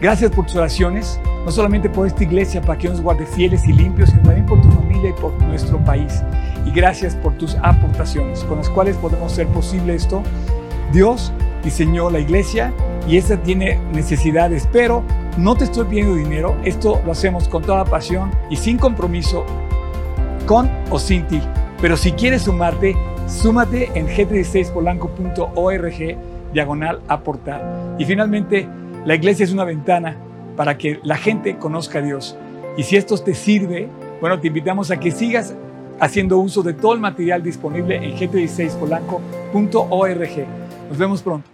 Gracias 0.00 0.30
por 0.30 0.46
tus 0.46 0.54
oraciones, 0.54 1.18
no 1.44 1.50
solamente 1.50 1.90
por 1.90 2.06
esta 2.06 2.22
iglesia 2.22 2.60
para 2.62 2.78
que 2.78 2.88
nos 2.88 3.00
guarde 3.00 3.26
fieles 3.26 3.66
y 3.66 3.72
limpios, 3.72 4.10
sino 4.10 4.22
también 4.22 4.46
por 4.46 4.62
tu 4.62 4.70
familia 4.70 5.10
y 5.10 5.20
por 5.20 5.32
nuestro 5.42 5.84
país. 5.84 6.22
Y 6.64 6.70
gracias 6.70 7.16
por 7.16 7.36
tus 7.36 7.56
aportaciones 7.64 8.44
con 8.44 8.58
las 8.58 8.70
cuales 8.70 8.96
podemos 8.98 9.32
hacer 9.32 9.48
posible 9.48 9.96
esto. 9.96 10.22
Dios 10.92 11.32
diseñó 11.64 12.08
la 12.08 12.20
iglesia 12.20 12.72
y 13.08 13.16
esta 13.16 13.36
tiene 13.36 13.80
necesidades, 13.92 14.68
pero 14.72 15.02
no 15.38 15.56
te 15.56 15.64
estoy 15.64 15.86
pidiendo 15.86 16.14
dinero, 16.14 16.56
esto 16.62 17.02
lo 17.04 17.10
hacemos 17.10 17.48
con 17.48 17.64
toda 17.64 17.84
pasión 17.84 18.30
y 18.48 18.54
sin 18.54 18.78
compromiso 18.78 19.44
con 20.46 20.70
o 20.90 20.98
sin 20.98 21.26
ti. 21.26 21.40
Pero 21.80 21.96
si 21.96 22.12
quieres 22.12 22.42
sumarte, 22.42 22.94
súmate 23.26 23.90
en 23.94 24.06
g16polanco.org 24.06 26.18
diagonal 26.52 27.00
aportar. 27.08 27.96
Y 27.98 28.04
finalmente, 28.04 28.68
la 29.04 29.14
iglesia 29.14 29.44
es 29.44 29.52
una 29.52 29.64
ventana 29.64 30.16
para 30.56 30.78
que 30.78 31.00
la 31.02 31.16
gente 31.16 31.56
conozca 31.56 31.98
a 31.98 32.02
Dios. 32.02 32.36
Y 32.76 32.84
si 32.84 32.96
esto 32.96 33.18
te 33.18 33.34
sirve, 33.34 33.88
bueno, 34.20 34.40
te 34.40 34.46
invitamos 34.48 34.90
a 34.90 34.98
que 34.98 35.10
sigas 35.10 35.54
haciendo 36.00 36.38
uso 36.38 36.62
de 36.62 36.72
todo 36.72 36.94
el 36.94 37.00
material 37.00 37.42
disponible 37.42 37.96
en 37.96 38.16
g16polanco.org. 38.16 40.46
Nos 40.88 40.98
vemos 40.98 41.22
pronto. 41.22 41.53